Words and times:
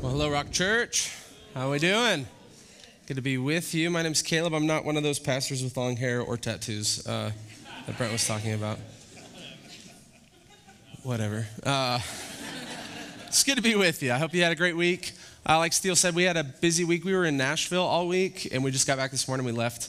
Well, 0.00 0.12
hello, 0.12 0.30
Rock 0.30 0.52
Church. 0.52 1.12
How 1.54 1.66
are 1.66 1.70
we 1.72 1.80
doing? 1.80 2.24
Good 3.06 3.16
to 3.16 3.20
be 3.20 3.36
with 3.36 3.74
you. 3.74 3.90
My 3.90 4.02
name's 4.02 4.22
Caleb. 4.22 4.54
I'm 4.54 4.64
not 4.64 4.84
one 4.84 4.96
of 4.96 5.02
those 5.02 5.18
pastors 5.18 5.60
with 5.60 5.76
long 5.76 5.96
hair 5.96 6.20
or 6.20 6.36
tattoos 6.36 7.04
uh, 7.04 7.32
that 7.84 7.98
Brent 7.98 8.12
was 8.12 8.24
talking 8.24 8.52
about. 8.52 8.78
Whatever. 11.02 11.48
Uh, 11.64 11.98
it's 13.26 13.42
good 13.42 13.56
to 13.56 13.62
be 13.62 13.74
with 13.74 14.00
you. 14.00 14.12
I 14.12 14.18
hope 14.18 14.32
you 14.32 14.40
had 14.40 14.52
a 14.52 14.54
great 14.54 14.76
week. 14.76 15.14
Uh, 15.44 15.58
like 15.58 15.72
Steele 15.72 15.96
said, 15.96 16.14
we 16.14 16.22
had 16.22 16.36
a 16.36 16.44
busy 16.44 16.84
week. 16.84 17.04
We 17.04 17.12
were 17.12 17.24
in 17.24 17.36
Nashville 17.36 17.82
all 17.82 18.06
week, 18.06 18.48
and 18.52 18.62
we 18.62 18.70
just 18.70 18.86
got 18.86 18.98
back 18.98 19.10
this 19.10 19.26
morning. 19.26 19.44
We 19.44 19.50
left 19.50 19.88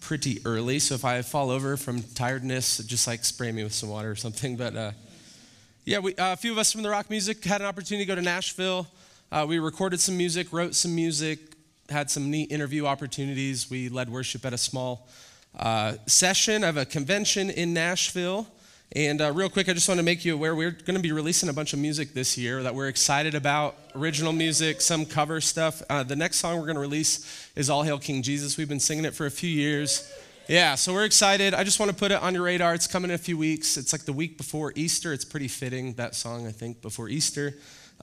pretty 0.00 0.40
early, 0.46 0.78
so 0.78 0.94
if 0.94 1.04
I 1.04 1.20
fall 1.20 1.50
over 1.50 1.76
from 1.76 2.02
tiredness, 2.02 2.78
just 2.78 3.06
like 3.06 3.22
spray 3.22 3.52
me 3.52 3.64
with 3.64 3.74
some 3.74 3.90
water 3.90 4.10
or 4.10 4.16
something. 4.16 4.56
But 4.56 4.74
uh, 4.74 4.92
yeah, 5.84 5.98
we, 5.98 6.14
uh, 6.14 6.32
a 6.32 6.36
few 6.36 6.52
of 6.52 6.58
us 6.58 6.72
from 6.72 6.82
the 6.82 6.88
rock 6.88 7.10
music 7.10 7.44
had 7.44 7.60
an 7.60 7.66
opportunity 7.66 8.06
to 8.06 8.08
go 8.08 8.14
to 8.14 8.22
Nashville. 8.22 8.86
Uh, 9.32 9.46
we 9.48 9.58
recorded 9.58 9.98
some 9.98 10.14
music, 10.14 10.52
wrote 10.52 10.74
some 10.74 10.94
music, 10.94 11.38
had 11.88 12.10
some 12.10 12.30
neat 12.30 12.52
interview 12.52 12.84
opportunities. 12.84 13.70
We 13.70 13.88
led 13.88 14.10
worship 14.10 14.44
at 14.44 14.52
a 14.52 14.58
small 14.58 15.08
uh, 15.58 15.94
session 16.06 16.62
of 16.62 16.76
a 16.76 16.84
convention 16.84 17.48
in 17.48 17.72
Nashville. 17.72 18.46
And 18.94 19.22
uh, 19.22 19.32
real 19.32 19.48
quick, 19.48 19.70
I 19.70 19.72
just 19.72 19.88
want 19.88 19.96
to 19.96 20.04
make 20.04 20.26
you 20.26 20.34
aware 20.34 20.54
we're 20.54 20.72
going 20.72 20.96
to 20.96 21.00
be 21.00 21.12
releasing 21.12 21.48
a 21.48 21.52
bunch 21.54 21.72
of 21.72 21.78
music 21.78 22.12
this 22.12 22.36
year 22.36 22.62
that 22.62 22.74
we're 22.74 22.88
excited 22.88 23.34
about 23.34 23.74
original 23.94 24.34
music, 24.34 24.82
some 24.82 25.06
cover 25.06 25.40
stuff. 25.40 25.82
Uh, 25.88 26.02
the 26.02 26.14
next 26.14 26.36
song 26.36 26.58
we're 26.58 26.66
going 26.66 26.74
to 26.74 26.82
release 26.82 27.50
is 27.56 27.70
All 27.70 27.84
Hail 27.84 27.98
King 27.98 28.20
Jesus. 28.20 28.58
We've 28.58 28.68
been 28.68 28.80
singing 28.80 29.06
it 29.06 29.14
for 29.14 29.24
a 29.24 29.30
few 29.30 29.48
years. 29.48 30.12
Yeah, 30.46 30.74
so 30.74 30.92
we're 30.92 31.06
excited. 31.06 31.54
I 31.54 31.64
just 31.64 31.80
want 31.80 31.90
to 31.90 31.96
put 31.96 32.12
it 32.12 32.22
on 32.22 32.34
your 32.34 32.42
radar. 32.42 32.74
It's 32.74 32.86
coming 32.86 33.10
in 33.10 33.14
a 33.14 33.18
few 33.18 33.38
weeks. 33.38 33.78
It's 33.78 33.94
like 33.94 34.02
the 34.02 34.12
week 34.12 34.36
before 34.36 34.74
Easter. 34.76 35.14
It's 35.14 35.24
pretty 35.24 35.48
fitting, 35.48 35.94
that 35.94 36.14
song, 36.14 36.46
I 36.46 36.50
think, 36.50 36.82
before 36.82 37.08
Easter. 37.08 37.54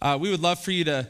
Uh, 0.02 0.18
we 0.20 0.32
would 0.32 0.42
love 0.42 0.60
for 0.60 0.72
you 0.72 0.86
to 0.86 1.08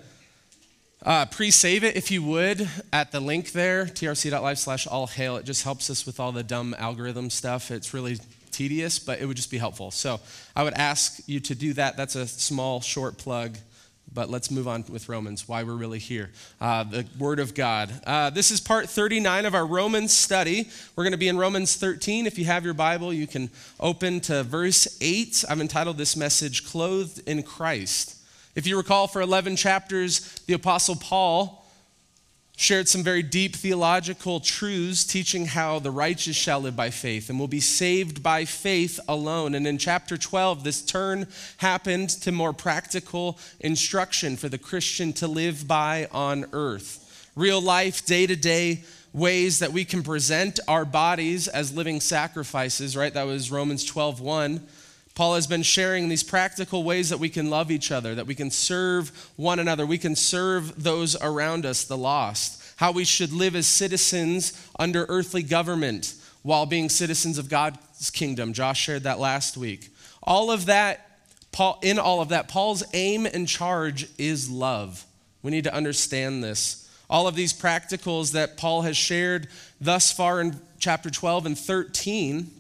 uh, 1.03 1.26
pre-save 1.26 1.84
it 1.84 1.95
if 1.95 2.12
you 2.12 2.21
would 2.23 2.70
at 2.91 3.12
the 3.12 3.20
link 3.20 3.53
there, 3.53 3.85
trc.live 3.85 4.60
slash 4.60 4.85
all 4.85 5.07
hail. 5.07 5.37
It 5.37 5.46
just 5.46 5.63
helps 5.63 5.90
us 5.90 6.05
with 6.05 6.20
all 6.20 6.32
the 6.32 6.43
dumb 6.43 6.76
algorithm 6.77 7.29
stuff. 7.29 7.71
It's 7.71 7.93
really 7.93 8.20
tedious, 8.51 8.99
but 8.99 9.21
it 9.21 9.26
would 9.26 9.37
just 9.37 9.51
be 9.51 9.57
helpful. 9.57 9.91
So 9.91 10.20
I 10.55 10.63
would 10.63 10.74
ask 10.74 11.21
you 11.26 11.40
to 11.40 11.55
do 11.55 11.74
that. 11.74 11.96
That's 11.96 12.15
a 12.15 12.27
small, 12.27 12.82
short 12.82 13.18
plug. 13.18 13.57
But 14.12 14.29
let's 14.29 14.49
move 14.49 14.68
on 14.68 14.84
with 14.90 15.07
Romans, 15.07 15.48
why 15.48 15.63
we're 15.63 15.76
really 15.76 15.99
here. 15.99 16.32
Uh, 16.59 16.84
the 16.84 17.05
Word 17.18 17.40
of 17.40 17.54
God. 17.54 17.91
Uh, 18.05 18.31
this 18.31 18.49
is 18.49 18.59
part 18.59 18.90
39 18.90 19.46
of 19.46 19.54
our 19.54 19.65
Romans 19.65 20.12
study. 20.13 20.68
We're 20.96 21.04
going 21.04 21.12
to 21.12 21.18
be 21.18 21.27
in 21.27 21.37
Romans 21.37 21.76
13. 21.76 22.26
If 22.26 22.40
you 22.40 22.46
have 22.46 22.65
your 22.65 22.74
Bible, 22.74 23.13
you 23.13 23.27
can 23.27 23.52
open 23.79 24.20
to 24.21 24.43
verse 24.43 24.98
8. 24.99 25.46
I've 25.48 25.62
entitled 25.62 25.98
this 25.98 26.18
message, 26.18 26.65
Clothed 26.65 27.21
in 27.27 27.43
Christ. 27.43 28.18
If 28.60 28.68
you 28.68 28.76
recall, 28.76 29.07
for 29.07 29.21
11 29.21 29.55
chapters, 29.55 30.20
the 30.46 30.52
Apostle 30.52 30.98
Paul 30.98 31.65
shared 32.57 32.90
some 32.90 33.02
very 33.02 33.24
deep 33.24 33.55
theological 33.55 34.41
truths 34.41 35.05
teaching 35.05 35.46
how 35.46 35.79
the 35.79 35.91
righteous 35.91 36.35
shall 36.35 36.60
live 36.60 36.76
by 36.76 36.90
faith 36.90 37.30
and 37.30 37.40
will 37.40 37.48
be 37.48 37.62
saved 37.62 38.21
by 38.21 38.43
faith 38.43 38.99
alone. 39.07 39.55
And 39.55 39.65
in 39.65 39.77
chapter 39.77 40.18
12, 40.18 40.65
this 40.65 40.82
turn 40.82 41.30
happened 41.55 42.10
to 42.10 42.34
more 42.34 42.52
practical 42.52 43.40
instruction 43.62 44.35
for 44.35 44.49
the 44.49 44.57
Christian 44.57 45.13
to 45.13 45.27
live 45.30 45.65
by 45.65 46.10
on 46.12 46.46
earth. 46.52 47.32
Real 47.37 47.62
life, 47.62 48.05
day 48.05 48.27
to 48.27 48.35
day 48.35 48.84
ways 49.13 49.60
that 49.60 49.71
we 49.71 49.85
can 49.85 50.04
present 50.04 50.60
our 50.68 50.84
bodies 50.84 51.48
as 51.48 51.74
living 51.74 52.02
sacrifices, 52.02 52.98
right? 52.98 53.13
That 53.13 53.26
was 53.26 53.52
Romans 53.52 53.85
12 53.85 54.20
1 54.20 54.68
Paul 55.20 55.35
has 55.35 55.48
been 55.48 55.63
sharing 55.63 56.07
these 56.07 56.23
practical 56.23 56.85
ways 56.85 57.09
that 57.09 57.17
we 57.17 57.27
can 57.27 57.49
love 57.49 57.71
each 57.71 57.91
other, 57.91 58.15
that 58.15 58.25
we 58.25 58.35
can 58.35 58.49
serve 58.49 59.12
one 59.35 59.59
another, 59.59 59.85
we 59.85 59.98
can 59.98 60.15
serve 60.15 60.81
those 60.81 61.13
around 61.21 61.65
us, 61.65 61.84
the 61.84 61.98
lost, 61.98 62.63
how 62.77 62.93
we 62.93 63.03
should 63.03 63.34
live 63.34 63.53
as 63.53 63.67
citizens 63.67 64.53
under 64.79 65.06
earthly 65.09 65.44
government 65.44 66.13
while 66.41 66.66
being 66.66 66.88
citizens 66.88 67.38
of 67.38 67.50
God's 67.50 68.09
kingdom. 68.12 68.53
Josh 68.53 68.79
shared 68.79 69.03
that 69.03 69.19
last 69.19 69.58
week. 69.58 69.90
All 70.24 70.52
of 70.52 70.68
that, 70.68 71.19
Paul, 71.52 71.79
in 71.84 72.00
all 72.00 72.22
of 72.22 72.29
that, 72.29 72.47
Paul's 72.47 72.85
aim 72.94 73.25
and 73.25 73.46
charge 73.46 74.08
is 74.18 74.50
love. 74.50 75.06
We 75.44 75.52
need 75.52 75.66
to 75.66 75.75
understand 75.75 76.46
this. 76.46 76.90
All 77.09 77.28
of 77.28 77.35
these 77.35 77.52
practicals 77.52 78.31
that 78.31 78.56
Paul 78.56 78.84
has 78.84 78.96
shared 78.96 79.50
thus 79.81 80.13
far 80.13 80.40
in 80.40 80.62
chapter 80.79 81.09
12 81.09 81.46
and 81.46 81.59
13 81.59 82.52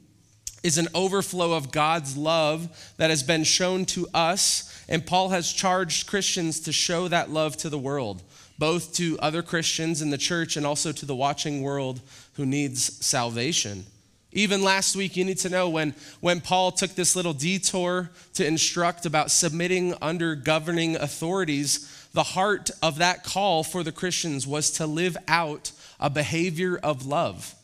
is 0.69 0.77
an 0.77 0.87
overflow 0.93 1.53
of 1.53 1.71
God's 1.71 2.15
love 2.15 2.93
that 2.97 3.09
has 3.09 3.23
been 3.23 3.43
shown 3.43 3.85
to 3.85 4.07
us. 4.13 4.85
And 4.87 5.03
Paul 5.03 5.29
has 5.29 5.51
charged 5.51 6.05
Christians 6.05 6.59
to 6.59 6.71
show 6.71 7.07
that 7.07 7.31
love 7.31 7.57
to 7.57 7.69
the 7.69 7.79
world, 7.79 8.21
both 8.59 8.93
to 8.97 9.17
other 9.19 9.41
Christians 9.41 9.99
in 10.03 10.11
the 10.11 10.17
church 10.17 10.57
and 10.57 10.67
also 10.67 10.91
to 10.91 11.07
the 11.07 11.15
watching 11.15 11.63
world 11.63 12.01
who 12.33 12.45
needs 12.45 13.03
salvation. 13.03 13.87
Even 14.31 14.61
last 14.61 14.95
week, 14.95 15.17
you 15.17 15.25
need 15.25 15.39
to 15.39 15.49
know 15.49 15.67
when, 15.67 15.95
when 16.19 16.39
Paul 16.39 16.71
took 16.71 16.91
this 16.91 17.15
little 17.15 17.33
detour 17.33 18.11
to 18.35 18.45
instruct 18.45 19.07
about 19.07 19.31
submitting 19.31 19.95
under 20.03 20.35
governing 20.35 20.95
authorities, 20.97 22.07
the 22.13 22.21
heart 22.21 22.69
of 22.83 22.99
that 22.99 23.23
call 23.23 23.63
for 23.63 23.81
the 23.81 23.91
Christians 23.91 24.45
was 24.45 24.69
to 24.73 24.85
live 24.85 25.17
out 25.27 25.71
a 25.99 26.11
behavior 26.11 26.77
of 26.77 27.07
love. 27.07 27.55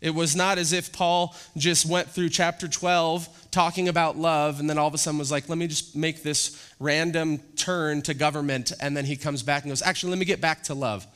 It 0.00 0.14
was 0.14 0.36
not 0.36 0.58
as 0.58 0.72
if 0.72 0.92
Paul 0.92 1.34
just 1.56 1.86
went 1.86 2.10
through 2.10 2.28
chapter 2.28 2.68
12 2.68 3.28
talking 3.50 3.88
about 3.88 4.18
love 4.18 4.60
and 4.60 4.68
then 4.68 4.76
all 4.76 4.88
of 4.88 4.92
a 4.92 4.98
sudden 4.98 5.18
was 5.18 5.32
like, 5.32 5.48
let 5.48 5.56
me 5.56 5.66
just 5.66 5.96
make 5.96 6.22
this 6.22 6.72
random 6.78 7.38
turn 7.56 8.02
to 8.02 8.12
government. 8.12 8.72
And 8.80 8.94
then 8.94 9.06
he 9.06 9.16
comes 9.16 9.42
back 9.42 9.62
and 9.62 9.70
goes, 9.70 9.80
actually, 9.80 10.10
let 10.10 10.18
me 10.18 10.26
get 10.26 10.40
back 10.40 10.64
to 10.64 10.74
love. 10.74 11.06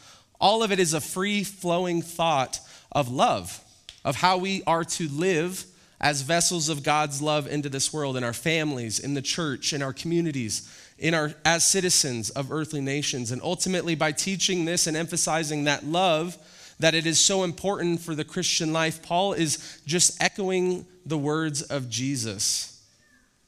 All 0.41 0.63
of 0.63 0.73
it 0.73 0.79
is 0.79 0.95
a 0.95 1.01
free 1.01 1.45
flowing 1.45 2.01
thought 2.01 2.59
of 2.91 3.11
love, 3.11 3.63
of 4.05 4.17
how 4.17 4.39
we 4.39 4.63
are 4.67 4.85
to 4.85 5.09
live 5.09 5.67
as 6.01 6.23
vessels 6.23 6.71
of 6.71 6.83
God's 6.83 7.21
love 7.21 7.47
into 7.47 7.69
this 7.69 7.93
world, 7.93 8.17
in 8.17 8.25
our 8.25 8.33
families, 8.33 8.99
in 8.99 9.13
the 9.13 9.21
church, 9.21 9.75
in 9.75 9.83
our 9.83 9.93
communities, 9.93 10.67
in 10.99 11.13
our, 11.13 11.35
as 11.45 11.63
citizens 11.65 12.31
of 12.31 12.51
earthly 12.51 12.81
nations. 12.81 13.31
And 13.31 13.43
ultimately, 13.43 13.95
by 13.95 14.13
teaching 14.13 14.65
this 14.65 14.87
and 14.87 14.97
emphasizing 14.97 15.65
that 15.65 15.85
love, 15.85 16.39
that 16.81 16.95
it 16.95 17.07
is 17.07 17.19
so 17.19 17.45
important 17.45 18.01
for 18.01 18.15
the 18.15 18.25
Christian 18.25 18.73
life, 18.73 19.03
Paul 19.03 19.35
is 19.35 19.81
just 19.87 20.21
echoing 20.21 20.87
the 21.07 21.19
words 21.19 21.63
of 21.63 21.89
Jesus. 21.89 22.83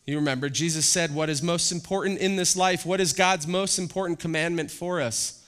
You 0.06 0.16
remember, 0.16 0.48
Jesus 0.48 0.86
said, 0.86 1.14
What 1.14 1.30
is 1.30 1.42
most 1.42 1.72
important 1.72 2.18
in 2.18 2.36
this 2.36 2.56
life? 2.56 2.84
What 2.84 3.00
is 3.00 3.12
God's 3.12 3.46
most 3.46 3.78
important 3.78 4.18
commandment 4.18 4.70
for 4.70 5.00
us? 5.00 5.38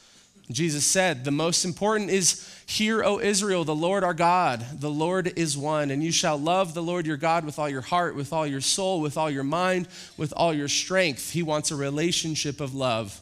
Jesus 0.51 0.87
said, 0.87 1.25
The 1.25 1.31
most 1.31 1.65
important 1.65 2.11
is, 2.11 2.49
Hear, 2.67 3.03
O 3.03 3.19
Israel, 3.19 3.65
the 3.65 3.75
Lord 3.75 4.05
our 4.05 4.15
God, 4.15 4.65
the 4.81 4.91
Lord 4.91 5.39
is 5.39 5.57
one, 5.57 5.91
and 5.91 6.03
you 6.03 6.13
shall 6.13 6.39
love 6.39 6.73
the 6.73 6.83
Lord 6.83 7.07
your 7.07 7.17
God 7.17 7.45
with 7.45 7.59
all 7.59 7.69
your 7.69 7.83
heart, 7.83 8.15
with 8.15 8.33
all 8.33 8.47
your 8.47 8.61
soul, 8.61 9.01
with 9.01 9.19
all 9.19 9.31
your 9.31 9.45
mind, 9.45 9.89
with 10.17 10.33
all 10.37 10.55
your 10.55 10.69
strength. 10.69 11.33
He 11.33 11.43
wants 11.43 11.71
a 11.71 11.77
relationship 11.77 12.61
of 12.61 12.75
love. 12.75 13.21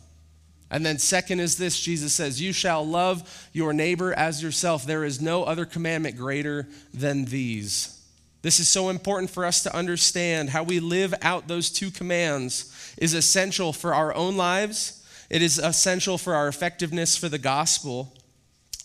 And 0.72 0.86
then, 0.86 0.98
second 0.98 1.40
is 1.40 1.58
this 1.58 1.78
Jesus 1.78 2.14
says, 2.14 2.40
You 2.40 2.52
shall 2.54 2.84
love 2.84 3.48
your 3.52 3.74
neighbor 3.74 4.14
as 4.14 4.42
yourself. 4.42 4.86
There 4.86 5.04
is 5.04 5.20
no 5.20 5.44
other 5.44 5.66
commandment 5.66 6.16
greater 6.16 6.66
than 6.94 7.26
these. 7.26 8.00
This 8.40 8.58
is 8.58 8.68
so 8.68 8.88
important 8.88 9.30
for 9.30 9.44
us 9.44 9.62
to 9.64 9.76
understand 9.76 10.48
how 10.48 10.62
we 10.62 10.80
live 10.80 11.14
out 11.20 11.46
those 11.46 11.68
two 11.68 11.90
commands 11.90 12.94
is 12.96 13.12
essential 13.12 13.74
for 13.74 13.94
our 13.94 14.14
own 14.14 14.38
lives. 14.38 15.06
It 15.28 15.42
is 15.42 15.58
essential 15.58 16.16
for 16.16 16.34
our 16.34 16.48
effectiveness 16.48 17.18
for 17.18 17.28
the 17.28 17.38
gospel. 17.38 18.10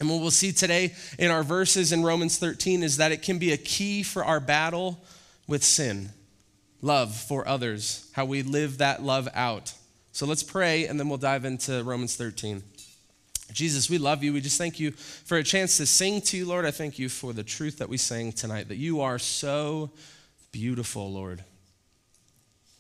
And 0.02 0.10
what 0.10 0.20
we'll 0.20 0.30
see 0.30 0.52
today 0.52 0.94
in 1.18 1.32
our 1.32 1.42
verses 1.42 1.94
in 1.94 2.04
Romans 2.04 2.38
13 2.38 2.84
is 2.84 2.98
that 2.98 3.14
it 3.14 3.22
can 3.22 3.40
be 3.40 3.54
a 3.54 3.58
key 3.58 4.04
for 4.04 4.26
our 4.26 4.42
battle 4.42 5.00
with 5.48 5.64
sin. 5.64 6.10
Love 6.82 7.16
for 7.16 7.48
others, 7.48 8.12
how 8.12 8.26
we 8.26 8.44
live 8.44 8.80
that 8.80 9.02
love 9.02 9.30
out. 9.34 9.74
So 10.18 10.26
let's 10.26 10.42
pray 10.42 10.88
and 10.88 11.00
then 11.00 11.10
we'll 11.10 11.20
dive 11.20 11.46
into 11.46 11.84
Romans 11.84 12.16
13. 12.16 12.64
Jesus, 13.52 13.88
we 13.88 14.00
love 14.00 14.24
you. 14.24 14.34
We 14.34 14.42
just 14.42 14.58
thank 14.58 14.80
you 14.80 14.90
for 14.90 15.38
a 15.38 15.44
chance 15.44 15.78
to 15.78 15.86
sing 15.86 16.22
to 16.22 16.38
you, 16.38 16.48
Lord. 16.48 16.66
I 16.66 16.72
thank 16.72 16.98
you 16.98 17.08
for 17.08 17.34
the 17.34 17.44
truth 17.44 17.78
that 17.78 17.88
we 17.88 17.98
sang 17.98 18.32
tonight, 18.32 18.68
that 18.70 18.78
you 18.78 19.02
are 19.02 19.20
so 19.20 19.92
beautiful, 20.52 21.12
Lord. 21.12 21.44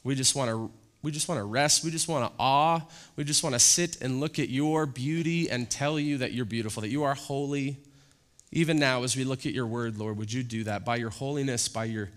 We 0.03 0.15
just 0.15 0.35
want 0.35 0.49
to 0.49 0.71
we 1.03 1.11
just 1.11 1.29
want 1.29 1.37
to 1.37 1.43
rest. 1.43 1.83
We 1.83 1.91
just 1.91 2.07
want 2.07 2.25
to 2.25 2.35
awe. 2.39 2.81
We 3.15 3.23
just 3.23 3.43
want 3.43 3.53
to 3.53 3.59
sit 3.59 4.01
and 4.01 4.19
look 4.19 4.39
at 4.39 4.49
your 4.49 4.87
beauty 4.87 5.47
and 5.47 5.69
tell 5.69 5.99
you 5.99 6.17
that 6.17 6.33
you're 6.33 6.43
beautiful, 6.43 6.81
that 6.81 6.89
you 6.89 7.03
are 7.03 7.13
holy. 7.13 7.77
Even 8.51 8.79
now, 8.79 9.03
as 9.03 9.15
we 9.15 9.23
look 9.23 9.45
at 9.45 9.53
your 9.53 9.67
word, 9.67 9.99
Lord, 9.99 10.17
would 10.17 10.33
you 10.33 10.41
do 10.41 10.63
that 10.63 10.83
by 10.83 10.95
your 10.95 11.11
holiness, 11.11 11.67
by 11.67 11.85
your 11.85 12.09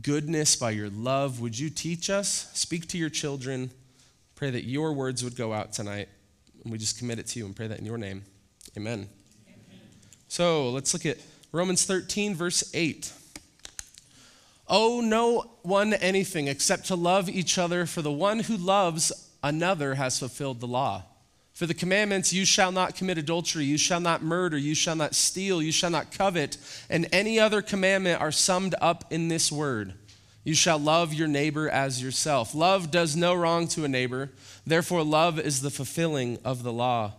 goodness, 0.00 0.56
by 0.56 0.70
your 0.70 0.88
love? 0.88 1.42
Would 1.42 1.58
you 1.58 1.68
teach 1.68 2.08
us? 2.08 2.50
Speak 2.54 2.88
to 2.88 2.96
your 2.96 3.10
children. 3.10 3.70
Pray 4.42 4.50
that 4.50 4.64
your 4.64 4.92
words 4.92 5.22
would 5.22 5.36
go 5.36 5.52
out 5.52 5.72
tonight. 5.72 6.08
And 6.64 6.72
we 6.72 6.76
just 6.76 6.98
commit 6.98 7.20
it 7.20 7.28
to 7.28 7.38
you 7.38 7.46
and 7.46 7.54
pray 7.54 7.68
that 7.68 7.78
in 7.78 7.86
your 7.86 7.96
name. 7.96 8.24
Amen. 8.76 9.08
Amen. 9.46 9.80
So 10.26 10.70
let's 10.70 10.92
look 10.92 11.06
at 11.06 11.18
Romans 11.52 11.84
13, 11.84 12.34
verse 12.34 12.68
8. 12.74 13.12
Owe 14.66 15.00
no 15.00 15.48
one 15.62 15.94
anything 15.94 16.48
except 16.48 16.86
to 16.86 16.96
love 16.96 17.28
each 17.28 17.56
other, 17.56 17.86
for 17.86 18.02
the 18.02 18.10
one 18.10 18.40
who 18.40 18.56
loves 18.56 19.12
another 19.44 19.94
has 19.94 20.18
fulfilled 20.18 20.58
the 20.58 20.66
law. 20.66 21.04
For 21.52 21.66
the 21.66 21.74
commandments, 21.74 22.32
you 22.32 22.44
shall 22.44 22.72
not 22.72 22.96
commit 22.96 23.18
adultery, 23.18 23.64
you 23.64 23.78
shall 23.78 24.00
not 24.00 24.24
murder, 24.24 24.58
you 24.58 24.74
shall 24.74 24.96
not 24.96 25.14
steal, 25.14 25.62
you 25.62 25.70
shall 25.70 25.90
not 25.90 26.10
covet, 26.10 26.56
and 26.90 27.06
any 27.12 27.38
other 27.38 27.62
commandment 27.62 28.20
are 28.20 28.32
summed 28.32 28.74
up 28.80 29.04
in 29.12 29.28
this 29.28 29.52
word 29.52 29.94
You 30.44 30.54
shall 30.54 30.78
love 30.78 31.14
your 31.14 31.28
neighbor 31.28 31.68
as 31.68 32.02
yourself. 32.02 32.54
Love 32.54 32.90
does 32.90 33.14
no 33.14 33.34
wrong 33.34 33.68
to 33.68 33.84
a 33.84 33.88
neighbor, 33.88 34.30
therefore, 34.66 35.04
love 35.04 35.38
is 35.38 35.62
the 35.62 35.70
fulfilling 35.70 36.38
of 36.44 36.62
the 36.62 36.72
law. 36.72 37.12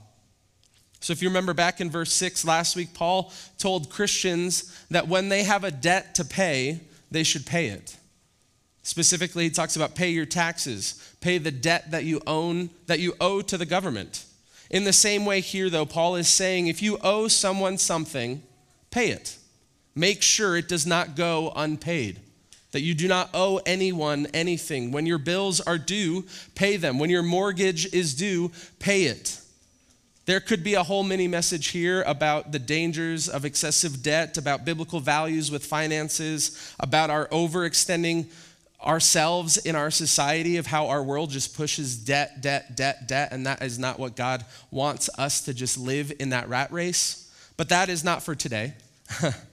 So, 0.99 1.11
if 1.11 1.21
you 1.21 1.27
remember 1.27 1.53
back 1.53 1.81
in 1.81 1.89
verse 1.89 2.13
6 2.13 2.45
last 2.45 2.75
week, 2.75 2.93
Paul 2.93 3.31
told 3.57 3.89
Christians 3.89 4.85
that 4.89 5.07
when 5.07 5.29
they 5.29 5.43
have 5.43 5.63
a 5.63 5.71
debt 5.71 6.15
to 6.15 6.25
pay, 6.25 6.79
they 7.11 7.23
should 7.23 7.45
pay 7.45 7.67
it. 7.67 7.97
Specifically, 8.83 9.45
he 9.45 9.49
talks 9.49 9.75
about 9.75 9.95
pay 9.95 10.09
your 10.09 10.25
taxes, 10.25 11.15
pay 11.21 11.37
the 11.37 11.51
debt 11.51 11.91
that 11.91 12.03
you 12.03 12.21
own, 12.27 12.69
that 12.87 12.99
you 12.99 13.15
owe 13.21 13.41
to 13.41 13.57
the 13.57 13.65
government. 13.65 14.25
In 14.69 14.83
the 14.83 14.93
same 14.93 15.25
way, 15.25 15.39
here, 15.39 15.69
though, 15.69 15.85
Paul 15.85 16.15
is 16.15 16.27
saying 16.27 16.67
if 16.67 16.81
you 16.81 16.97
owe 17.01 17.27
someone 17.27 17.77
something, 17.77 18.41
pay 18.91 19.09
it. 19.09 19.37
Make 19.95 20.21
sure 20.21 20.57
it 20.57 20.67
does 20.67 20.85
not 20.85 21.15
go 21.15 21.53
unpaid, 21.55 22.19
that 22.73 22.81
you 22.81 22.93
do 22.93 23.07
not 23.07 23.29
owe 23.33 23.61
anyone 23.65 24.27
anything. 24.33 24.91
When 24.91 25.05
your 25.05 25.19
bills 25.19 25.61
are 25.61 25.77
due, 25.77 26.25
pay 26.55 26.75
them. 26.75 26.99
When 26.99 27.09
your 27.09 27.23
mortgage 27.23 27.91
is 27.93 28.13
due, 28.13 28.51
pay 28.79 29.03
it. 29.03 29.39
There 30.25 30.39
could 30.39 30.63
be 30.63 30.73
a 30.73 30.83
whole 30.83 31.03
mini 31.03 31.27
message 31.27 31.67
here 31.67 32.01
about 32.03 32.51
the 32.51 32.59
dangers 32.59 33.29
of 33.29 33.45
excessive 33.45 34.01
debt, 34.01 34.37
about 34.37 34.65
biblical 34.65 34.99
values 34.99 35.51
with 35.51 35.65
finances, 35.65 36.73
about 36.79 37.09
our 37.09 37.27
overextending 37.27 38.25
ourselves 38.83 39.57
in 39.57 39.75
our 39.75 39.91
society 39.91 40.57
of 40.57 40.65
how 40.65 40.87
our 40.87 41.03
world 41.03 41.29
just 41.29 41.55
pushes 41.55 41.95
debt, 41.95 42.41
debt, 42.41 42.75
debt, 42.75 43.07
debt, 43.07 43.29
and 43.31 43.45
that 43.45 43.61
is 43.61 43.77
not 43.77 43.99
what 43.99 44.15
God 44.15 44.45
wants 44.71 45.09
us 45.17 45.41
to 45.41 45.53
just 45.53 45.77
live 45.77 46.11
in 46.19 46.29
that 46.29 46.49
rat 46.49 46.71
race. 46.71 47.31
But 47.55 47.69
that 47.69 47.89
is 47.89 48.03
not 48.03 48.23
for 48.23 48.33
today. 48.33 48.73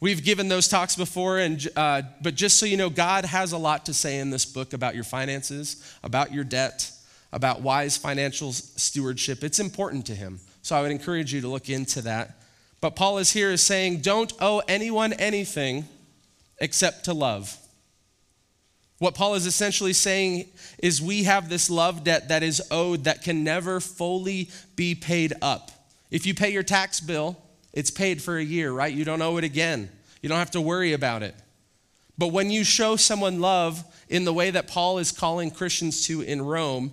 We've 0.00 0.24
given 0.24 0.48
those 0.48 0.66
talks 0.66 0.96
before, 0.96 1.38
and, 1.38 1.68
uh, 1.76 2.02
but 2.22 2.34
just 2.34 2.58
so 2.58 2.64
you 2.64 2.78
know, 2.78 2.88
God 2.88 3.26
has 3.26 3.52
a 3.52 3.58
lot 3.58 3.84
to 3.84 3.94
say 3.94 4.18
in 4.18 4.30
this 4.30 4.46
book 4.46 4.72
about 4.72 4.94
your 4.94 5.04
finances, 5.04 5.84
about 6.02 6.32
your 6.32 6.42
debt, 6.42 6.90
about 7.32 7.60
wise 7.60 7.98
financial 7.98 8.52
stewardship. 8.52 9.44
It's 9.44 9.60
important 9.60 10.06
to 10.06 10.14
Him. 10.14 10.40
So 10.62 10.74
I 10.74 10.80
would 10.80 10.90
encourage 10.90 11.34
you 11.34 11.42
to 11.42 11.48
look 11.48 11.68
into 11.68 12.00
that. 12.02 12.40
But 12.80 12.96
Paul 12.96 13.18
is 13.18 13.30
here 13.30 13.50
is 13.50 13.62
saying, 13.62 14.00
don't 14.00 14.32
owe 14.40 14.62
anyone 14.66 15.12
anything 15.12 15.86
except 16.58 17.04
to 17.04 17.12
love. 17.12 17.56
What 18.98 19.14
Paul 19.14 19.34
is 19.34 19.44
essentially 19.44 19.92
saying 19.92 20.46
is 20.78 21.00
we 21.00 21.24
have 21.24 21.48
this 21.48 21.68
love 21.68 22.04
debt 22.04 22.28
that 22.28 22.42
is 22.42 22.62
owed 22.70 23.04
that 23.04 23.22
can 23.22 23.44
never 23.44 23.80
fully 23.80 24.50
be 24.76 24.94
paid 24.94 25.34
up. 25.42 25.70
If 26.10 26.26
you 26.26 26.34
pay 26.34 26.50
your 26.52 26.62
tax 26.62 27.00
bill, 27.00 27.36
it's 27.72 27.90
paid 27.90 28.22
for 28.22 28.36
a 28.36 28.42
year, 28.42 28.72
right? 28.72 28.92
You 28.92 29.04
don't 29.04 29.22
owe 29.22 29.36
it 29.36 29.44
again. 29.44 29.90
You 30.22 30.28
don't 30.28 30.38
have 30.38 30.50
to 30.52 30.60
worry 30.60 30.92
about 30.92 31.22
it. 31.22 31.34
But 32.18 32.28
when 32.28 32.50
you 32.50 32.64
show 32.64 32.96
someone 32.96 33.40
love 33.40 33.82
in 34.08 34.24
the 34.24 34.32
way 34.32 34.50
that 34.50 34.68
Paul 34.68 34.98
is 34.98 35.12
calling 35.12 35.50
Christians 35.50 36.06
to 36.06 36.20
in 36.20 36.42
Rome, 36.42 36.92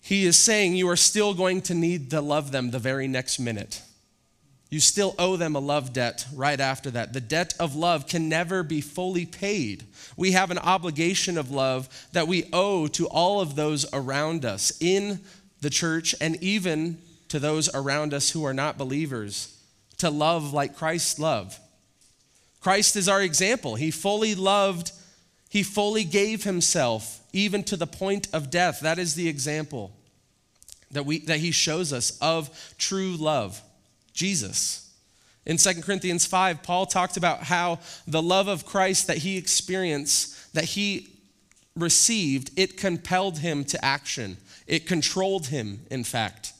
he 0.00 0.24
is 0.24 0.36
saying 0.38 0.76
you 0.76 0.88
are 0.88 0.96
still 0.96 1.34
going 1.34 1.62
to 1.62 1.74
need 1.74 2.10
to 2.10 2.20
love 2.20 2.52
them 2.52 2.70
the 2.70 2.78
very 2.78 3.08
next 3.08 3.38
minute 3.38 3.82
you 4.74 4.80
still 4.80 5.14
owe 5.20 5.36
them 5.36 5.54
a 5.54 5.60
love 5.60 5.92
debt 5.92 6.26
right 6.34 6.58
after 6.58 6.90
that. 6.90 7.12
The 7.12 7.20
debt 7.20 7.54
of 7.60 7.76
love 7.76 8.08
can 8.08 8.28
never 8.28 8.64
be 8.64 8.80
fully 8.80 9.24
paid. 9.24 9.84
We 10.16 10.32
have 10.32 10.50
an 10.50 10.58
obligation 10.58 11.38
of 11.38 11.52
love 11.52 11.88
that 12.12 12.26
we 12.26 12.48
owe 12.52 12.88
to 12.88 13.06
all 13.06 13.40
of 13.40 13.54
those 13.54 13.86
around 13.92 14.44
us 14.44 14.72
in 14.80 15.20
the 15.60 15.70
church 15.70 16.12
and 16.20 16.42
even 16.42 16.98
to 17.28 17.38
those 17.38 17.72
around 17.74 18.14
us 18.14 18.30
who 18.30 18.44
are 18.44 18.54
not 18.54 18.78
believers 18.78 19.56
to 19.98 20.10
love 20.10 20.52
like 20.52 20.76
Christ 20.76 21.18
loved. 21.18 21.58
Christ 22.60 22.96
is 22.96 23.08
our 23.08 23.22
example. 23.22 23.74
He 23.74 23.90
fully 23.90 24.34
loved, 24.34 24.92
he 25.48 25.62
fully 25.62 26.04
gave 26.04 26.44
himself 26.44 27.20
even 27.32 27.62
to 27.64 27.76
the 27.76 27.86
point 27.86 28.28
of 28.32 28.50
death. 28.50 28.80
That 28.80 28.98
is 28.98 29.14
the 29.14 29.28
example 29.28 29.92
that, 30.90 31.04
we, 31.04 31.18
that 31.20 31.40
he 31.40 31.50
shows 31.50 31.92
us 31.92 32.16
of 32.20 32.74
true 32.78 33.16
love. 33.16 33.60
Jesus. 34.14 34.90
In 35.44 35.58
2 35.58 35.82
Corinthians 35.82 36.24
5, 36.24 36.62
Paul 36.62 36.86
talked 36.86 37.16
about 37.16 37.42
how 37.42 37.80
the 38.06 38.22
love 38.22 38.48
of 38.48 38.64
Christ 38.64 39.08
that 39.08 39.18
he 39.18 39.36
experienced, 39.36 40.54
that 40.54 40.64
he 40.64 41.08
received, 41.76 42.50
it 42.56 42.78
compelled 42.78 43.38
him 43.38 43.64
to 43.66 43.84
action. 43.84 44.38
It 44.66 44.86
controlled 44.86 45.48
him, 45.48 45.84
in 45.90 46.04
fact. 46.04 46.53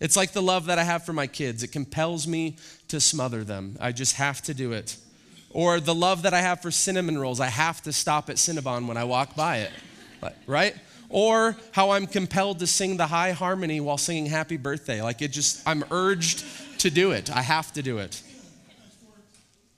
It's 0.00 0.16
like 0.16 0.32
the 0.32 0.42
love 0.42 0.66
that 0.66 0.78
I 0.78 0.84
have 0.84 1.04
for 1.04 1.12
my 1.12 1.26
kids. 1.26 1.62
It 1.62 1.68
compels 1.68 2.26
me 2.26 2.56
to 2.88 3.00
smother 3.00 3.44
them. 3.44 3.76
I 3.80 3.92
just 3.92 4.16
have 4.16 4.42
to 4.42 4.54
do 4.54 4.72
it. 4.72 4.96
Or 5.50 5.78
the 5.78 5.94
love 5.94 6.22
that 6.22 6.34
I 6.34 6.40
have 6.40 6.60
for 6.60 6.70
cinnamon 6.70 7.16
rolls. 7.16 7.38
I 7.40 7.46
have 7.46 7.80
to 7.82 7.92
stop 7.92 8.28
at 8.28 8.36
Cinnabon 8.36 8.86
when 8.88 8.96
I 8.96 9.04
walk 9.04 9.36
by 9.36 9.58
it. 9.58 9.70
Right? 10.46 10.74
Or 11.10 11.56
how 11.72 11.90
I'm 11.90 12.06
compelled 12.06 12.58
to 12.58 12.66
sing 12.66 12.96
the 12.96 13.06
high 13.06 13.32
harmony 13.32 13.80
while 13.80 13.98
singing 13.98 14.26
happy 14.26 14.56
birthday. 14.56 15.00
Like 15.00 15.22
it 15.22 15.28
just, 15.28 15.66
I'm 15.66 15.84
urged 15.90 16.44
to 16.80 16.90
do 16.90 17.12
it. 17.12 17.30
I 17.30 17.42
have 17.42 17.72
to 17.74 17.82
do 17.82 17.98
it. 17.98 18.20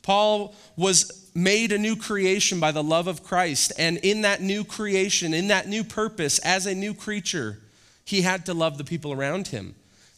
Paul 0.03 0.55
was 0.77 1.31
made 1.35 1.73
a 1.73 1.79
new 1.79 1.95
creation 1.95 2.59
by 2.59 2.73
the 2.73 2.83
love 2.83 3.07
of 3.07 3.23
Christ. 3.23 3.73
And 3.79 3.99
in 3.99 4.23
that 4.23 4.41
new 4.41 4.65
creation, 4.65 5.35
in 5.35 5.49
that 5.49 5.69
new 5.69 5.85
purpose, 5.85 6.39
as 6.39 6.65
a 6.65 6.75
new 6.75 6.95
creature, 6.95 7.59
he 8.05 8.23
had 8.23 8.47
to 8.47 8.55
love 8.55 8.79
the 8.79 8.85
people 8.85 9.13
around 9.13 9.49
him. 9.49 9.75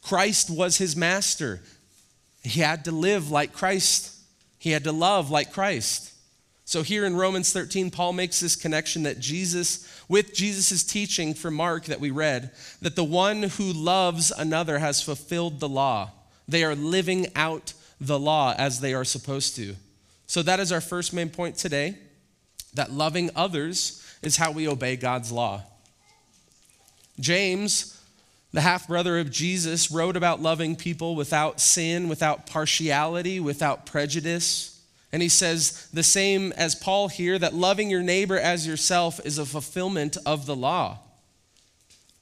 Christ 0.09 0.49
was 0.49 0.79
his 0.79 0.97
master. 0.97 1.61
He 2.43 2.61
had 2.61 2.87
to 2.87 2.93
live 2.93 3.31
like 3.31 3.53
Christ, 3.53 4.15
he 4.59 4.71
had 4.71 4.85
to 4.85 4.93
love 4.93 5.31
like 5.31 5.53
Christ. 5.53 6.15
So 6.65 6.83
here 6.83 7.05
in 7.05 7.15
Romans 7.15 7.53
13, 7.53 7.91
Paul 7.91 8.15
makes 8.15 8.41
this 8.41 8.57
connection 8.57 9.03
that 9.03 9.21
Jesus, 9.21 10.03
with 10.09 10.35
Jesus' 10.35 10.83
teaching 10.83 11.35
from 11.35 11.55
Mark 11.55 11.85
that 11.87 12.01
we 12.01 12.11
read, 12.11 12.53
that 12.81 12.97
the 12.97 13.05
one 13.05 13.43
who 13.43 13.71
loves 13.73 14.31
another 14.31 14.79
has 14.79 15.03
fulfilled 15.03 15.61
the 15.61 15.69
law. 15.69 16.11
They 16.47 16.65
are 16.65 16.75
living 16.75 17.27
out 17.37 17.75
the 18.01 18.19
law 18.19 18.55
as 18.57 18.81
they 18.81 18.95
are 18.95 19.05
supposed 19.05 19.57
to. 19.57 19.77
So, 20.27 20.43
that 20.43 20.61
is 20.61 20.73
our 20.73 20.81
first 20.81 21.13
main 21.13 21.29
point 21.29 21.57
today 21.57 21.99
that 22.75 22.93
loving 22.93 23.31
others 23.37 24.03
is 24.23 24.39
how 24.39 24.53
we 24.53 24.69
obey 24.69 24.97
God's 24.97 25.33
law. 25.33 25.63
James, 27.21 27.98
the 28.53 28.61
half 28.63 28.89
brother 28.89 29.19
of 29.19 29.31
Jesus, 29.31 29.91
wrote 29.91 30.17
about 30.17 30.41
loving 30.41 30.75
people 30.75 31.15
without 31.15 31.61
sin, 31.61 32.09
without 32.09 32.47
partiality, 32.47 33.41
without 33.41 33.85
prejudice. 33.85 34.81
And 35.13 35.23
he 35.23 35.29
says 35.29 35.89
the 35.93 36.03
same 36.03 36.53
as 36.53 36.75
Paul 36.75 37.09
here 37.09 37.39
that 37.39 37.55
loving 37.55 37.91
your 37.91 38.03
neighbor 38.03 38.39
as 38.39 38.67
yourself 38.67 39.21
is 39.25 39.39
a 39.39 39.47
fulfillment 39.47 40.17
of 40.27 40.47
the 40.47 40.57
law. 40.57 40.99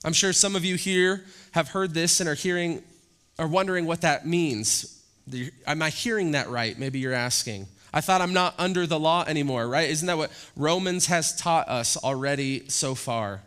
I'm 0.04 0.12
sure 0.12 0.32
some 0.32 0.54
of 0.54 0.64
you 0.64 0.76
here 0.76 1.24
have 1.52 1.68
heard 1.68 1.94
this 1.94 2.20
and 2.20 2.28
are 2.28 2.34
hearing 2.34 2.82
are 3.38 3.46
wondering 3.46 3.86
what 3.86 4.00
that 4.00 4.26
means. 4.26 5.02
Am 5.66 5.82
I 5.82 5.90
hearing 5.90 6.30
that 6.32 6.48
right? 6.48 6.78
Maybe 6.78 6.98
you're 7.00 7.12
asking. 7.12 7.66
I 7.92 8.00
thought 8.00 8.20
I'm 8.20 8.32
not 8.32 8.54
under 8.58 8.86
the 8.86 8.98
law 8.98 9.24
anymore, 9.26 9.68
right? 9.68 9.88
Isn't 9.90 10.06
that 10.06 10.16
what 10.16 10.30
Romans 10.54 11.06
has 11.06 11.36
taught 11.36 11.68
us 11.68 11.96
already 11.96 12.68
so 12.68 12.94
far? 12.94 13.42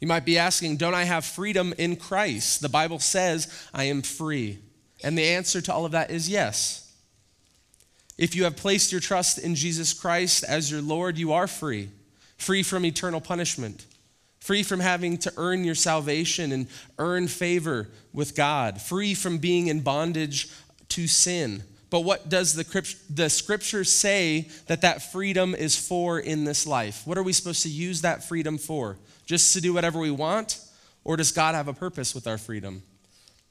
You 0.00 0.06
might 0.06 0.24
be 0.24 0.38
asking, 0.38 0.76
don't 0.76 0.94
I 0.94 1.04
have 1.04 1.24
freedom 1.24 1.74
in 1.76 1.96
Christ? 1.96 2.62
The 2.62 2.68
Bible 2.68 2.98
says 2.98 3.52
I 3.74 3.84
am 3.84 4.02
free. 4.02 4.58
And 5.02 5.16
the 5.16 5.28
answer 5.28 5.60
to 5.60 5.72
all 5.72 5.84
of 5.84 5.92
that 5.92 6.10
is 6.10 6.28
yes. 6.28 6.84
If 8.16 8.34
you 8.34 8.44
have 8.44 8.56
placed 8.56 8.90
your 8.90 9.00
trust 9.00 9.38
in 9.38 9.54
Jesus 9.54 9.92
Christ 9.92 10.44
as 10.44 10.70
your 10.70 10.82
Lord, 10.82 11.18
you 11.18 11.32
are 11.32 11.46
free, 11.46 11.90
free 12.36 12.62
from 12.62 12.84
eternal 12.84 13.20
punishment 13.20 13.86
free 14.48 14.62
from 14.62 14.80
having 14.80 15.18
to 15.18 15.30
earn 15.36 15.62
your 15.62 15.74
salvation 15.74 16.52
and 16.52 16.66
earn 16.98 17.28
favor 17.28 17.86
with 18.14 18.34
God, 18.34 18.80
free 18.80 19.12
from 19.12 19.36
being 19.36 19.66
in 19.66 19.80
bondage 19.80 20.48
to 20.88 21.06
sin. 21.06 21.62
But 21.90 22.00
what 22.00 22.30
does 22.30 22.54
the, 22.54 22.96
the 23.10 23.28
scripture 23.28 23.84
say 23.84 24.48
that 24.66 24.80
that 24.80 25.12
freedom 25.12 25.54
is 25.54 25.76
for 25.76 26.18
in 26.18 26.44
this 26.44 26.66
life? 26.66 27.06
What 27.06 27.18
are 27.18 27.22
we 27.22 27.34
supposed 27.34 27.62
to 27.64 27.68
use 27.68 28.00
that 28.00 28.24
freedom 28.24 28.56
for? 28.56 28.96
Just 29.28 29.52
to 29.52 29.60
do 29.60 29.74
whatever 29.74 29.98
we 29.98 30.10
want? 30.10 30.58
Or 31.04 31.18
does 31.18 31.32
God 31.32 31.54
have 31.54 31.68
a 31.68 31.74
purpose 31.74 32.14
with 32.14 32.26
our 32.26 32.38
freedom? 32.38 32.82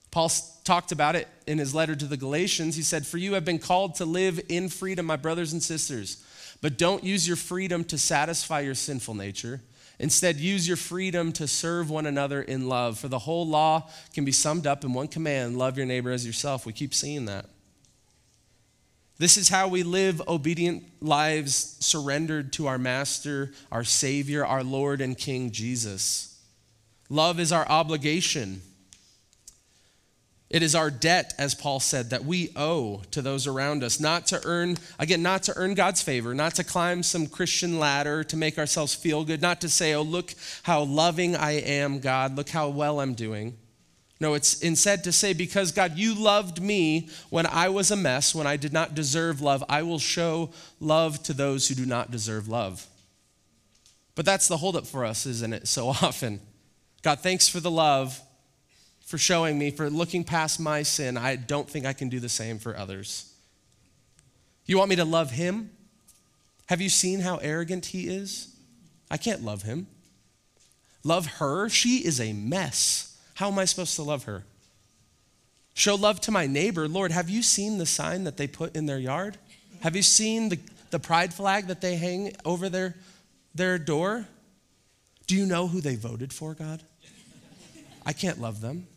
Paul 0.10 0.32
talked 0.64 0.92
about 0.92 1.16
it 1.16 1.28
in 1.46 1.60
his 1.60 1.76
letter 1.76 1.96
to 1.96 2.06
the 2.06 2.18
Galatians. 2.18 2.76
He 2.76 2.82
said, 2.82 3.06
For 3.06 3.20
you 3.20 3.36
have 3.36 3.46
been 3.46 3.60
called 3.60 3.94
to 3.96 4.06
live 4.06 4.42
in 4.50 4.70
freedom, 4.70 5.06
my 5.06 5.18
brothers 5.18 5.54
and 5.54 5.62
sisters. 5.62 6.24
But 6.62 6.80
don't 6.80 7.04
use 7.04 7.28
your 7.28 7.38
freedom 7.38 7.84
to 7.86 7.98
satisfy 8.00 8.62
your 8.62 8.74
sinful 8.74 9.14
nature. 9.14 9.62
Instead, 10.00 10.38
use 10.38 10.68
your 10.68 10.78
freedom 10.78 11.32
to 11.34 11.48
serve 11.48 11.92
one 11.92 12.08
another 12.08 12.42
in 12.42 12.68
love. 12.68 12.98
For 12.98 13.08
the 13.08 13.20
whole 13.20 13.48
law 13.48 13.88
can 14.16 14.26
be 14.26 14.32
summed 14.32 14.66
up 14.66 14.84
in 14.84 14.94
one 14.94 15.08
command 15.08 15.60
love 15.60 15.78
your 15.78 15.86
neighbor 15.86 16.10
as 16.10 16.26
yourself. 16.26 16.66
We 16.66 16.74
keep 16.74 16.96
seeing 16.96 17.26
that. 17.26 17.46
This 19.20 19.38
is 19.38 19.50
how 19.50 19.68
we 19.68 19.82
live 19.82 20.22
obedient 20.28 20.84
lives 21.02 21.78
surrendered 21.80 22.54
to 22.54 22.68
our 22.68 22.78
Master, 22.78 23.52
our 23.72 23.84
Savior, 23.84 24.46
our 24.46 24.64
Lord 24.64 25.02
and 25.02 25.18
King 25.18 25.52
Jesus. 25.52 26.40
Love 27.10 27.40
is 27.40 27.52
our 27.52 27.68
obligation. 27.68 28.62
It 30.50 30.64
is 30.64 30.76
our 30.76 30.90
debt, 30.90 31.34
as 31.38 31.56
Paul 31.56 31.80
said, 31.80 32.12
that 32.12 32.24
we 32.24 32.52
owe 32.56 33.02
to 33.12 33.22
those 33.22 33.48
around 33.48 33.84
us, 33.84 34.00
not 34.00 34.28
to 34.28 34.40
earn, 34.46 34.78
again, 34.98 35.22
not 35.22 35.44
to 35.44 35.54
earn 35.58 35.74
God's 35.74 36.02
favor, 36.02 36.34
not 36.34 36.56
to 36.56 36.64
climb 36.64 37.04
some 37.04 37.28
Christian 37.28 37.80
ladder 37.80 38.24
to 38.24 38.38
make 38.38 38.58
ourselves 38.58 38.96
feel 38.96 39.26
good, 39.26 39.42
not 39.42 39.60
to 39.62 39.70
say, 39.70 39.94
oh, 39.94 40.04
look 40.04 40.34
how 40.64 40.84
loving 40.84 41.36
I 41.36 41.54
am, 41.54 42.00
God, 42.00 42.38
look 42.38 42.50
how 42.50 42.70
well 42.70 43.02
I'm 43.02 43.14
doing. 43.14 43.58
No, 44.20 44.34
it's 44.34 44.62
instead 44.62 45.04
to 45.04 45.12
say, 45.12 45.34
because 45.34 45.72
God, 45.72 45.98
you 45.98 46.16
loved 46.16 46.62
me 46.62 47.10
when 47.30 47.46
I 47.46 47.70
was 47.70 47.92
a 47.92 47.96
mess, 47.96 48.34
when 48.34 48.48
I 48.48 48.58
did 48.58 48.74
not 48.74 48.96
deserve 48.96 49.42
love, 49.42 49.64
I 49.70 49.84
will 49.84 50.00
show 50.00 50.50
love 50.80 51.22
to 51.24 51.34
those 51.34 51.68
who 51.68 51.76
do 51.76 51.86
not 51.86 52.10
deserve 52.10 52.48
love. 52.48 52.88
But 54.16 54.26
that's 54.26 54.48
the 54.48 54.58
holdup 54.58 54.88
for 54.88 55.06
us, 55.06 55.28
isn't 55.28 55.54
it, 55.54 55.68
so 55.68 55.88
often? 56.02 56.42
God, 57.04 57.20
thanks 57.20 57.48
for 57.48 57.60
the 57.60 57.70
love 57.70 58.20
for 59.06 59.18
showing 59.20 59.58
me, 59.58 59.72
for 59.72 59.90
looking 59.90 60.24
past 60.24 60.60
my 60.60 60.84
sin. 60.84 61.16
I 61.16 61.36
don't 61.36 61.70
think 61.70 61.86
I 61.86 61.94
can 61.94 62.10
do 62.10 62.20
the 62.20 62.28
same 62.28 62.58
for 62.60 62.76
others. 62.76 63.32
You 64.66 64.78
want 64.78 64.90
me 64.90 64.98
to 64.98 65.06
love 65.06 65.32
him? 65.32 65.72
Have 66.66 66.82
you 66.82 66.90
seen 66.90 67.22
how 67.22 67.38
arrogant 67.38 67.86
he 67.86 68.08
is? 68.08 68.54
I 69.10 69.18
can't 69.18 69.44
love 69.44 69.62
him. 69.62 69.88
Love 71.04 71.26
her? 71.38 71.70
She 71.70 72.06
is 72.06 72.20
a 72.20 72.34
mess. 72.34 73.17
How 73.38 73.50
am 73.52 73.60
I 73.60 73.66
supposed 73.66 73.96
to 73.98 74.02
love 74.02 74.24
her? 74.24 74.42
Show 75.76 75.94
love 75.94 76.20
to 76.22 76.32
my 76.32 76.48
neighbor. 76.48 76.88
Lord, 76.88 77.12
have 77.12 77.30
you 77.30 77.44
seen 77.44 77.78
the 77.78 77.86
sign 77.86 78.24
that 78.24 78.36
they 78.36 78.48
put 78.48 78.76
in 78.76 78.88
their 78.88 78.98
yard? 78.98 79.38
Have 79.82 79.96
you 79.96 80.02
seen 80.02 80.50
the, 80.50 80.60
the 80.90 80.98
pride 80.98 81.36
flag 81.36 81.68
that 81.68 81.80
they 81.80 81.98
hang 81.98 82.36
over 82.46 82.68
their, 82.68 82.96
their 83.54 83.78
door? 83.78 84.26
Do 85.28 85.36
you 85.36 85.46
know 85.46 85.68
who 85.68 85.82
they 85.82 85.96
voted 85.96 86.34
for, 86.34 86.56
God? 86.56 86.82
I 88.08 88.12
can't 88.12 88.42
love 88.42 88.60
them. 88.60 88.88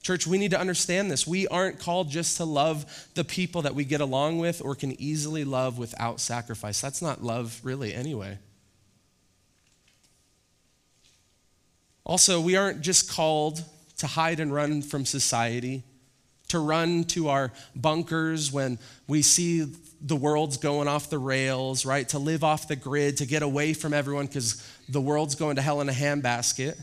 Church, 0.00 0.24
we 0.24 0.38
need 0.38 0.52
to 0.52 0.60
understand 0.60 1.10
this. 1.10 1.26
We 1.26 1.48
aren't 1.48 1.80
called 1.80 2.10
just 2.10 2.36
to 2.36 2.44
love 2.44 3.08
the 3.14 3.24
people 3.24 3.62
that 3.62 3.74
we 3.74 3.84
get 3.84 4.00
along 4.00 4.38
with 4.38 4.62
or 4.64 4.76
can 4.76 4.92
easily 5.02 5.42
love 5.42 5.76
without 5.76 6.20
sacrifice. 6.20 6.80
That's 6.80 7.02
not 7.02 7.20
love, 7.20 7.58
really, 7.64 7.92
anyway. 7.92 8.38
Also, 12.08 12.40
we 12.40 12.56
aren't 12.56 12.80
just 12.80 13.10
called 13.10 13.62
to 13.98 14.06
hide 14.06 14.40
and 14.40 14.52
run 14.52 14.80
from 14.80 15.04
society, 15.04 15.84
to 16.48 16.58
run 16.58 17.04
to 17.04 17.28
our 17.28 17.52
bunkers 17.76 18.50
when 18.50 18.78
we 19.06 19.20
see 19.20 19.70
the 20.00 20.16
world's 20.16 20.56
going 20.56 20.88
off 20.88 21.10
the 21.10 21.18
rails, 21.18 21.84
right? 21.84 22.08
To 22.08 22.18
live 22.18 22.42
off 22.42 22.66
the 22.66 22.76
grid, 22.76 23.18
to 23.18 23.26
get 23.26 23.42
away 23.42 23.74
from 23.74 23.92
everyone 23.92 24.26
because 24.26 24.66
the 24.88 25.00
world's 25.00 25.34
going 25.34 25.56
to 25.56 25.62
hell 25.62 25.82
in 25.82 25.88
a 25.88 25.92
handbasket. 25.92 26.80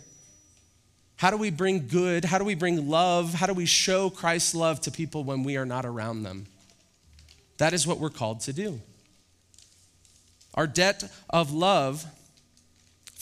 How 1.16 1.32
do 1.32 1.38
we 1.38 1.50
bring 1.50 1.88
good? 1.88 2.24
How 2.24 2.38
do 2.38 2.46
we 2.46 2.56
bring 2.56 2.88
love? 2.90 3.34
How 3.34 3.48
do 3.48 3.54
we 3.54 3.66
show 3.66 4.12
Christ's 4.12 4.54
love 4.54 4.82
to 4.82 4.92
people 4.92 5.24
when 5.24 5.44
we 5.44 5.58
are 5.58 5.66
not 5.66 5.86
around 5.86 6.24
them? 6.24 6.46
That 7.58 7.74
is 7.74 7.88
what 7.88 8.00
we're 8.00 8.10
called 8.10 8.42
to 8.42 8.54
do. 8.54 8.80
Our 10.54 10.68
debt 10.68 11.04
of 11.30 11.52
love 11.52 12.06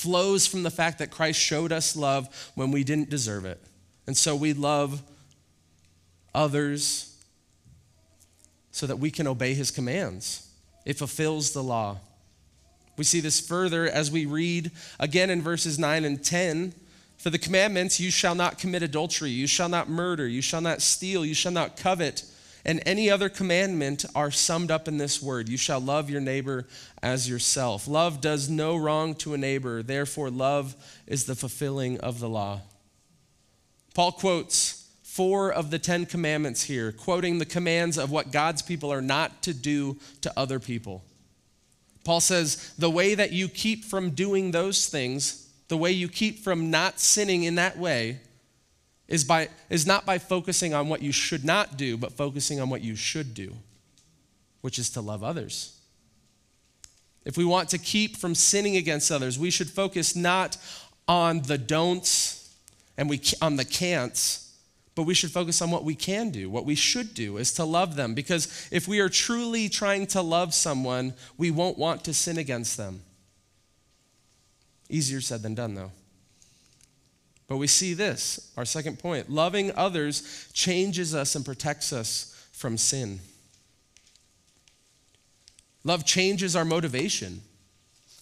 flows 0.04 0.46
from 0.46 0.64
the 0.64 0.70
fact 0.70 1.00
that 1.00 1.10
Christ 1.10 1.40
showed 1.40 1.72
us 1.72 1.96
love 1.96 2.52
when 2.56 2.72
we 2.72 2.84
didn't 2.84 3.10
deserve 3.10 3.46
it. 3.46 3.60
And 4.06 4.16
so 4.16 4.36
we 4.36 4.54
love 4.54 5.02
others 6.36 7.18
so 8.72 8.86
that 8.86 8.98
we 8.98 9.10
can 9.10 9.28
obey 9.28 9.54
his 9.54 9.72
commands. 9.72 10.50
It 10.86 10.98
fulfills 10.98 11.54
the 11.54 11.64
law. 11.64 12.00
We 12.98 13.06
see 13.06 13.22
this 13.22 13.40
further 13.40 13.88
as 13.88 14.12
we 14.12 14.26
read 14.26 14.72
again 15.00 15.30
in 15.30 15.42
verses 15.42 15.80
9 15.80 16.06
and 16.06 16.24
10 16.24 16.74
for 17.18 17.30
the 17.30 17.40
commandments, 17.40 18.02
you 18.02 18.12
shall 18.12 18.36
not 18.36 18.60
commit 18.60 18.84
adultery, 18.84 19.30
you 19.30 19.48
shall 19.48 19.70
not 19.70 19.90
murder, 19.90 20.28
you 20.28 20.42
shall 20.42 20.60
not 20.60 20.82
steal, 20.82 21.26
you 21.26 21.34
shall 21.34 21.54
not 21.54 21.78
covet, 21.78 22.26
and 22.66 22.82
any 22.86 23.10
other 23.10 23.30
commandment 23.30 24.06
are 24.16 24.32
summed 24.32 24.72
up 24.72 24.88
in 24.88 24.98
this 24.98 25.22
word 25.22 25.50
you 25.50 25.58
shall 25.58 25.80
love 25.80 26.10
your 26.10 26.22
neighbor 26.22 26.68
as 27.02 27.28
yourself. 27.28 27.88
Love 27.88 28.22
does 28.22 28.50
no 28.50 28.76
wrong 28.76 29.16
to 29.16 29.34
a 29.34 29.38
neighbor, 29.38 29.84
therefore, 29.84 30.30
love 30.30 30.76
is 31.06 31.26
the 31.26 31.36
fulfilling 31.36 32.00
of 32.00 32.20
the 32.20 32.30
law. 32.30 32.62
Paul 33.94 34.14
quotes 34.14 34.90
four 35.04 35.52
of 35.52 35.70
the 35.70 35.78
Ten 35.80 36.06
Commandments 36.06 36.64
here, 36.64 36.92
quoting 36.92 37.38
the 37.38 37.46
commands 37.46 37.98
of 37.98 38.10
what 38.10 38.32
God's 38.32 38.62
people 38.62 38.92
are 38.92 39.02
not 39.02 39.44
to 39.44 39.54
do 39.54 39.98
to 40.22 40.34
other 40.36 40.60
people. 40.60 41.04
Paul 42.04 42.20
says, 42.20 42.74
The 42.78 42.90
way 42.90 43.14
that 43.14 43.32
you 43.32 43.48
keep 43.48 43.86
from 43.86 44.12
doing 44.12 44.52
those 44.52 44.88
things, 44.88 45.48
the 45.68 45.78
way 45.78 45.92
you 45.92 46.08
keep 46.08 46.40
from 46.40 46.72
not 46.72 47.00
sinning 47.00 47.44
in 47.44 47.56
that 47.56 47.78
way 47.78 48.20
is, 49.08 49.24
by, 49.24 49.50
is 49.70 49.86
not 49.86 50.06
by 50.06 50.18
focusing 50.18 50.74
on 50.74 50.90
what 50.90 51.02
you 51.02 51.12
should 51.12 51.44
not 51.44 51.78
do, 51.78 51.98
but 51.98 52.14
focusing 52.14 52.60
on 52.60 52.70
what 52.70 52.82
you 52.82 52.96
should 52.96 53.34
do, 53.34 53.54
which 54.62 54.80
is 54.80 54.90
to 54.92 55.02
love 55.02 55.24
others. 55.24 55.80
If 57.26 57.38
we 57.38 57.46
want 57.46 57.70
to 57.70 57.78
keep 57.78 58.18
from 58.18 58.36
sinning 58.36 58.76
against 58.76 59.12
others, 59.12 59.40
we 59.40 59.50
should 59.50 59.70
focus 59.70 60.16
not 60.16 60.58
on 61.08 61.42
the 61.42 61.58
don'ts 61.58 62.56
and 62.98 63.10
we, 63.10 63.22
on 63.42 63.56
the 63.56 63.66
can'ts, 63.66 64.52
but 64.96 65.04
we 65.04 65.14
should 65.14 65.32
focus 65.32 65.62
on 65.62 65.72
what 65.72 65.84
we 65.84 65.96
can 65.96 66.30
do, 66.30 66.50
what 66.50 66.66
we 66.66 66.76
should 66.76 67.14
do 67.14 67.38
is 67.38 67.52
to 67.54 67.66
love 67.66 67.96
them. 67.96 68.14
Because 68.14 68.70
if 68.72 68.88
we 68.88 69.00
are 69.00 69.10
truly 69.10 69.68
trying 69.68 70.06
to 70.08 70.22
love 70.22 70.54
someone, 70.54 71.14
we 71.38 71.50
won't 71.50 71.78
want 71.78 72.04
to 72.04 72.14
sin 72.14 72.38
against 72.38 72.78
them. 72.78 73.02
Easier 74.90 75.22
said 75.22 75.42
than 75.42 75.56
done, 75.56 75.74
though. 75.74 75.92
But 77.54 77.60
we 77.60 77.68
see 77.68 77.94
this, 77.94 78.52
our 78.58 78.66
second 78.66 78.98
point 78.98 79.30
loving 79.30 79.72
others 79.76 80.50
changes 80.54 81.14
us 81.14 81.36
and 81.36 81.46
protects 81.46 81.94
us 81.94 82.36
from 82.52 82.80
sin. 82.80 83.20
Love 85.84 86.04
changes 86.04 86.56
our 86.56 86.66
motivation. 86.66 87.44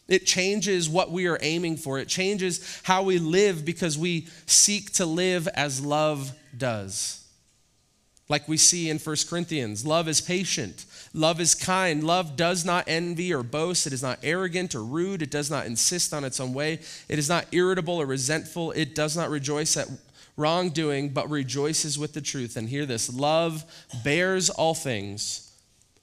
It 0.09 0.25
changes 0.25 0.89
what 0.89 1.11
we 1.11 1.27
are 1.27 1.39
aiming 1.41 1.77
for. 1.77 1.97
It 1.97 2.09
changes 2.09 2.81
how 2.83 3.03
we 3.03 3.19
live 3.19 3.63
because 3.63 3.97
we 3.97 4.27
seek 4.47 4.91
to 4.95 5.05
live 5.05 5.47
as 5.47 5.79
love 5.79 6.33
does. 6.57 7.20
Like 8.31 8.47
we 8.47 8.55
see 8.55 8.89
in 8.89 8.97
1 8.97 9.15
Corinthians, 9.29 9.85
love 9.85 10.07
is 10.07 10.21
patient. 10.21 10.85
Love 11.13 11.41
is 11.41 11.53
kind. 11.53 12.01
Love 12.01 12.38
does 12.38 12.63
not 12.63 12.85
envy 12.88 13.33
or 13.33 13.43
boast. 13.43 13.85
It 13.85 13.91
is 13.91 14.01
not 14.01 14.19
arrogant 14.23 14.73
or 14.73 14.85
rude. 14.85 15.21
It 15.21 15.29
does 15.29 15.51
not 15.51 15.65
insist 15.65 16.13
on 16.13 16.23
its 16.23 16.39
own 16.39 16.53
way. 16.53 16.79
It 17.09 17.19
is 17.19 17.27
not 17.27 17.45
irritable 17.51 17.95
or 17.95 18.05
resentful. 18.05 18.71
It 18.71 18.95
does 18.95 19.17
not 19.17 19.29
rejoice 19.29 19.75
at 19.75 19.89
wrongdoing, 20.38 21.09
but 21.09 21.29
rejoices 21.29 22.00
with 22.00 22.13
the 22.13 22.21
truth. 22.21 22.55
And 22.55 22.69
hear 22.69 22.85
this 22.85 23.13
love 23.13 23.65
bears 24.01 24.50
all 24.50 24.75
things, 24.75 25.51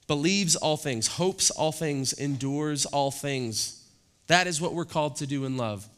believes 0.07 0.55
all 0.55 0.77
things, 0.77 1.07
hopes 1.07 1.51
all 1.51 1.73
things, 1.73 2.13
endures 2.13 2.85
all 2.85 3.11
things. 3.11 3.89
That 4.27 4.47
is 4.47 4.61
what 4.61 4.75
we're 4.75 4.85
called 4.85 5.17
to 5.17 5.27
do 5.27 5.47
in 5.47 5.57
love 5.57 5.89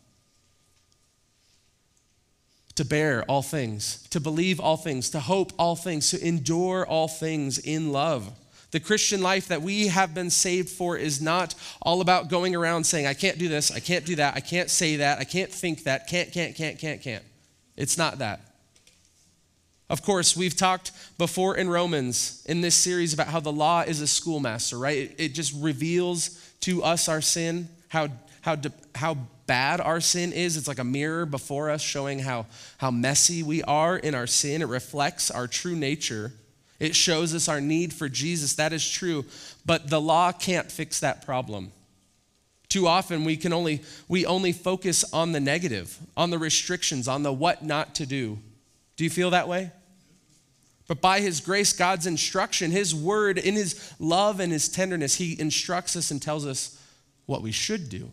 to 2.80 2.84
bear 2.87 3.22
all 3.25 3.42
things, 3.42 4.06
to 4.08 4.18
believe 4.18 4.58
all 4.58 4.78
things, 4.78 5.10
to 5.10 5.20
hope 5.20 5.52
all 5.58 5.76
things, 5.76 6.08
to 6.08 6.26
endure 6.26 6.87
all 6.87 7.08
things 7.08 7.58
in 7.58 7.92
love. 7.92 8.32
The 8.70 8.80
Christian 8.80 9.20
life 9.20 9.49
that 9.49 9.60
we 9.60 9.88
have 9.88 10.14
been 10.14 10.30
saved 10.30 10.70
for 10.70 10.96
is 10.96 11.20
not 11.20 11.54
all 11.82 12.00
about 12.00 12.30
going 12.30 12.56
around 12.56 12.84
saying, 12.84 13.06
I 13.06 13.12
can't 13.12 13.37
do 13.38 13.49
this, 13.49 13.70
I 13.70 13.80
can't 13.80 14.06
do 14.06 14.16
that, 14.16 14.34
I 14.34 14.40
can't 14.40 14.70
say 14.70 14.96
that, 14.96 15.18
I 15.18 15.25
can't 15.25 15.52
think 15.52 15.84
that, 15.84 16.06
can't, 16.06 16.32
can't, 16.32 16.56
can't, 16.56 16.78
can't, 16.78 17.02
can't. 17.02 17.25
It's 17.76 17.99
not 17.99 18.16
that. 18.20 18.40
Of 19.90 20.00
course, 20.00 20.34
we've 20.34 20.56
talked 20.56 20.92
before 21.18 21.58
in 21.58 21.68
Romans 21.68 22.42
in 22.46 22.62
this 22.62 22.76
series 22.76 23.12
about 23.12 23.26
how 23.26 23.40
the 23.40 23.52
law 23.52 23.82
is 23.82 24.00
a 24.00 24.06
schoolmaster, 24.06 24.78
right? 24.78 24.96
It, 24.96 25.14
it 25.18 25.34
just 25.34 25.52
reveals 25.60 26.30
to 26.60 26.82
us 26.82 27.10
our 27.10 27.20
sin, 27.20 27.68
how, 27.88 28.08
how, 28.40 28.56
how 28.94 29.16
bad 29.47 29.80
our 29.80 30.00
sin 30.00 30.32
is. 30.32 30.56
It's 30.56 30.68
like 30.68 30.78
a 30.78 30.85
mirror 30.85 31.26
before 31.26 31.70
us 31.70 31.82
showing 31.82 32.20
how, 32.20 32.47
how 32.78 32.90
messy 32.90 33.42
we 33.42 33.62
are 33.64 33.97
in 33.97 34.14
our 34.14 34.26
sin. 34.26 34.62
It 34.62 34.68
reflects 34.68 35.30
our 35.30 35.47
true 35.47 35.76
nature. 35.76 36.32
It 36.78 36.94
shows 36.94 37.35
us 37.35 37.49
our 37.49 37.61
need 37.61 37.92
for 37.92 38.09
Jesus. 38.09 38.54
That 38.54 38.73
is 38.73 38.88
true. 38.88 39.25
But 39.66 39.90
the 39.90 40.00
law 40.00 40.32
can't 40.32 40.70
fix 40.70 41.00
that 41.00 41.26
problem. 41.26 41.73
Too 42.68 42.87
often 42.87 43.25
we 43.25 43.37
can 43.37 43.52
only 43.52 43.82
we 44.06 44.25
only 44.25 44.52
focus 44.52 45.04
on 45.12 45.32
the 45.32 45.40
negative, 45.40 45.99
on 46.16 46.30
the 46.30 46.38
restrictions, 46.38 47.09
on 47.09 47.25
the 47.25 47.32
what 47.32 47.64
not 47.64 47.97
to 47.97 48.06
do. 48.06 48.38
Do 48.97 49.04
you 49.04 49.11
feel 49.11 49.30
that 49.30 49.49
way? 49.49 49.73
But 50.87 51.00
by 51.00 51.20
his 51.20 51.40
grace, 51.40 51.73
God's 51.73 52.06
instruction, 52.06 52.70
his 52.70 52.94
word, 52.94 53.38
in 53.38 53.54
his 53.54 53.92
love 53.99 54.40
and 54.40 54.52
his 54.52 54.68
tenderness, 54.68 55.16
he 55.16 55.40
instructs 55.40 55.97
us 55.97 56.11
and 56.11 56.23
tells 56.23 56.47
us 56.47 56.80
what 57.26 57.42
we 57.42 57.52
should 57.52 57.88
do. 57.88 58.12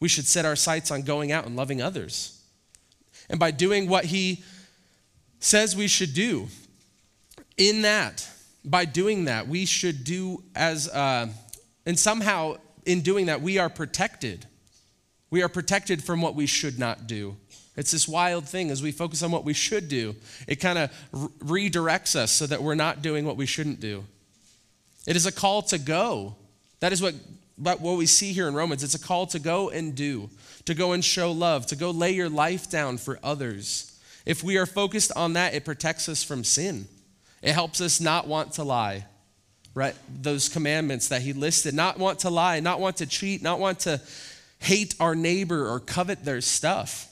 We 0.00 0.08
should 0.08 0.26
set 0.26 0.44
our 0.44 0.56
sights 0.56 0.90
on 0.90 1.02
going 1.02 1.32
out 1.32 1.46
and 1.46 1.56
loving 1.56 1.82
others. 1.82 2.40
And 3.28 3.38
by 3.38 3.50
doing 3.50 3.88
what 3.88 4.06
he 4.06 4.42
says 5.40 5.76
we 5.76 5.88
should 5.88 6.14
do, 6.14 6.48
in 7.56 7.82
that, 7.82 8.28
by 8.64 8.84
doing 8.84 9.24
that, 9.24 9.48
we 9.48 9.66
should 9.66 10.04
do 10.04 10.42
as, 10.54 10.88
uh, 10.88 11.28
and 11.84 11.98
somehow 11.98 12.56
in 12.86 13.02
doing 13.02 13.26
that, 13.26 13.42
we 13.42 13.58
are 13.58 13.68
protected. 13.68 14.46
We 15.30 15.42
are 15.42 15.48
protected 15.48 16.02
from 16.02 16.22
what 16.22 16.34
we 16.34 16.46
should 16.46 16.78
not 16.78 17.06
do. 17.06 17.36
It's 17.76 17.92
this 17.92 18.08
wild 18.08 18.48
thing 18.48 18.70
as 18.70 18.82
we 18.82 18.90
focus 18.90 19.22
on 19.22 19.30
what 19.30 19.44
we 19.44 19.54
should 19.54 19.88
do, 19.88 20.16
it 20.48 20.56
kind 20.56 20.78
of 20.78 20.90
re- 21.12 21.70
redirects 21.70 22.16
us 22.16 22.32
so 22.32 22.46
that 22.46 22.62
we're 22.62 22.74
not 22.74 23.02
doing 23.02 23.24
what 23.24 23.36
we 23.36 23.46
shouldn't 23.46 23.78
do. 23.78 24.04
It 25.06 25.16
is 25.16 25.26
a 25.26 25.32
call 25.32 25.62
to 25.62 25.78
go. 25.78 26.34
That 26.80 26.92
is 26.92 27.00
what, 27.00 27.14
what 27.58 27.80
we 27.80 28.06
see 28.06 28.32
here 28.32 28.48
in 28.48 28.54
Romans. 28.54 28.84
It's 28.84 28.94
a 28.94 29.00
call 29.00 29.26
to 29.28 29.38
go 29.38 29.70
and 29.70 29.94
do, 29.94 30.30
to 30.64 30.74
go 30.74 30.92
and 30.92 31.04
show 31.04 31.32
love, 31.32 31.66
to 31.66 31.76
go 31.76 31.90
lay 31.90 32.12
your 32.12 32.28
life 32.28 32.70
down 32.70 32.98
for 32.98 33.18
others. 33.22 33.98
If 34.24 34.44
we 34.44 34.58
are 34.58 34.66
focused 34.66 35.10
on 35.16 35.32
that, 35.34 35.54
it 35.54 35.64
protects 35.64 36.08
us 36.08 36.22
from 36.22 36.44
sin. 36.44 36.86
It 37.42 37.52
helps 37.52 37.80
us 37.80 38.00
not 38.00 38.26
want 38.26 38.52
to 38.54 38.64
lie, 38.64 39.06
right? 39.74 39.94
Those 40.20 40.48
commandments 40.48 41.08
that 41.08 41.22
he 41.22 41.32
listed 41.32 41.74
not 41.74 41.98
want 41.98 42.20
to 42.20 42.30
lie, 42.30 42.60
not 42.60 42.80
want 42.80 42.96
to 42.98 43.06
cheat, 43.06 43.42
not 43.42 43.58
want 43.58 43.80
to 43.80 44.00
hate 44.58 44.94
our 45.00 45.14
neighbor 45.14 45.68
or 45.68 45.80
covet 45.80 46.24
their 46.24 46.40
stuff. 46.40 47.06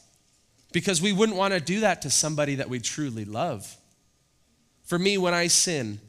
Because 0.72 1.00
we 1.00 1.12
wouldn't 1.12 1.38
want 1.38 1.54
to 1.54 1.60
do 1.60 1.80
that 1.80 2.02
to 2.02 2.10
somebody 2.10 2.56
that 2.56 2.68
we 2.68 2.80
truly 2.80 3.24
love. 3.24 3.76
For 4.84 4.98
me, 4.98 5.16
when 5.16 5.32
I 5.32 5.46
sin, 5.46 6.00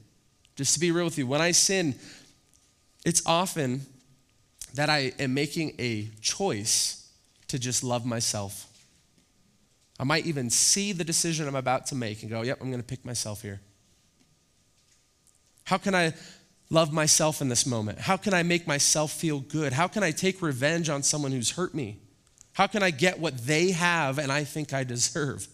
just 0.56 0.74
to 0.74 0.79
be 0.79 0.91
real 0.91 1.06
with 1.06 1.17
you, 1.17 1.25
when 1.25 1.41
I 1.41 1.51
sin, 1.51 1.96
it's 3.06 3.25
often 3.25 3.86
that 4.75 4.89
I 4.89 5.13
am 5.19 5.33
making 5.33 5.75
a 5.79 6.09
choice 6.21 7.09
to 7.47 7.57
just 7.57 7.83
love 7.83 8.05
myself. 8.05 8.65
I 10.00 10.03
might 10.03 10.25
even 10.25 10.50
see 10.50 10.91
the 10.91 11.03
decision 11.03 11.47
I'm 11.47 11.55
about 11.55 11.88
to 11.88 11.95
make 11.95 12.21
and 12.21 12.29
go, 12.29 12.41
yep, 12.41 12.59
I'm 12.62 12.69
going 12.69 12.81
to 12.81 12.88
pick 12.88 13.03
myself 13.03 13.41
here. 13.41 13.59
How 15.63 15.77
can 15.77 15.95
I 15.95 16.13
love 16.69 16.93
myself 16.93 17.41
in 17.41 17.50
this 17.50 17.65
moment? 17.65 18.00
How 18.00 18.17
can 18.17 18.33
I 18.33 18.43
make 18.43 18.67
myself 18.67 19.12
feel 19.12 19.39
good? 19.39 19.74
How 19.74 19.88
can 19.88 20.03
I 20.03 20.12
take 20.12 20.41
revenge 20.41 20.89
on 20.89 21.03
someone 21.03 21.31
who's 21.31 21.51
hurt 21.51 21.74
me? 21.74 21.97
How 22.53 22.67
can 22.67 22.83
I 22.83 22.91
get 22.91 23.19
what 23.19 23.45
they 23.45 23.71
have 23.71 24.17
and 24.17 24.31
I 24.31 24.43
think 24.43 24.74
I 24.74 24.83
deserve? 24.83 25.47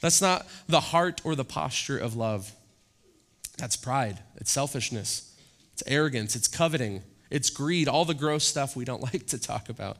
That's 0.00 0.20
not 0.20 0.46
the 0.68 0.80
heart 0.80 1.20
or 1.24 1.34
the 1.34 1.44
posture 1.44 1.98
of 1.98 2.16
love. 2.16 2.52
That's 3.56 3.76
pride, 3.76 4.18
it's 4.36 4.50
selfishness, 4.50 5.34
it's 5.72 5.82
arrogance, 5.86 6.34
it's 6.34 6.48
coveting, 6.48 7.02
it's 7.34 7.50
greed, 7.50 7.88
all 7.88 8.04
the 8.04 8.14
gross 8.14 8.44
stuff 8.44 8.76
we 8.76 8.84
don't 8.84 9.02
like 9.12 9.26
to 9.28 9.38
talk 9.38 9.68
about. 9.68 9.98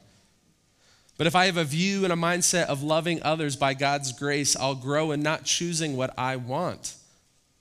But 1.17 1.27
if 1.27 1.35
I 1.35 1.45
have 1.45 1.57
a 1.57 1.63
view 1.63 2.03
and 2.03 2.11
a 2.11 2.15
mindset 2.15 2.65
of 2.65 2.83
loving 2.83 3.21
others 3.23 3.55
by 3.55 3.73
God's 3.73 4.11
grace, 4.11 4.55
I'll 4.55 4.75
grow 4.75 5.11
in 5.11 5.21
not 5.21 5.45
choosing 5.45 5.95
what 5.95 6.13
I 6.17 6.35
want 6.35 6.95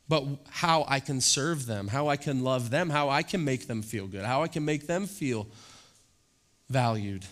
but 0.09 0.25
how 0.51 0.85
I 0.87 1.01
can 1.01 1.21
serve 1.21 1.67
them, 1.67 1.89
how 1.89 2.09
I 2.09 2.17
can 2.17 2.45
love 2.45 2.71
them, 2.71 2.91
how 2.91 3.09
I 3.09 3.23
can 3.23 3.45
make 3.45 3.67
them 3.67 3.83
feel 3.83 4.07
good, 4.07 4.25
how 4.25 4.43
I 4.43 4.49
can 4.49 4.65
make 4.65 4.87
them 4.87 5.07
feel 5.07 5.47
valued. 6.69 7.25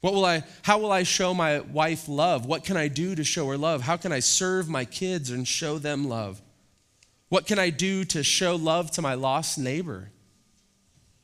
What 0.00 0.14
will 0.14 0.24
I, 0.24 0.44
how 0.62 0.78
will 0.78 0.92
I 0.92 1.02
show 1.02 1.34
my 1.34 1.60
wife 1.60 2.08
love? 2.08 2.46
What 2.46 2.64
can 2.64 2.76
I 2.76 2.88
do 2.88 3.14
to 3.14 3.24
show 3.24 3.48
her 3.48 3.58
love? 3.58 3.82
How 3.82 3.96
can 3.96 4.12
I 4.12 4.20
serve 4.20 4.68
my 4.68 4.84
kids 4.84 5.30
and 5.30 5.46
show 5.46 5.78
them 5.78 6.08
love? 6.08 6.40
What 7.28 7.46
can 7.46 7.58
I 7.58 7.70
do 7.70 8.04
to 8.06 8.22
show 8.22 8.56
love 8.56 8.90
to 8.92 9.02
my 9.02 9.14
lost 9.14 9.58
neighbor? 9.58 10.10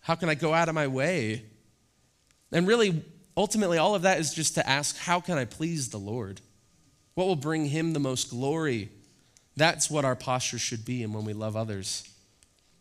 How 0.06 0.14
can 0.14 0.28
I 0.28 0.36
go 0.36 0.54
out 0.54 0.68
of 0.68 0.76
my 0.76 0.86
way? 0.86 1.42
And 2.52 2.64
really, 2.64 3.02
ultimately, 3.36 3.76
all 3.76 3.96
of 3.96 4.02
that 4.02 4.20
is 4.20 4.32
just 4.32 4.54
to 4.54 4.68
ask, 4.68 4.96
how 4.96 5.18
can 5.20 5.36
I 5.36 5.44
please 5.44 5.88
the 5.88 5.98
Lord? 5.98 6.40
What 7.14 7.26
will 7.26 7.34
bring 7.34 7.66
him 7.66 7.92
the 7.92 7.98
most 7.98 8.30
glory? 8.30 8.90
That's 9.56 9.90
what 9.90 10.04
our 10.04 10.14
posture 10.14 10.60
should 10.60 10.84
be 10.84 11.02
and 11.02 11.12
when 11.12 11.25
we 11.25 11.32
love 11.32 11.56
others. 11.56 12.08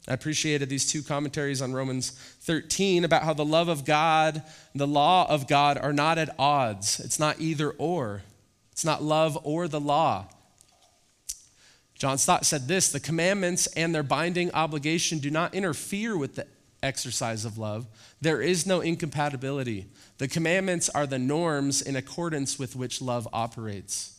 I 0.07 0.13
appreciated 0.13 0.69
these 0.69 0.87
two 0.87 1.01
commentaries 1.01 1.63
on 1.63 1.73
Romans 1.73 2.11
13 2.41 3.03
about 3.03 3.23
how 3.23 3.33
the 3.33 3.43
love 3.43 3.69
of 3.69 3.85
God, 3.85 4.43
the 4.75 4.85
law 4.85 5.27
of 5.27 5.47
God 5.47 5.79
are 5.79 5.93
not 5.93 6.19
at 6.19 6.35
odds. 6.37 6.99
It's 6.99 7.19
not 7.19 7.41
either 7.41 7.71
or. 7.71 8.21
It's 8.71 8.85
not 8.85 9.01
love 9.01 9.35
or 9.43 9.67
the 9.67 9.79
law. 9.79 10.27
John 11.95 12.19
Stott 12.19 12.45
said 12.45 12.67
this 12.67 12.91
the 12.91 12.99
commandments 12.99 13.65
and 13.65 13.95
their 13.95 14.03
binding 14.03 14.51
obligation 14.51 15.17
do 15.17 15.31
not 15.31 15.55
interfere 15.55 16.15
with 16.15 16.35
the 16.35 16.45
exercise 16.85 17.43
of 17.43 17.57
love. 17.57 17.87
There 18.21 18.41
is 18.41 18.65
no 18.65 18.81
incompatibility. 18.81 19.87
The 20.17 20.27
commandments 20.27 20.87
are 20.89 21.05
the 21.05 21.19
norms 21.19 21.81
in 21.81 21.95
accordance 21.95 22.57
with 22.57 22.75
which 22.75 23.01
love 23.01 23.27
operates. 23.33 24.17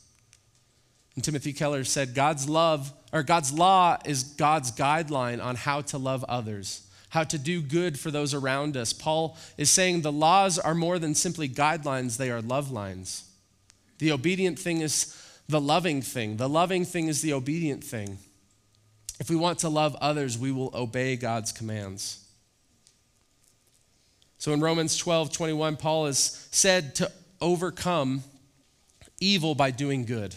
And 1.15 1.25
Timothy 1.25 1.55
Keller 1.55 1.85
said, 1.85 2.15
God's 2.15 2.49
love, 2.49 2.93
or 3.13 3.23
God's 3.23 3.53
law 3.53 3.97
is 4.05 4.23
God's 4.23 4.71
guideline 4.71 5.43
on 5.43 5.57
how 5.57 5.81
to 5.83 5.99
love 5.99 6.25
others, 6.25 6.87
how 7.09 7.25
to 7.25 7.39
do 7.39 7.63
good 7.63 7.99
for 7.99 8.11
those 8.11 8.35
around 8.35 8.77
us. 8.77 8.93
Paul 8.93 9.39
is 9.57 9.71
saying 9.71 10.03
the 10.03 10.13
laws 10.13 10.59
are 10.59 10.75
more 10.75 10.99
than 10.99 11.15
simply 11.15 11.49
guidelines, 11.49 12.19
they 12.19 12.31
are 12.31 12.43
love 12.43 12.71
lines. 12.71 13.25
The 13.99 14.13
obedient 14.13 14.59
thing 14.59 14.83
is 14.83 15.17
the 15.49 15.61
loving 15.61 16.03
thing, 16.03 16.37
the 16.37 16.51
loving 16.51 16.85
thing 16.85 17.09
is 17.09 17.23
the 17.23 17.33
obedient 17.33 17.83
thing. 17.83 18.19
If 19.19 19.31
we 19.31 19.37
want 19.37 19.61
to 19.61 19.71
love 19.71 19.97
others, 20.03 20.37
we 20.37 20.53
will 20.53 20.71
obey 20.75 21.17
God's 21.17 21.51
commands. 21.51 22.26
So 24.39 24.53
in 24.53 24.61
Romans 24.61 24.97
12 24.97 25.33
21, 25.33 25.77
Paul 25.77 26.07
is 26.07 26.49
said 26.51 26.95
to 26.97 27.11
overcome 27.41 28.23
evil 29.21 29.55
by 29.55 29.71
doing 29.71 30.05
good. 30.05 30.35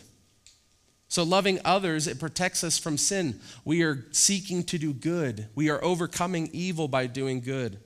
So, 1.11 1.23
loving 1.23 1.59
others, 1.65 2.07
it 2.07 2.19
protects 2.19 2.63
us 2.63 2.77
from 2.77 2.95
sin. 2.95 3.39
We 3.65 3.81
are 3.81 4.05
seeking 4.11 4.63
to 4.65 4.77
do 4.77 4.93
good. 4.93 5.47
We 5.55 5.69
are 5.69 5.83
overcoming 5.83 6.51
evil 6.53 6.87
by 6.87 7.07
doing 7.07 7.41
good. 7.41 7.79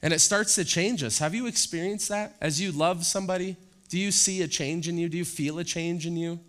And 0.00 0.14
it 0.14 0.20
starts 0.20 0.54
to 0.54 0.64
change 0.64 1.02
us. 1.02 1.18
Have 1.18 1.34
you 1.34 1.46
experienced 1.46 2.08
that? 2.08 2.34
As 2.40 2.58
you 2.58 2.72
love 2.72 3.04
somebody, 3.04 3.56
do 3.90 3.98
you 3.98 4.10
see 4.10 4.40
a 4.40 4.48
change 4.48 4.88
in 4.88 4.96
you? 4.96 5.10
Do 5.10 5.18
you 5.18 5.26
feel 5.26 5.58
a 5.58 5.64
change 5.64 6.06
in 6.06 6.16
you? 6.16 6.40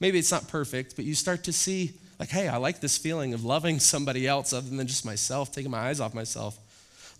Maybe 0.00 0.18
it's 0.18 0.32
not 0.32 0.48
perfect, 0.48 0.96
but 0.96 1.04
you 1.04 1.14
start 1.14 1.44
to 1.44 1.52
see, 1.52 1.92
like, 2.18 2.30
hey, 2.30 2.48
I 2.48 2.56
like 2.56 2.80
this 2.80 2.96
feeling 2.96 3.34
of 3.34 3.44
loving 3.44 3.78
somebody 3.94 4.26
else 4.26 4.54
other 4.54 4.70
than 4.70 4.86
just 4.86 5.04
myself, 5.04 5.52
taking 5.52 5.70
my 5.70 5.78
eyes 5.78 6.00
off 6.00 6.14
myself. 6.14 6.58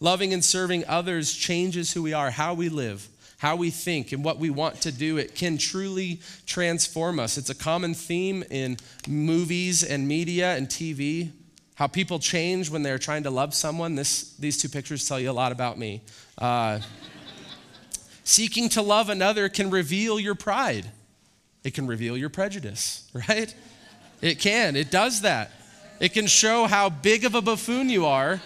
Loving 0.03 0.35
and 0.35 0.45
serving 0.45 0.85
others 0.89 1.33
changes 1.33 1.93
who 1.93 2.03
we 2.03 2.13
are, 2.13 2.31
how 2.31 2.53
we 2.53 2.69
live 2.69 3.09
how 3.43 3.57
we 3.57 3.71
think 3.71 4.13
and 4.13 4.23
what 4.23 4.39
we 4.39 4.51
want 4.51 4.81
to 4.81 4.93
do, 4.93 5.17
it 5.17 5.35
can 5.35 5.59
truly 5.59 6.21
transform 6.47 7.19
us. 7.19 7.37
It's 7.37 7.51
a 7.51 7.57
common 7.57 7.93
theme 7.93 8.45
in 8.51 8.77
movies 9.09 9.83
and 9.83 10.07
media 10.07 10.55
and 10.55 10.69
TV. 10.69 11.33
How 11.75 11.89
people 11.89 12.21
change 12.21 12.71
when 12.71 12.85
they're 12.85 13.01
trying 13.01 13.25
to 13.25 13.31
love 13.31 13.53
someone. 13.53 13.97
This, 13.97 14.35
these 14.37 14.63
two 14.63 14.69
pictures 14.69 15.09
tell 15.09 15.19
you 15.19 15.29
a 15.29 15.33
lot 15.33 15.51
about 15.51 15.77
me. 15.77 16.03
Uh, 16.39 16.79
seeking 18.23 18.69
to 18.69 18.81
love 18.81 19.09
another 19.09 19.49
can 19.49 19.71
reveal 19.71 20.21
your 20.21 20.37
pride, 20.37 20.87
it 21.65 21.75
can 21.75 21.89
reveal 21.89 22.17
your 22.17 22.31
prejudice, 22.31 23.11
right? 23.29 23.53
It 24.21 24.39
can, 24.39 24.77
it 24.77 24.93
does 24.93 25.23
that. 25.23 25.51
It 25.99 26.13
can 26.13 26.29
show 26.29 26.67
how 26.67 26.91
big 26.91 27.25
of 27.25 27.35
a 27.35 27.43
buffoon 27.43 27.89
you 27.89 28.07
are, 28.07 28.41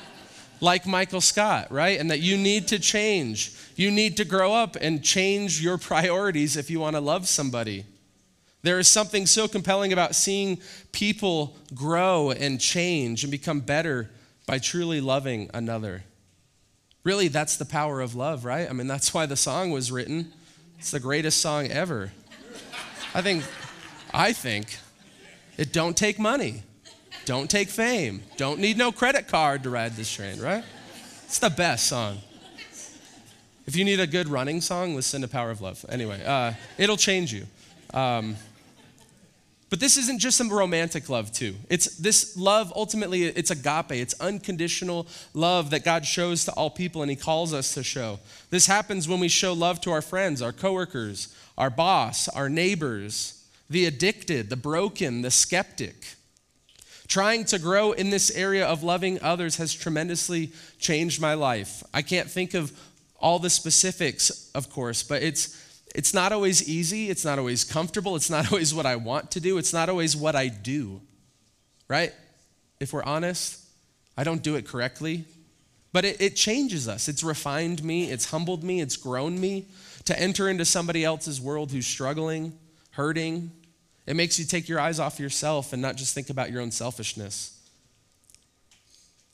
like 0.61 0.87
Michael 0.87 1.21
Scott, 1.21 1.71
right? 1.71 1.99
And 1.99 2.11
that 2.11 2.21
you 2.21 2.37
need 2.37 2.69
to 2.69 2.79
change. 2.79 3.53
You 3.77 3.91
need 3.91 4.17
to 4.17 4.25
grow 4.25 4.55
up 4.55 4.77
and 4.81 5.03
change 5.03 5.61
your 5.61 5.79
priorities 5.79 6.57
if 6.57 6.71
you 6.71 6.81
want 6.81 6.97
to 6.97 7.01
love 7.01 7.29
somebody. 7.29 7.85
There 8.63 8.79
is 8.79 8.89
something 8.89 9.27
so 9.27 9.47
compelling 9.47 9.93
about 9.93 10.15
seeing 10.15 10.61
people 10.93 11.57
grow 11.75 12.31
and 12.31 12.61
change 12.61 13.23
and 13.23 13.31
become 13.31 13.61
better 13.61 14.11
by 14.47 14.59
truly 14.59 15.01
loving 15.01 15.51
another. 15.55 16.05
Really, 17.05 17.29
that's 17.29 17.57
the 17.57 17.65
power 17.65 18.01
of 18.01 18.17
love, 18.17 18.45
right? 18.45 18.69
I 18.69 18.73
mean, 18.73 18.89
that's 18.89 19.15
why 19.15 19.27
the 19.27 19.37
song 19.37 19.71
was 19.71 19.93
written. 19.93 20.33
It's 20.79 20.91
the 20.91 21.01
greatest 21.01 21.41
song 21.41 21.69
ever. 21.69 22.11
I 23.15 23.23
think, 23.23 23.45
I 24.13 24.33
think, 24.33 24.77
it 25.57 25.73
don't 25.73 25.97
take 25.97 26.19
money, 26.19 26.65
don't 27.27 27.51
take 27.51 27.69
fame, 27.69 28.23
don't 28.37 28.61
need 28.61 28.79
no 28.79 28.91
credit 28.91 29.29
card 29.29 29.65
to 29.65 29.71
ride 29.71 29.97
this 29.97 30.11
train, 30.11 30.41
right? 30.41 30.65
It's 31.25 31.39
the 31.39 31.51
best 31.51 31.87
song. 31.87 32.19
If 33.67 33.75
you 33.75 33.85
need 33.85 33.99
a 33.99 34.07
good 34.07 34.29
running 34.29 34.61
song, 34.61 34.95
listen 34.95 35.23
to 35.23 35.29
Power 35.29 35.51
of 35.51 35.61
Love. 35.61 35.85
Anyway, 35.89 36.25
uh, 36.25 36.53
it'll 36.79 36.97
change 36.97 37.35
you. 37.35 37.45
Um, 37.93 38.37
but 39.69 39.81
this 39.81 39.97
isn't 39.97 40.21
just 40.21 40.39
some 40.39 40.49
romantic 40.49 41.09
love, 41.09 41.33
too. 41.33 41.57
It's 41.69 41.97
this 41.97 42.37
love, 42.37 42.73
ultimately, 42.77 43.25
it's 43.25 43.51
agape. 43.51 43.91
It's 43.91 44.15
unconditional 44.21 45.09
love 45.35 45.71
that 45.71 45.85
God 45.85 46.07
shows 46.07 46.45
to 46.45 46.53
all 46.53 46.71
people 46.71 47.03
and 47.03 47.11
He 47.11 47.17
calls 47.17 47.53
us 47.53 47.75
to 47.75 47.83
show. 47.83 48.21
This 48.51 48.69
happens 48.69 49.09
when 49.09 49.19
we 49.19 49.27
show 49.27 49.53
love 49.53 49.81
to 49.81 49.91
our 49.91 50.03
friends, 50.03 50.41
our 50.41 50.53
coworkers, 50.53 51.35
our 51.59 51.71
boss, 51.71 52.29
our 52.29 52.49
neighbors, 52.49 53.45
the 53.69 53.87
addicted, 53.87 54.49
the 54.49 54.57
broken, 54.57 55.23
the 55.23 55.33
skeptic. 55.33 56.15
Trying 57.09 57.45
to 57.47 57.59
grow 57.59 57.93
in 57.93 58.11
this 58.11 58.31
area 58.31 58.67
of 58.67 58.83
loving 58.83 59.21
others 59.23 59.57
has 59.57 59.73
tremendously 59.73 60.53
changed 60.79 61.21
my 61.21 61.35
life. 61.35 61.83
I 61.95 62.03
can't 62.03 62.31
think 62.31 62.55
of 62.55 62.73
all 63.19 63.39
the 63.39 63.51
specifics, 63.51 64.51
of 64.55 64.71
course, 64.71 65.03
but 65.03 65.23
it's 65.23 65.63
it's 65.95 66.13
not 66.13 66.31
always 66.31 66.69
easy, 66.69 67.09
it's 67.09 67.25
not 67.25 67.39
always 67.39 67.65
comfortable, 67.65 68.17
it's 68.17 68.29
not 68.29 68.47
always 68.53 68.75
what 68.75 68.85
I 68.85 68.97
want 68.97 69.31
to 69.33 69.41
do, 69.41 69.57
it's 69.57 69.73
not 69.73 69.89
always 69.89 70.17
what 70.17 70.37
I 70.37 70.49
do. 70.49 71.01
Right? 71.89 72.13
If 72.81 72.93
we're 72.93 73.05
honest, 73.05 73.65
I 74.17 74.25
don't 74.25 74.43
do 74.43 74.57
it 74.57 74.67
correctly. 74.67 75.25
But 75.93 76.05
it, 76.05 76.21
it 76.21 76.37
changes 76.37 76.89
us. 76.89 77.09
It's 77.09 77.23
refined 77.23 77.83
me, 77.83 78.11
it's 78.11 78.31
humbled 78.31 78.63
me, 78.63 78.83
it's 78.83 78.97
grown 78.97 79.41
me 79.41 79.67
to 80.05 80.21
enter 80.21 80.49
into 80.49 80.65
somebody 80.65 81.05
else's 81.05 81.41
world 81.41 81.73
who's 81.73 81.87
struggling, 81.87 82.53
hurting. 82.91 83.51
It 84.07 84.15
makes 84.15 84.39
you 84.39 84.45
take 84.45 84.69
your 84.69 84.79
eyes 84.79 85.01
off 85.01 85.19
yourself 85.19 85.73
and 85.73 85.83
not 85.83 85.97
just 85.97 86.15
think 86.15 86.31
about 86.31 86.51
your 86.51 86.63
own 86.63 86.71
selfishness. 86.71 87.53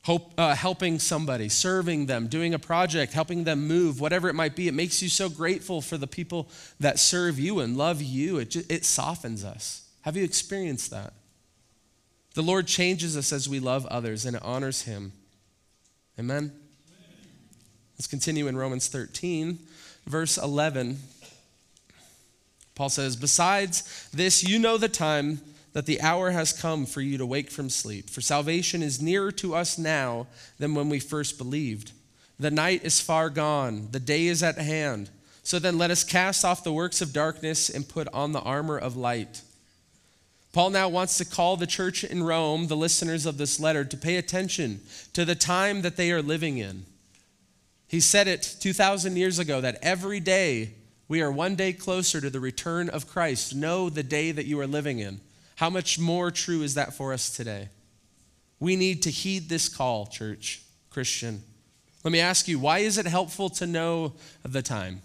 Hope, 0.04 0.32
uh, 0.36 0.54
helping 0.54 0.98
somebody, 0.98 1.48
serving 1.48 2.06
them, 2.06 2.26
doing 2.26 2.54
a 2.54 2.58
project, 2.58 3.12
helping 3.12 3.44
them 3.44 3.68
move, 3.68 4.00
whatever 4.00 4.28
it 4.28 4.34
might 4.34 4.56
be, 4.56 4.66
it 4.66 4.74
makes 4.74 5.00
you 5.00 5.08
so 5.08 5.28
grateful 5.28 5.80
for 5.80 5.96
the 5.96 6.08
people 6.08 6.48
that 6.80 6.98
serve 6.98 7.38
you 7.38 7.60
and 7.60 7.76
love 7.76 8.02
you. 8.02 8.38
It, 8.38 8.50
just, 8.50 8.72
it 8.72 8.84
softens 8.84 9.44
us. 9.44 9.88
Have 10.00 10.16
you 10.16 10.24
experienced 10.24 10.90
that? 10.90 11.12
The 12.34 12.42
Lord 12.42 12.66
changes 12.66 13.16
us 13.16 13.32
as 13.32 13.48
we 13.48 13.60
love 13.60 13.86
others 13.86 14.24
and 14.24 14.34
it 14.34 14.42
honors 14.42 14.82
Him. 14.82 15.12
Amen? 16.18 16.50
Let's 17.96 18.08
continue 18.08 18.48
in 18.48 18.56
Romans 18.56 18.88
13, 18.88 19.58
verse 20.06 20.36
11. 20.36 20.98
Paul 22.74 22.88
says, 22.88 23.16
Besides 23.16 24.08
this, 24.12 24.42
you 24.42 24.58
know 24.58 24.78
the 24.78 24.88
time 24.88 25.40
that 25.72 25.86
the 25.86 26.00
hour 26.00 26.30
has 26.30 26.52
come 26.52 26.84
for 26.86 27.00
you 27.00 27.18
to 27.18 27.26
wake 27.26 27.50
from 27.50 27.70
sleep, 27.70 28.10
for 28.10 28.20
salvation 28.20 28.82
is 28.82 29.00
nearer 29.00 29.32
to 29.32 29.54
us 29.54 29.78
now 29.78 30.26
than 30.58 30.74
when 30.74 30.88
we 30.88 31.00
first 31.00 31.38
believed. 31.38 31.92
The 32.38 32.50
night 32.50 32.84
is 32.84 33.00
far 33.00 33.30
gone, 33.30 33.88
the 33.90 34.00
day 34.00 34.26
is 34.26 34.42
at 34.42 34.58
hand. 34.58 35.10
So 35.42 35.58
then 35.58 35.78
let 35.78 35.90
us 35.90 36.04
cast 36.04 36.44
off 36.44 36.64
the 36.64 36.72
works 36.72 37.00
of 37.00 37.12
darkness 37.12 37.68
and 37.68 37.88
put 37.88 38.08
on 38.12 38.32
the 38.32 38.40
armor 38.40 38.78
of 38.78 38.96
light. 38.96 39.42
Paul 40.52 40.70
now 40.70 40.88
wants 40.88 41.16
to 41.18 41.24
call 41.24 41.56
the 41.56 41.66
church 41.66 42.04
in 42.04 42.22
Rome, 42.22 42.66
the 42.66 42.76
listeners 42.76 43.24
of 43.26 43.38
this 43.38 43.58
letter, 43.58 43.84
to 43.84 43.96
pay 43.96 44.16
attention 44.16 44.80
to 45.14 45.24
the 45.24 45.34
time 45.34 45.82
that 45.82 45.96
they 45.96 46.12
are 46.12 46.22
living 46.22 46.58
in. 46.58 46.84
He 47.88 48.00
said 48.00 48.28
it 48.28 48.56
2,000 48.60 49.16
years 49.16 49.38
ago 49.38 49.60
that 49.62 49.78
every 49.82 50.20
day 50.20 50.74
we 51.12 51.20
are 51.20 51.30
one 51.30 51.56
day 51.56 51.74
closer 51.74 52.22
to 52.22 52.30
the 52.30 52.40
return 52.40 52.88
of 52.88 53.06
Christ. 53.06 53.54
Know 53.54 53.90
the 53.90 54.02
day 54.02 54.32
that 54.32 54.46
you 54.46 54.58
are 54.60 54.66
living 54.66 54.98
in. 54.98 55.20
How 55.56 55.68
much 55.68 55.98
more 55.98 56.30
true 56.30 56.62
is 56.62 56.72
that 56.72 56.94
for 56.94 57.12
us 57.12 57.28
today? 57.28 57.68
We 58.58 58.76
need 58.76 59.02
to 59.02 59.10
heed 59.10 59.50
this 59.50 59.68
call, 59.68 60.06
church, 60.06 60.62
Christian. 60.88 61.42
Let 62.02 62.12
me 62.12 62.20
ask 62.20 62.48
you, 62.48 62.58
why 62.58 62.78
is 62.78 62.96
it 62.96 63.04
helpful 63.04 63.50
to 63.50 63.66
know 63.66 64.14
the 64.42 64.62
time? 64.62 65.02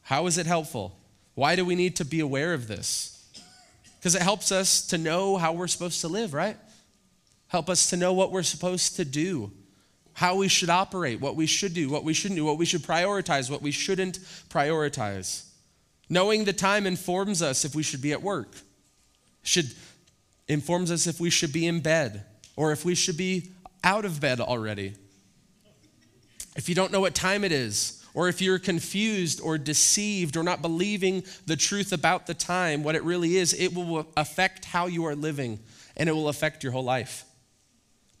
How 0.00 0.26
is 0.28 0.38
it 0.38 0.46
helpful? 0.46 0.98
Why 1.34 1.56
do 1.56 1.66
we 1.66 1.74
need 1.74 1.96
to 1.96 2.06
be 2.06 2.20
aware 2.20 2.54
of 2.54 2.66
this? 2.66 3.22
because 3.98 4.14
it 4.14 4.22
helps 4.22 4.50
us 4.50 4.86
to 4.86 4.96
know 4.96 5.36
how 5.36 5.52
we're 5.52 5.68
supposed 5.68 6.00
to 6.00 6.08
live, 6.08 6.32
right? 6.32 6.56
Help 7.48 7.68
us 7.68 7.90
to 7.90 7.98
know 7.98 8.14
what 8.14 8.32
we're 8.32 8.42
supposed 8.42 8.96
to 8.96 9.04
do, 9.04 9.52
how 10.14 10.36
we 10.36 10.48
should 10.48 10.70
operate, 10.70 11.20
what 11.20 11.36
we 11.36 11.46
should 11.46 11.74
do, 11.74 11.88
what 11.90 12.04
we 12.04 12.14
shouldn't 12.14 12.38
do, 12.38 12.44
what 12.44 12.58
we 12.58 12.64
should 12.64 12.82
prioritize, 12.82 13.50
what 13.50 13.62
we 13.62 13.70
shouldn't 13.70 14.18
prioritize. 14.48 15.48
Knowing 16.08 16.44
the 16.44 16.52
time 16.52 16.86
informs 16.86 17.42
us 17.42 17.64
if 17.64 17.74
we 17.74 17.82
should 17.82 18.00
be 18.00 18.12
at 18.12 18.22
work. 18.22 18.48
Should 19.42 19.66
informs 20.46 20.90
us 20.90 21.06
if 21.06 21.20
we 21.20 21.30
should 21.30 21.52
be 21.52 21.66
in 21.66 21.80
bed 21.80 22.24
or 22.56 22.70
if 22.70 22.84
we 22.84 22.94
should 22.94 23.16
be 23.16 23.50
out 23.82 24.04
of 24.04 24.20
bed 24.20 24.40
already. 24.40 24.94
If 26.56 26.68
you 26.68 26.74
don't 26.74 26.92
know 26.92 27.00
what 27.00 27.14
time 27.14 27.44
it 27.44 27.52
is, 27.52 28.04
or 28.14 28.28
if 28.28 28.40
you're 28.40 28.60
confused 28.60 29.40
or 29.40 29.58
deceived 29.58 30.36
or 30.36 30.44
not 30.44 30.62
believing 30.62 31.24
the 31.46 31.56
truth 31.56 31.92
about 31.92 32.26
the 32.26 32.34
time, 32.34 32.84
what 32.84 32.94
it 32.94 33.02
really 33.02 33.36
is, 33.36 33.52
it 33.52 33.74
will 33.74 34.06
affect 34.16 34.66
how 34.66 34.86
you 34.86 35.04
are 35.04 35.16
living 35.16 35.58
and 35.96 36.08
it 36.08 36.12
will 36.12 36.28
affect 36.28 36.62
your 36.62 36.72
whole 36.72 36.84
life. 36.84 37.24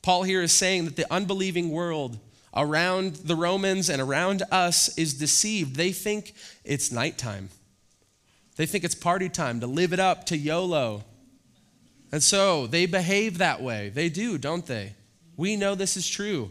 Paul 0.04 0.24
here 0.24 0.42
is 0.42 0.52
saying 0.52 0.84
that 0.84 0.96
the 0.96 1.10
unbelieving 1.10 1.70
world 1.70 2.18
around 2.54 3.16
the 3.16 3.34
Romans 3.34 3.88
and 3.88 4.02
around 4.02 4.42
us 4.50 4.96
is 4.98 5.14
deceived. 5.14 5.76
They 5.76 5.92
think 5.92 6.34
it's 6.62 6.92
nighttime, 6.92 7.48
they 8.56 8.66
think 8.66 8.84
it's 8.84 8.94
party 8.94 9.30
time, 9.30 9.60
to 9.60 9.66
live 9.66 9.94
it 9.94 9.98
up, 9.98 10.26
to 10.26 10.36
YOLO. 10.36 11.04
And 12.12 12.22
so 12.22 12.66
they 12.66 12.84
behave 12.84 13.38
that 13.38 13.62
way. 13.62 13.88
They 13.88 14.10
do, 14.10 14.36
don't 14.36 14.66
they? 14.66 14.92
We 15.38 15.56
know 15.56 15.74
this 15.74 15.96
is 15.96 16.06
true. 16.06 16.50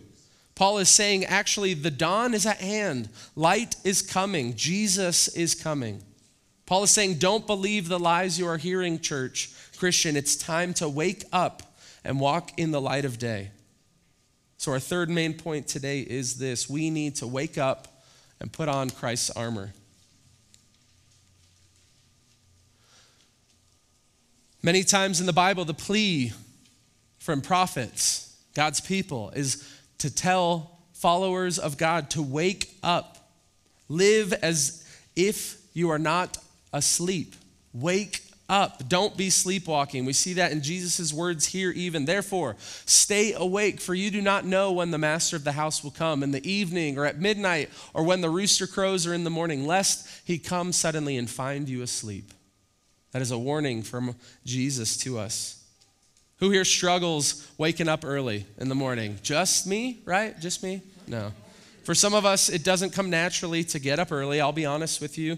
Paul 0.56 0.80
is 0.80 0.90
saying, 0.90 1.26
actually, 1.26 1.76
the 1.76 1.92
dawn 1.92 2.34
is 2.34 2.48
at 2.48 2.58
hand. 2.58 3.08
Light 3.36 3.76
is 3.84 4.02
coming. 4.02 4.56
Jesus 4.56 5.28
is 5.28 5.54
coming. 5.54 6.02
Paul 6.66 6.84
is 6.84 6.92
saying, 6.92 7.20
don't 7.20 7.46
believe 7.46 7.88
the 7.88 8.00
lies 8.00 8.40
you 8.40 8.48
are 8.48 8.58
hearing, 8.58 9.00
church, 9.00 9.52
Christian. 9.78 10.18
It's 10.18 10.36
time 10.36 10.74
to 10.76 10.90
wake 10.90 11.24
up 11.32 11.73
and 12.04 12.20
walk 12.20 12.52
in 12.58 12.72
the 12.72 12.82
light 12.82 13.06
of 13.06 13.18
day. 13.18 13.52
So, 14.58 14.72
our 14.72 14.80
third 14.80 15.10
main 15.10 15.34
point 15.34 15.68
today 15.68 16.02
is 16.02 16.38
this 16.38 16.70
we 16.70 16.90
need 16.90 17.16
to 17.18 17.28
wake 17.28 17.58
up 17.58 18.02
and 18.40 18.52
put 18.52 18.70
on 18.70 18.90
Christ's 18.90 19.30
armor. 19.32 19.74
Many 24.62 24.84
times 24.84 25.20
in 25.20 25.26
the 25.26 25.34
Bible, 25.34 25.66
the 25.66 25.74
plea 25.74 26.32
from 27.20 27.42
prophets, 27.42 28.34
God's 28.54 28.80
people, 28.80 29.32
is 29.32 29.70
to 29.98 30.14
tell 30.14 30.80
followers 30.94 31.60
of 31.60 31.78
God 31.78 32.10
to 32.12 32.22
wake 32.22 32.78
up. 32.82 33.30
Live 33.90 34.32
as 34.32 34.88
if 35.18 35.58
you 35.74 35.90
are 35.90 36.00
not 36.00 36.38
asleep. 36.72 37.36
Wake 37.74 38.22
up. 38.50 38.88
Don't 38.88 39.16
be 39.16 39.30
sleepwalking. 39.30 40.06
We 40.06 40.14
see 40.14 40.34
that 40.34 40.52
in 40.52 40.62
Jesus' 40.62 41.14
words 41.14 41.48
here, 41.48 41.72
even. 41.72 42.06
Therefore, 42.06 42.56
stay 42.86 43.34
awake, 43.34 43.80
for 43.80 43.94
you 43.94 44.12
do 44.12 44.22
not 44.22 44.46
know 44.46 44.72
when 44.72 44.92
the 44.92 44.98
master 44.98 45.36
of 45.36 45.44
the 45.44 45.54
house 45.54 45.84
will 45.84 45.92
come 45.92 46.24
in 46.24 46.32
the 46.32 46.50
evening 46.50 46.98
or 46.98 47.06
at 47.06 47.20
midnight 47.20 47.70
or 47.94 48.04
when 48.04 48.22
the 48.22 48.30
rooster 48.30 48.68
crows 48.68 49.08
or 49.08 49.14
in 49.14 49.24
the 49.24 49.30
morning, 49.30 49.66
lest 49.66 50.08
he 50.26 50.38
come 50.38 50.72
suddenly 50.72 51.18
and 51.18 51.30
find 51.30 51.70
you 51.70 51.82
asleep. 51.82 52.32
That 53.12 53.22
is 53.22 53.32
a 53.32 53.38
warning 53.38 53.84
from 53.84 54.16
Jesus 54.46 54.98
to 54.98 55.20
us. 55.20 55.64
Who 56.38 56.50
here 56.50 56.66
struggles 56.66 57.50
waking 57.58 57.88
up 57.88 58.04
early 58.04 58.46
in 58.58 58.70
the 58.70 58.76
morning? 58.76 59.20
Just 59.24 59.66
me, 59.66 60.02
right? 60.04 60.38
Just 60.40 60.64
me? 60.64 60.82
No. 61.08 61.32
For 61.84 61.94
some 61.94 62.14
of 62.14 62.26
us, 62.26 62.50
it 62.50 62.64
doesn't 62.64 62.92
come 62.92 63.10
naturally 63.10 63.64
to 63.66 63.80
get 63.80 64.00
up 64.00 64.12
early. 64.12 64.42
I'll 64.42 64.52
be 64.52 64.66
honest 64.66 65.00
with 65.00 65.18
you. 65.18 65.38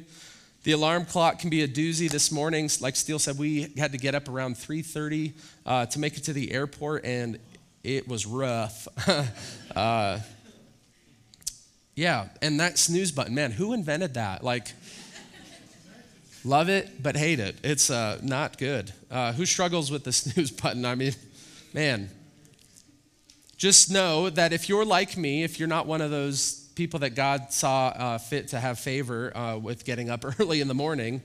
The 0.65 0.71
alarm 0.71 1.05
clock 1.05 1.37
can 1.37 1.51
be 1.51 1.61
a 1.61 1.67
doozy 1.67 2.09
this 2.09 2.31
morning. 2.31 2.71
Like 2.81 2.95
Steele 2.95 3.19
said, 3.19 3.37
we 3.37 3.71
had 3.77 3.91
to 3.91 3.99
get 3.99 4.15
up 4.15 4.27
around 4.27 4.55
3:30 4.55 5.33
uh, 5.63 5.85
to 5.85 5.99
make 5.99 6.17
it 6.17 6.23
to 6.23 6.33
the 6.33 6.51
airport, 6.51 7.05
and 7.05 7.37
it 7.83 8.07
was 8.07 8.25
rough. 8.25 8.87
uh, 9.75 10.19
yeah, 11.93 12.29
and 12.41 12.59
that 12.59 12.79
snooze 12.79 13.11
button, 13.11 13.35
man, 13.35 13.51
who 13.51 13.73
invented 13.73 14.15
that? 14.15 14.43
Like, 14.43 14.73
Love 16.43 16.69
it, 16.69 17.01
but 17.01 17.15
hate 17.15 17.39
it. 17.39 17.57
It's 17.63 17.91
uh, 17.91 18.19
not 18.23 18.57
good. 18.57 18.91
Uh, 19.09 19.33
who 19.33 19.45
struggles 19.45 19.91
with 19.91 20.03
the 20.03 20.11
snooze 20.13 20.49
button? 20.49 20.83
I 20.83 20.95
mean, 20.95 21.13
man. 21.73 22.09
Just 23.57 23.91
know 23.91 24.31
that 24.31 24.51
if 24.51 24.67
you're 24.67 24.85
like 24.85 25.15
me, 25.15 25.43
if 25.43 25.59
you're 25.59 25.67
not 25.67 25.85
one 25.85 26.01
of 26.01 26.09
those 26.09 26.64
people 26.75 26.99
that 26.99 27.15
God 27.15 27.51
saw 27.51 27.87
uh, 27.87 28.17
fit 28.17 28.49
to 28.49 28.59
have 28.59 28.79
favor 28.79 29.35
uh, 29.35 29.57
with 29.57 29.85
getting 29.85 30.09
up 30.09 30.25
early 30.39 30.61
in 30.61 30.67
the 30.67 30.73
morning, 30.73 31.21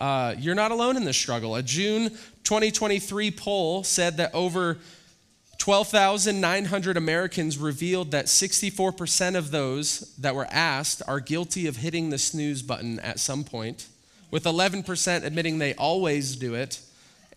uh, 0.00 0.34
you're 0.38 0.54
not 0.54 0.70
alone 0.70 0.96
in 0.96 1.04
this 1.04 1.16
struggle. 1.16 1.54
A 1.56 1.62
June 1.62 2.10
2023 2.44 3.30
poll 3.30 3.84
said 3.84 4.16
that 4.16 4.34
over 4.34 4.78
12,900 5.58 6.96
Americans 6.96 7.58
revealed 7.58 8.10
that 8.10 8.26
64% 8.26 9.36
of 9.36 9.50
those 9.50 10.14
that 10.16 10.34
were 10.34 10.48
asked 10.50 11.00
are 11.06 11.20
guilty 11.20 11.66
of 11.66 11.76
hitting 11.76 12.10
the 12.10 12.18
snooze 12.18 12.60
button 12.62 12.98
at 13.00 13.20
some 13.20 13.44
point 13.44 13.86
with 14.30 14.44
11% 14.44 15.24
admitting 15.24 15.58
they 15.58 15.74
always 15.74 16.34
do 16.34 16.54
it, 16.54 16.80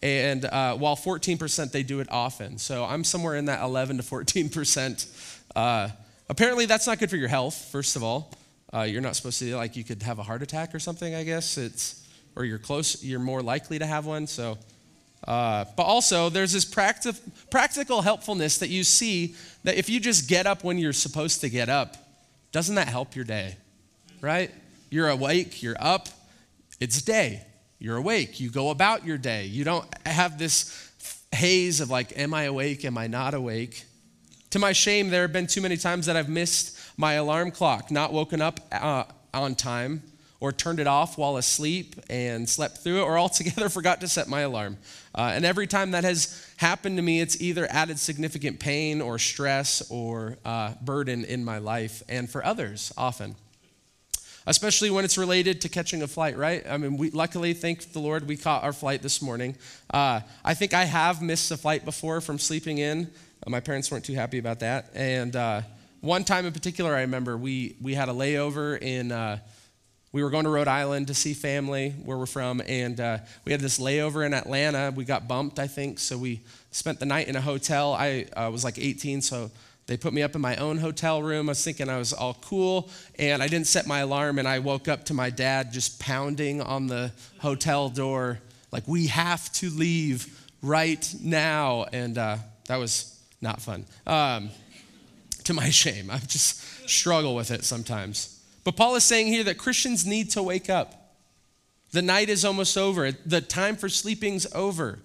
and 0.01 0.45
uh, 0.45 0.75
while 0.75 0.95
14% 0.95 1.71
they 1.71 1.83
do 1.83 1.99
it 1.99 2.07
often. 2.11 2.57
So 2.57 2.85
I'm 2.85 3.03
somewhere 3.03 3.35
in 3.35 3.45
that 3.45 3.61
11 3.61 3.97
to 3.97 4.03
14%. 4.03 5.45
Uh, 5.55 5.89
apparently, 6.29 6.65
that's 6.65 6.87
not 6.87 6.99
good 6.99 7.09
for 7.09 7.17
your 7.17 7.27
health, 7.27 7.55
first 7.71 7.95
of 7.95 8.03
all. 8.03 8.31
Uh, 8.73 8.81
you're 8.81 9.01
not 9.01 9.15
supposed 9.15 9.39
to, 9.39 9.55
like, 9.55 9.75
you 9.75 9.83
could 9.83 10.03
have 10.03 10.19
a 10.19 10.23
heart 10.23 10.41
attack 10.41 10.75
or 10.75 10.79
something, 10.79 11.15
I 11.15 11.23
guess. 11.23 11.57
It's, 11.57 12.07
or 12.35 12.45
you're 12.45 12.57
close, 12.57 13.03
you're 13.03 13.19
more 13.19 13.41
likely 13.41 13.79
to 13.79 13.85
have 13.85 14.05
one. 14.05 14.27
So, 14.27 14.57
uh, 15.27 15.65
but 15.75 15.83
also, 15.83 16.29
there's 16.29 16.53
this 16.53 16.65
practi- 16.65 17.19
practical 17.49 18.01
helpfulness 18.01 18.57
that 18.59 18.69
you 18.69 18.83
see 18.83 19.35
that 19.63 19.75
if 19.75 19.89
you 19.89 19.99
just 19.99 20.29
get 20.29 20.45
up 20.45 20.63
when 20.63 20.77
you're 20.77 20.93
supposed 20.93 21.41
to 21.41 21.49
get 21.49 21.69
up, 21.69 21.97
doesn't 22.51 22.75
that 22.75 22.87
help 22.87 23.15
your 23.15 23.25
day? 23.25 23.55
Right? 24.21 24.51
You're 24.89 25.09
awake, 25.09 25.61
you're 25.63 25.77
up, 25.79 26.09
it's 26.79 27.01
day. 27.01 27.43
You're 27.79 27.97
awake. 27.97 28.39
You 28.39 28.49
go 28.49 28.69
about 28.69 29.05
your 29.05 29.17
day. 29.17 29.45
You 29.45 29.63
don't 29.63 29.85
have 30.05 30.39
this 30.39 30.91
haze 31.31 31.79
of 31.79 31.89
like, 31.89 32.17
am 32.17 32.33
I 32.33 32.43
awake? 32.43 32.85
Am 32.85 32.97
I 32.97 33.07
not 33.07 33.33
awake? 33.33 33.85
To 34.51 34.59
my 34.59 34.71
shame, 34.71 35.09
there 35.09 35.23
have 35.23 35.33
been 35.33 35.47
too 35.47 35.59
many 35.59 35.75
times 35.75 36.05
that 36.05 36.15
I've 36.15 36.29
missed 36.29 36.79
my 36.95 37.13
alarm 37.13 37.51
clock, 37.51 37.91
not 37.91 38.13
woken 38.13 38.41
up 38.41 38.61
uh, 38.71 39.03
on 39.33 39.55
time, 39.55 40.03
or 40.39 40.53
turned 40.53 40.79
it 40.79 40.87
off 40.87 41.17
while 41.17 41.35
asleep 41.35 41.95
and 42.09 42.47
slept 42.47 42.77
through 42.77 43.01
it, 43.01 43.03
or 43.03 43.17
altogether 43.17 43.67
forgot 43.69 43.99
to 44.01 44.07
set 44.07 44.29
my 44.29 44.41
alarm. 44.41 44.77
Uh, 45.13 45.31
and 45.33 45.45
every 45.45 45.67
time 45.67 45.91
that 45.91 46.05
has 46.05 46.47
happened 46.57 46.95
to 46.95 47.01
me, 47.01 47.19
it's 47.19 47.41
either 47.41 47.67
added 47.69 47.99
significant 47.99 48.57
pain 48.59 49.01
or 49.01 49.19
stress 49.19 49.89
or 49.91 50.37
uh, 50.45 50.73
burden 50.81 51.25
in 51.25 51.43
my 51.43 51.57
life, 51.57 52.01
and 52.07 52.29
for 52.29 52.45
others, 52.45 52.93
often. 52.97 53.35
Especially 54.45 54.89
when 54.89 55.03
it's 55.03 55.17
related 55.17 55.59
to 55.59 55.67
catching 55.67 56.03
a 56.03 56.07
flight, 56.07 56.37
right? 56.37 56.65
I 56.69 56.77
mean, 56.77 56.95
we 56.95 57.09
luckily, 57.09 57.51
thank 57.51 57.91
the 57.91 57.99
Lord, 57.99 58.25
we 58.25 58.37
caught 58.37 58.63
our 58.63 58.71
flight 58.71 59.01
this 59.01 59.21
morning. 59.21 59.57
Uh, 59.89 60.21
I 60.45 60.53
think 60.53 60.73
I 60.73 60.85
have 60.85 61.21
missed 61.21 61.51
a 61.51 61.57
flight 61.57 61.83
before 61.83 62.21
from 62.21 62.39
sleeping 62.39 62.77
in. 62.77 63.11
My 63.45 63.59
parents 63.59 63.91
weren't 63.91 64.05
too 64.05 64.15
happy 64.15 64.39
about 64.39 64.59
that. 64.61 64.89
And 64.93 65.35
uh, 65.35 65.61
one 66.01 66.23
time 66.23 66.45
in 66.45 66.53
particular, 66.53 66.95
I 66.95 67.01
remember 67.01 67.37
we, 67.37 67.75
we 67.81 67.93
had 67.93 68.09
a 68.09 68.13
layover 68.13 68.81
in 68.81 69.11
uh, 69.11 69.39
we 70.13 70.23
were 70.23 70.29
going 70.29 70.45
to 70.45 70.49
Rhode 70.49 70.69
Island 70.69 71.07
to 71.07 71.13
see 71.13 71.33
family 71.33 71.91
where 71.91 72.17
we're 72.17 72.25
from, 72.25 72.61
and 72.65 72.99
uh, 72.99 73.17
we 73.45 73.51
had 73.51 73.61
this 73.61 73.77
layover 73.77 74.25
in 74.25 74.33
Atlanta. 74.33 74.91
We 74.95 75.03
got 75.03 75.27
bumped, 75.27 75.59
I 75.59 75.67
think, 75.67 75.99
so 75.99 76.17
we 76.17 76.41
spent 76.71 76.99
the 76.99 77.05
night 77.05 77.27
in 77.27 77.35
a 77.35 77.41
hotel. 77.41 77.93
I 77.93 78.25
uh, 78.35 78.49
was 78.49 78.63
like 78.63 78.79
18, 78.79 79.21
so 79.21 79.51
they 79.85 79.97
put 79.97 80.13
me 80.13 80.23
up 80.23 80.33
in 80.33 80.41
my 80.41 80.55
own 80.55 80.77
hotel 80.77 81.21
room. 81.21 81.49
I 81.49 81.51
was 81.51 81.63
thinking 81.63 81.89
I 81.89 81.97
was 81.97 82.13
all 82.13 82.35
cool, 82.35 82.89
and 83.19 83.43
I 83.43 83.47
didn't 83.47 83.67
set 83.67 83.85
my 83.85 83.99
alarm, 83.99 84.39
and 84.39 84.47
I 84.47 84.59
woke 84.59 84.87
up 84.87 85.03
to 85.05 85.13
my 85.13 85.29
dad 85.29 85.73
just 85.73 85.99
pounding 85.99 86.61
on 86.61 86.87
the 86.87 87.11
hotel 87.39 87.89
door, 87.89 88.39
like, 88.71 88.87
we 88.87 89.07
have 89.07 89.51
to 89.53 89.69
leave 89.69 90.49
right 90.61 91.13
now. 91.21 91.85
And 91.91 92.17
uh, 92.17 92.37
that 92.67 92.77
was 92.77 93.16
not 93.41 93.61
fun. 93.61 93.85
Um, 94.05 94.49
to 95.43 95.53
my 95.53 95.69
shame, 95.71 96.09
I 96.09 96.19
just 96.19 96.89
struggle 96.89 97.35
with 97.35 97.51
it 97.51 97.63
sometimes. 97.63 98.43
But 98.63 98.75
Paul 98.75 98.95
is 98.95 99.03
saying 99.03 99.27
here 99.27 99.43
that 99.45 99.57
Christians 99.57 100.05
need 100.05 100.31
to 100.31 100.43
wake 100.43 100.69
up. 100.69 100.93
The 101.91 102.01
night 102.01 102.29
is 102.29 102.43
almost 102.43 102.77
over, 102.77 103.11
the 103.11 103.39
time 103.41 103.77
for 103.77 103.87
sleeping's 103.87 104.45
over. 104.53 104.99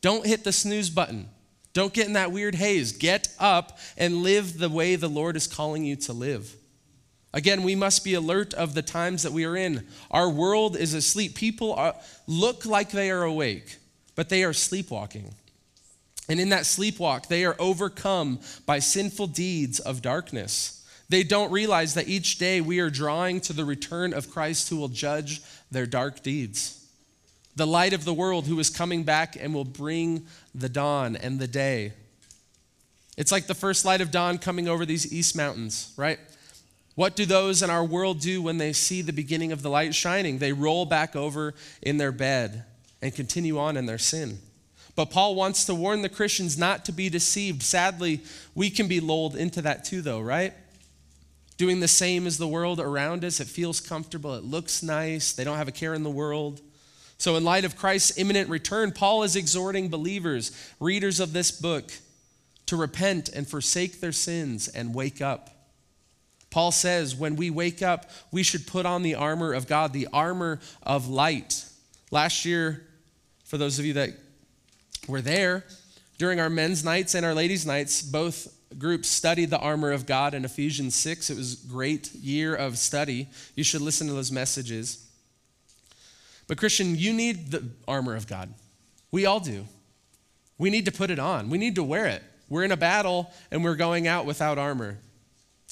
Don't 0.00 0.26
hit 0.26 0.44
the 0.44 0.52
snooze 0.52 0.90
button. 0.90 1.28
Don't 1.74 1.92
get 1.92 2.06
in 2.06 2.14
that 2.14 2.32
weird 2.32 2.54
haze. 2.54 2.92
Get 2.92 3.28
up 3.38 3.78
and 3.98 4.18
live 4.22 4.58
the 4.58 4.68
way 4.68 4.96
the 4.96 5.08
Lord 5.08 5.36
is 5.36 5.46
calling 5.46 5.84
you 5.84 5.96
to 5.96 6.12
live. 6.12 6.54
Again, 7.34 7.64
we 7.64 7.74
must 7.74 8.04
be 8.04 8.14
alert 8.14 8.54
of 8.54 8.74
the 8.74 8.82
times 8.82 9.24
that 9.24 9.32
we 9.32 9.44
are 9.44 9.56
in. 9.56 9.86
Our 10.10 10.30
world 10.30 10.76
is 10.76 10.94
asleep. 10.94 11.34
People 11.34 11.74
are, 11.74 11.96
look 12.28 12.64
like 12.64 12.90
they 12.90 13.10
are 13.10 13.24
awake, 13.24 13.76
but 14.14 14.28
they 14.28 14.44
are 14.44 14.52
sleepwalking. 14.52 15.34
And 16.28 16.40
in 16.40 16.48
that 16.50 16.62
sleepwalk, 16.62 17.28
they 17.28 17.44
are 17.44 17.56
overcome 17.58 18.40
by 18.66 18.78
sinful 18.78 19.28
deeds 19.28 19.78
of 19.80 20.02
darkness. 20.02 20.86
They 21.08 21.22
don't 21.22 21.52
realize 21.52 21.94
that 21.94 22.08
each 22.08 22.38
day 22.38 22.60
we 22.60 22.80
are 22.80 22.90
drawing 22.90 23.40
to 23.42 23.52
the 23.52 23.64
return 23.64 24.14
of 24.14 24.30
Christ 24.30 24.68
who 24.68 24.76
will 24.76 24.88
judge 24.88 25.42
their 25.70 25.86
dark 25.86 26.22
deeds. 26.22 26.80
The 27.56 27.66
light 27.66 27.92
of 27.92 28.04
the 28.04 28.14
world 28.14 28.46
who 28.46 28.58
is 28.58 28.70
coming 28.70 29.04
back 29.04 29.36
and 29.38 29.54
will 29.54 29.64
bring 29.64 30.26
the 30.54 30.68
dawn 30.68 31.14
and 31.14 31.38
the 31.38 31.46
day. 31.46 31.92
It's 33.16 33.30
like 33.30 33.46
the 33.46 33.54
first 33.54 33.84
light 33.84 34.00
of 34.00 34.10
dawn 34.10 34.38
coming 34.38 34.66
over 34.66 34.84
these 34.84 35.12
east 35.12 35.36
mountains, 35.36 35.92
right? 35.96 36.18
What 36.94 37.16
do 37.16 37.26
those 37.26 37.62
in 37.62 37.70
our 37.70 37.84
world 37.84 38.20
do 38.20 38.40
when 38.40 38.58
they 38.58 38.72
see 38.72 39.02
the 39.02 39.12
beginning 39.12 39.52
of 39.52 39.62
the 39.62 39.70
light 39.70 39.94
shining? 39.94 40.38
They 40.38 40.52
roll 40.52 40.86
back 40.86 41.14
over 41.14 41.54
in 41.82 41.98
their 41.98 42.12
bed 42.12 42.64
and 43.02 43.14
continue 43.14 43.58
on 43.58 43.76
in 43.76 43.86
their 43.86 43.98
sin. 43.98 44.38
But 44.96 45.10
Paul 45.10 45.34
wants 45.34 45.64
to 45.66 45.74
warn 45.74 46.02
the 46.02 46.08
Christians 46.08 46.56
not 46.56 46.84
to 46.84 46.92
be 46.92 47.08
deceived. 47.08 47.62
Sadly, 47.62 48.20
we 48.54 48.70
can 48.70 48.86
be 48.86 49.00
lulled 49.00 49.34
into 49.34 49.60
that 49.62 49.84
too, 49.84 50.02
though, 50.02 50.20
right? 50.20 50.54
doing 51.56 51.80
the 51.80 51.88
same 51.88 52.26
as 52.26 52.38
the 52.38 52.48
world 52.48 52.80
around 52.80 53.24
us. 53.24 53.40
It 53.40 53.46
feels 53.46 53.80
comfortable, 53.80 54.34
it 54.34 54.44
looks 54.44 54.82
nice, 54.82 55.32
they 55.32 55.44
don't 55.44 55.58
have 55.58 55.68
a 55.68 55.72
care 55.72 55.94
in 55.94 56.02
the 56.02 56.10
world. 56.10 56.60
So, 57.16 57.36
in 57.36 57.44
light 57.44 57.64
of 57.64 57.76
Christ's 57.76 58.18
imminent 58.18 58.50
return, 58.50 58.92
Paul 58.92 59.22
is 59.22 59.36
exhorting 59.36 59.88
believers, 59.88 60.50
readers 60.80 61.20
of 61.20 61.32
this 61.32 61.50
book, 61.50 61.92
to 62.66 62.76
repent 62.76 63.28
and 63.28 63.46
forsake 63.46 64.00
their 64.00 64.12
sins 64.12 64.68
and 64.68 64.94
wake 64.94 65.20
up. 65.20 65.50
Paul 66.50 66.72
says 66.72 67.14
when 67.14 67.36
we 67.36 67.50
wake 67.50 67.82
up, 67.82 68.10
we 68.30 68.42
should 68.42 68.66
put 68.66 68.86
on 68.86 69.02
the 69.02 69.14
armor 69.14 69.52
of 69.52 69.66
God, 69.66 69.92
the 69.92 70.08
armor 70.12 70.60
of 70.82 71.08
light. 71.08 71.64
Last 72.10 72.44
year, 72.44 72.86
for 73.44 73.58
those 73.58 73.78
of 73.78 73.84
you 73.84 73.92
that 73.94 74.10
were 75.08 75.20
there, 75.20 75.64
during 76.18 76.40
our 76.40 76.50
men's 76.50 76.84
nights 76.84 77.14
and 77.14 77.26
our 77.26 77.34
ladies' 77.34 77.66
nights, 77.66 78.02
both 78.02 78.48
groups 78.78 79.08
studied 79.08 79.50
the 79.50 79.58
armor 79.58 79.92
of 79.92 80.06
God 80.06 80.34
in 80.34 80.44
Ephesians 80.44 80.94
6. 80.94 81.30
It 81.30 81.36
was 81.36 81.64
a 81.64 81.68
great 81.68 82.12
year 82.14 82.54
of 82.54 82.78
study. 82.78 83.28
You 83.54 83.64
should 83.64 83.80
listen 83.80 84.06
to 84.08 84.12
those 84.12 84.32
messages. 84.32 85.06
But, 86.46 86.58
Christian, 86.58 86.96
you 86.96 87.12
need 87.12 87.50
the 87.50 87.64
armor 87.88 88.16
of 88.16 88.26
God. 88.26 88.52
We 89.10 89.26
all 89.26 89.40
do. 89.40 89.66
We 90.58 90.70
need 90.70 90.84
to 90.84 90.92
put 90.92 91.10
it 91.10 91.18
on, 91.18 91.50
we 91.50 91.58
need 91.58 91.74
to 91.76 91.84
wear 91.84 92.06
it. 92.06 92.22
We're 92.48 92.64
in 92.64 92.72
a 92.72 92.76
battle 92.76 93.32
and 93.50 93.64
we're 93.64 93.74
going 93.74 94.06
out 94.06 94.26
without 94.26 94.58
armor. 94.58 94.98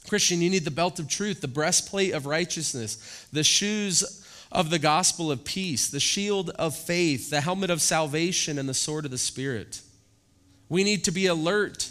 Christian, 0.08 0.40
you 0.40 0.50
need 0.50 0.64
the 0.64 0.70
belt 0.70 0.98
of 0.98 1.08
truth, 1.08 1.40
the 1.40 1.48
breastplate 1.48 2.12
of 2.12 2.26
righteousness, 2.26 3.26
the 3.32 3.44
shoes 3.44 4.21
of 4.52 4.70
the 4.70 4.78
gospel 4.78 5.32
of 5.32 5.44
peace, 5.44 5.90
the 5.90 6.00
shield 6.00 6.50
of 6.50 6.76
faith, 6.76 7.30
the 7.30 7.40
helmet 7.40 7.70
of 7.70 7.82
salvation, 7.82 8.58
and 8.58 8.68
the 8.68 8.74
sword 8.74 9.04
of 9.04 9.10
the 9.10 9.18
Spirit. 9.18 9.80
We 10.68 10.84
need 10.84 11.04
to 11.04 11.10
be 11.10 11.26
alert 11.26 11.90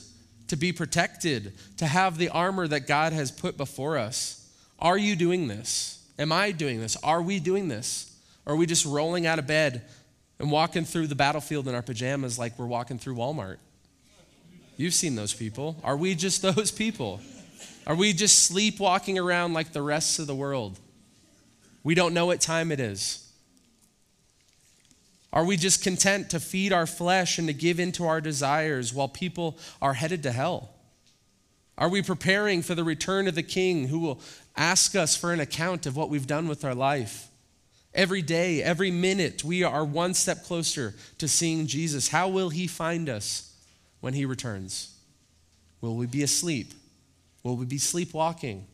to 0.52 0.58
be 0.58 0.74
protected, 0.74 1.54
to 1.78 1.88
have 1.88 2.17
the 2.17 2.28
armor 2.28 2.67
that 2.67 2.86
God 2.86 3.13
has 3.13 3.32
put 3.32 3.56
before 3.56 3.97
us. 3.97 4.54
Are 4.80 4.97
you 4.97 5.15
doing 5.15 5.47
this? 5.47 6.06
Am 6.19 6.34
I 6.34 6.52
doing 6.52 6.82
this? 6.82 6.97
Are 6.97 7.21
we 7.21 7.39
doing 7.39 7.69
this? 7.69 8.13
Are 8.45 8.58
we 8.58 8.65
just 8.65 8.86
rolling 8.86 9.26
out 9.26 9.39
of 9.39 9.47
bed 9.47 9.84
and 10.39 10.52
walking 10.52 10.84
through 10.84 11.08
the 11.08 11.15
battlefield 11.15 11.69
in 11.69 11.74
our 11.74 11.82
pajamas 11.82 12.38
like 12.38 12.60
we're 12.60 12.65
walking 12.65 13.00
through 13.00 13.15
Walmart? 13.15 13.60
You've 14.76 14.93
seen 14.93 15.15
those 15.15 15.34
people. 15.34 15.78
Are 15.86 15.95
we 15.95 16.15
just 16.15 16.41
those 16.56 16.69
people? 16.69 17.21
Are 17.88 17.95
we 17.95 18.12
just 18.12 18.43
sleepwalking 18.43 19.17
around 19.17 19.54
like 19.54 19.71
the 19.71 19.82
rest 19.82 20.19
of 20.19 20.28
the 20.28 20.36
world? 20.36 20.78
We 21.84 21.96
don't 21.96 22.13
know 22.13 22.28
what 22.28 22.41
time 22.41 22.72
it 22.72 22.80
is. 22.80 23.28
Are 25.34 25.46
we 25.46 25.56
just 25.56 25.84
content 25.84 26.30
to 26.32 26.39
feed 26.39 26.74
our 26.74 26.86
flesh 26.86 27.38
and 27.38 27.48
to 27.48 27.54
give 27.54 27.80
into 27.80 28.06
our 28.06 28.20
desires 28.20 28.94
while 28.94 29.08
people 29.08 29.58
are 29.82 29.94
headed 29.94 30.24
to 30.24 30.32
hell? 30.32 30.70
Are 31.78 31.89
we 31.89 32.02
preparing 32.02 32.62
for 32.62 32.76
the 32.76 32.84
return 32.84 33.28
of 33.28 33.36
the 33.36 33.44
King 33.44 33.88
who 33.88 34.00
will 34.00 34.20
ask 34.56 34.96
us 34.96 35.15
for 35.15 35.32
an 35.32 35.39
account 35.39 35.86
of 35.86 35.96
what 35.96 36.10
we've 36.10 36.28
done 36.28 36.48
with 36.48 36.65
our 36.65 36.76
life? 36.76 37.30
Every 37.94 38.22
day, 38.22 38.62
every 38.62 38.91
minute, 38.91 39.44
we 39.44 39.63
are 39.63 39.84
one 39.84 40.13
step 40.13 40.44
closer 40.44 40.96
to 41.17 41.28
seeing 41.28 41.65
Jesus. 41.65 42.10
How 42.10 42.28
will 42.28 42.50
he 42.50 42.67
find 42.67 43.10
us 43.10 43.54
when 44.00 44.13
he 44.13 44.26
returns? 44.26 44.98
Will 45.80 45.96
we 45.96 46.06
be 46.06 46.24
asleep? 46.24 46.74
Will 47.44 47.56
we 47.56 47.65
be 47.65 47.78
sleepwalking? 47.78 48.67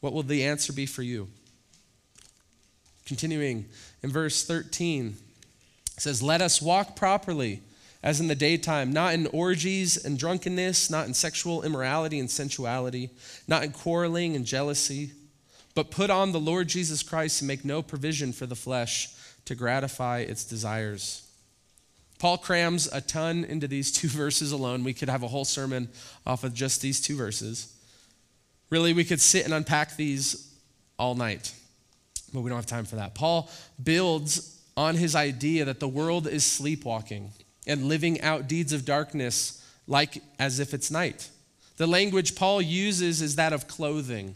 What 0.00 0.12
will 0.12 0.22
the 0.22 0.44
answer 0.44 0.72
be 0.72 0.86
for 0.86 1.02
you? 1.02 1.28
Continuing 3.06 3.66
in 4.02 4.10
verse 4.10 4.44
13, 4.44 5.16
it 5.96 6.02
says, 6.02 6.22
Let 6.22 6.40
us 6.40 6.60
walk 6.60 6.96
properly 6.96 7.62
as 8.02 8.20
in 8.20 8.28
the 8.28 8.34
daytime, 8.34 8.92
not 8.92 9.14
in 9.14 9.26
orgies 9.28 10.04
and 10.04 10.18
drunkenness, 10.18 10.90
not 10.90 11.06
in 11.06 11.14
sexual 11.14 11.62
immorality 11.62 12.20
and 12.20 12.30
sensuality, 12.30 13.10
not 13.48 13.64
in 13.64 13.72
quarreling 13.72 14.36
and 14.36 14.44
jealousy, 14.44 15.10
but 15.74 15.90
put 15.90 16.08
on 16.08 16.32
the 16.32 16.40
Lord 16.40 16.68
Jesus 16.68 17.02
Christ 17.02 17.40
and 17.40 17.48
make 17.48 17.64
no 17.64 17.82
provision 17.82 18.32
for 18.32 18.46
the 18.46 18.54
flesh 18.54 19.08
to 19.44 19.54
gratify 19.54 20.20
its 20.20 20.44
desires. 20.44 21.26
Paul 22.18 22.38
crams 22.38 22.86
a 22.92 23.00
ton 23.00 23.44
into 23.44 23.68
these 23.68 23.92
two 23.92 24.08
verses 24.08 24.52
alone. 24.52 24.84
We 24.84 24.94
could 24.94 25.08
have 25.08 25.22
a 25.22 25.28
whole 25.28 25.44
sermon 25.44 25.88
off 26.26 26.44
of 26.44 26.54
just 26.54 26.80
these 26.80 27.00
two 27.00 27.16
verses. 27.16 27.75
Really, 28.70 28.92
we 28.92 29.04
could 29.04 29.20
sit 29.20 29.44
and 29.44 29.54
unpack 29.54 29.96
these 29.96 30.52
all 30.98 31.14
night 31.14 31.52
but 32.36 32.42
we 32.42 32.50
don't 32.50 32.58
have 32.58 32.66
time 32.66 32.84
for 32.84 32.96
that. 32.96 33.14
Paul 33.14 33.50
builds 33.82 34.60
on 34.76 34.94
his 34.94 35.16
idea 35.16 35.64
that 35.64 35.80
the 35.80 35.88
world 35.88 36.26
is 36.26 36.44
sleepwalking 36.44 37.30
and 37.66 37.84
living 37.84 38.20
out 38.20 38.46
deeds 38.46 38.74
of 38.74 38.84
darkness 38.84 39.64
like 39.86 40.22
as 40.38 40.60
if 40.60 40.74
it's 40.74 40.90
night. 40.90 41.30
The 41.78 41.86
language 41.86 42.36
Paul 42.36 42.60
uses 42.60 43.22
is 43.22 43.36
that 43.36 43.54
of 43.54 43.68
clothing. 43.68 44.34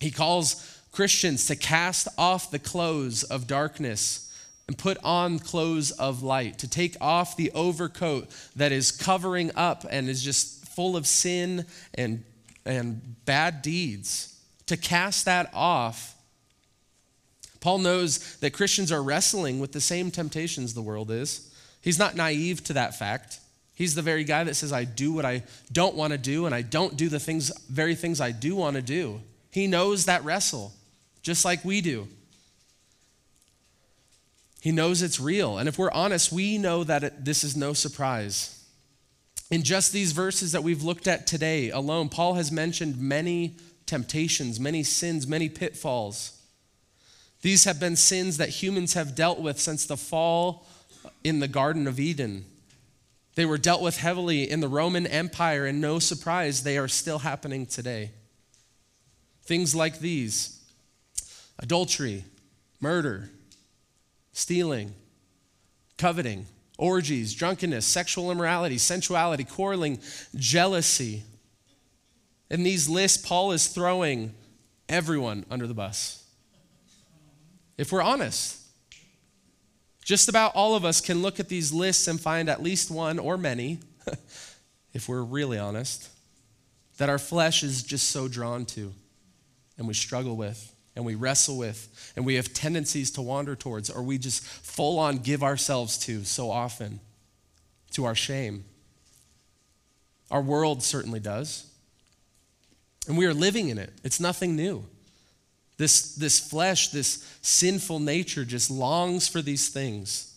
He 0.00 0.10
calls 0.10 0.82
Christians 0.92 1.46
to 1.46 1.56
cast 1.56 2.08
off 2.18 2.50
the 2.50 2.58
clothes 2.58 3.22
of 3.22 3.46
darkness 3.46 4.30
and 4.66 4.76
put 4.76 4.98
on 5.02 5.38
clothes 5.38 5.92
of 5.92 6.22
light, 6.22 6.58
to 6.58 6.68
take 6.68 6.96
off 7.00 7.36
the 7.36 7.50
overcoat 7.52 8.28
that 8.56 8.72
is 8.72 8.90
covering 8.90 9.50
up 9.56 9.86
and 9.90 10.08
is 10.08 10.22
just 10.22 10.66
full 10.68 10.96
of 10.96 11.06
sin 11.06 11.66
and, 11.94 12.22
and 12.64 13.24
bad 13.24 13.62
deeds, 13.62 14.38
to 14.66 14.76
cast 14.76 15.24
that 15.26 15.50
off 15.52 16.14
Paul 17.64 17.78
knows 17.78 18.36
that 18.40 18.52
Christians 18.52 18.92
are 18.92 19.02
wrestling 19.02 19.58
with 19.58 19.72
the 19.72 19.80
same 19.80 20.10
temptations 20.10 20.74
the 20.74 20.82
world 20.82 21.10
is. 21.10 21.50
He's 21.80 21.98
not 21.98 22.14
naive 22.14 22.62
to 22.64 22.74
that 22.74 22.94
fact. 22.94 23.40
He's 23.74 23.94
the 23.94 24.02
very 24.02 24.22
guy 24.22 24.44
that 24.44 24.54
says, 24.54 24.70
I 24.70 24.84
do 24.84 25.14
what 25.14 25.24
I 25.24 25.44
don't 25.72 25.94
want 25.94 26.12
to 26.12 26.18
do, 26.18 26.44
and 26.44 26.54
I 26.54 26.60
don't 26.60 26.94
do 26.98 27.08
the 27.08 27.18
things, 27.18 27.50
very 27.70 27.94
things 27.94 28.20
I 28.20 28.32
do 28.32 28.54
want 28.54 28.76
to 28.76 28.82
do. 28.82 29.22
He 29.50 29.66
knows 29.66 30.04
that 30.04 30.22
wrestle, 30.26 30.74
just 31.22 31.42
like 31.42 31.64
we 31.64 31.80
do. 31.80 32.06
He 34.60 34.70
knows 34.70 35.00
it's 35.00 35.18
real. 35.18 35.56
And 35.56 35.66
if 35.66 35.78
we're 35.78 35.90
honest, 35.90 36.30
we 36.30 36.58
know 36.58 36.84
that 36.84 37.02
it, 37.02 37.24
this 37.24 37.42
is 37.42 37.56
no 37.56 37.72
surprise. 37.72 38.62
In 39.54 39.62
just 39.62 39.92
these 39.92 40.10
verses 40.10 40.50
that 40.50 40.64
we've 40.64 40.82
looked 40.82 41.06
at 41.06 41.28
today 41.28 41.70
alone, 41.70 42.08
Paul 42.08 42.34
has 42.34 42.50
mentioned 42.50 42.98
many 42.98 43.54
temptations, 43.86 44.58
many 44.58 44.82
sins, 44.82 45.28
many 45.28 45.48
pitfalls. 45.48 46.42
These 47.40 47.62
have 47.62 47.78
been 47.78 47.94
sins 47.94 48.38
that 48.38 48.48
humans 48.48 48.94
have 48.94 49.14
dealt 49.14 49.38
with 49.38 49.60
since 49.60 49.86
the 49.86 49.96
fall 49.96 50.66
in 51.22 51.38
the 51.38 51.46
Garden 51.46 51.86
of 51.86 52.00
Eden. 52.00 52.46
They 53.36 53.46
were 53.46 53.56
dealt 53.56 53.80
with 53.80 53.98
heavily 53.98 54.50
in 54.50 54.58
the 54.58 54.66
Roman 54.66 55.06
Empire, 55.06 55.66
and 55.66 55.80
no 55.80 56.00
surprise, 56.00 56.64
they 56.64 56.76
are 56.76 56.88
still 56.88 57.20
happening 57.20 57.64
today. 57.64 58.10
Things 59.44 59.72
like 59.72 60.00
these 60.00 60.64
adultery, 61.60 62.24
murder, 62.80 63.30
stealing, 64.32 64.94
coveting, 65.96 66.46
orgies, 66.78 67.34
drunkenness, 67.34 67.86
sexual 67.86 68.30
immorality, 68.30 68.78
sensuality, 68.78 69.44
quarreling, 69.44 69.98
jealousy. 70.34 71.22
In 72.50 72.62
these 72.62 72.88
lists, 72.88 73.24
Paul 73.24 73.52
is 73.52 73.68
throwing 73.68 74.34
everyone 74.88 75.44
under 75.50 75.66
the 75.66 75.74
bus. 75.74 76.24
If 77.76 77.92
we're 77.92 78.02
honest, 78.02 78.60
just 80.04 80.28
about 80.28 80.54
all 80.54 80.76
of 80.76 80.84
us 80.84 81.00
can 81.00 81.22
look 81.22 81.40
at 81.40 81.48
these 81.48 81.72
lists 81.72 82.06
and 82.08 82.20
find 82.20 82.48
at 82.48 82.62
least 82.62 82.90
one 82.90 83.18
or 83.18 83.38
many, 83.38 83.78
if 84.92 85.08
we're 85.08 85.22
really 85.22 85.58
honest, 85.58 86.10
that 86.98 87.08
our 87.08 87.18
flesh 87.18 87.62
is 87.62 87.82
just 87.82 88.10
so 88.10 88.28
drawn 88.28 88.64
to 88.66 88.92
and 89.78 89.88
we 89.88 89.94
struggle 89.94 90.36
with 90.36 90.73
and 90.96 91.04
we 91.04 91.14
wrestle 91.14 91.58
with 91.58 92.12
and 92.16 92.24
we 92.24 92.34
have 92.34 92.52
tendencies 92.52 93.10
to 93.12 93.22
wander 93.22 93.56
towards 93.56 93.90
or 93.90 94.02
we 94.02 94.18
just 94.18 94.44
full 94.44 94.98
on 94.98 95.18
give 95.18 95.42
ourselves 95.42 95.98
to 95.98 96.24
so 96.24 96.50
often 96.50 97.00
to 97.92 98.04
our 98.04 98.14
shame. 98.14 98.64
Our 100.30 100.42
world 100.42 100.82
certainly 100.82 101.20
does. 101.20 101.70
And 103.06 103.18
we 103.18 103.26
are 103.26 103.34
living 103.34 103.68
in 103.68 103.78
it. 103.78 103.92
It's 104.02 104.20
nothing 104.20 104.56
new. 104.56 104.84
This, 105.76 106.14
this 106.14 106.38
flesh, 106.38 106.88
this 106.88 107.38
sinful 107.42 107.98
nature 107.98 108.44
just 108.44 108.70
longs 108.70 109.28
for 109.28 109.42
these 109.42 109.68
things. 109.68 110.34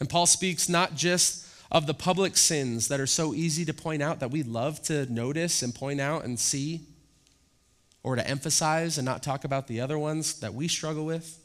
And 0.00 0.08
Paul 0.08 0.26
speaks 0.26 0.68
not 0.68 0.96
just 0.96 1.46
of 1.70 1.86
the 1.86 1.94
public 1.94 2.36
sins 2.36 2.88
that 2.88 3.00
are 3.00 3.06
so 3.06 3.34
easy 3.34 3.64
to 3.64 3.72
point 3.72 4.02
out 4.02 4.20
that 4.20 4.30
we 4.30 4.42
love 4.42 4.82
to 4.82 5.10
notice 5.12 5.62
and 5.62 5.74
point 5.74 6.00
out 6.00 6.24
and 6.24 6.38
see, 6.38 6.80
or 8.02 8.16
to 8.16 8.26
emphasize 8.26 8.98
and 8.98 9.04
not 9.04 9.22
talk 9.22 9.44
about 9.44 9.68
the 9.68 9.80
other 9.80 9.98
ones 9.98 10.40
that 10.40 10.54
we 10.54 10.68
struggle 10.68 11.04
with. 11.04 11.38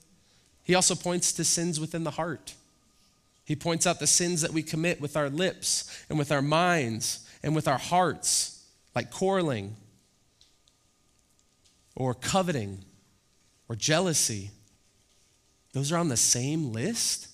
He 0.63 0.75
also 0.75 0.95
points 0.95 1.31
to 1.33 1.43
sins 1.43 1.79
within 1.79 2.03
the 2.03 2.11
heart. 2.11 2.55
He 3.45 3.55
points 3.55 3.87
out 3.87 3.99
the 3.99 4.07
sins 4.07 4.41
that 4.41 4.51
we 4.51 4.63
commit 4.63 4.99
with 4.99 5.15
our 5.15 5.29
lips 5.29 6.05
and 6.09 6.19
with 6.19 6.31
our 6.31 6.41
minds 6.41 7.25
and 7.43 7.55
with 7.55 7.67
our 7.67 7.77
hearts, 7.77 8.65
like 8.93 9.11
quarreling 9.11 9.75
or 11.95 12.13
coveting 12.13 12.83
or 13.69 13.75
jealousy. 13.75 14.51
Those 15.73 15.91
are 15.91 15.97
on 15.97 16.09
the 16.09 16.17
same 16.17 16.73
list? 16.73 17.29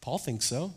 Paul 0.00 0.18
thinks 0.18 0.46
so. 0.46 0.72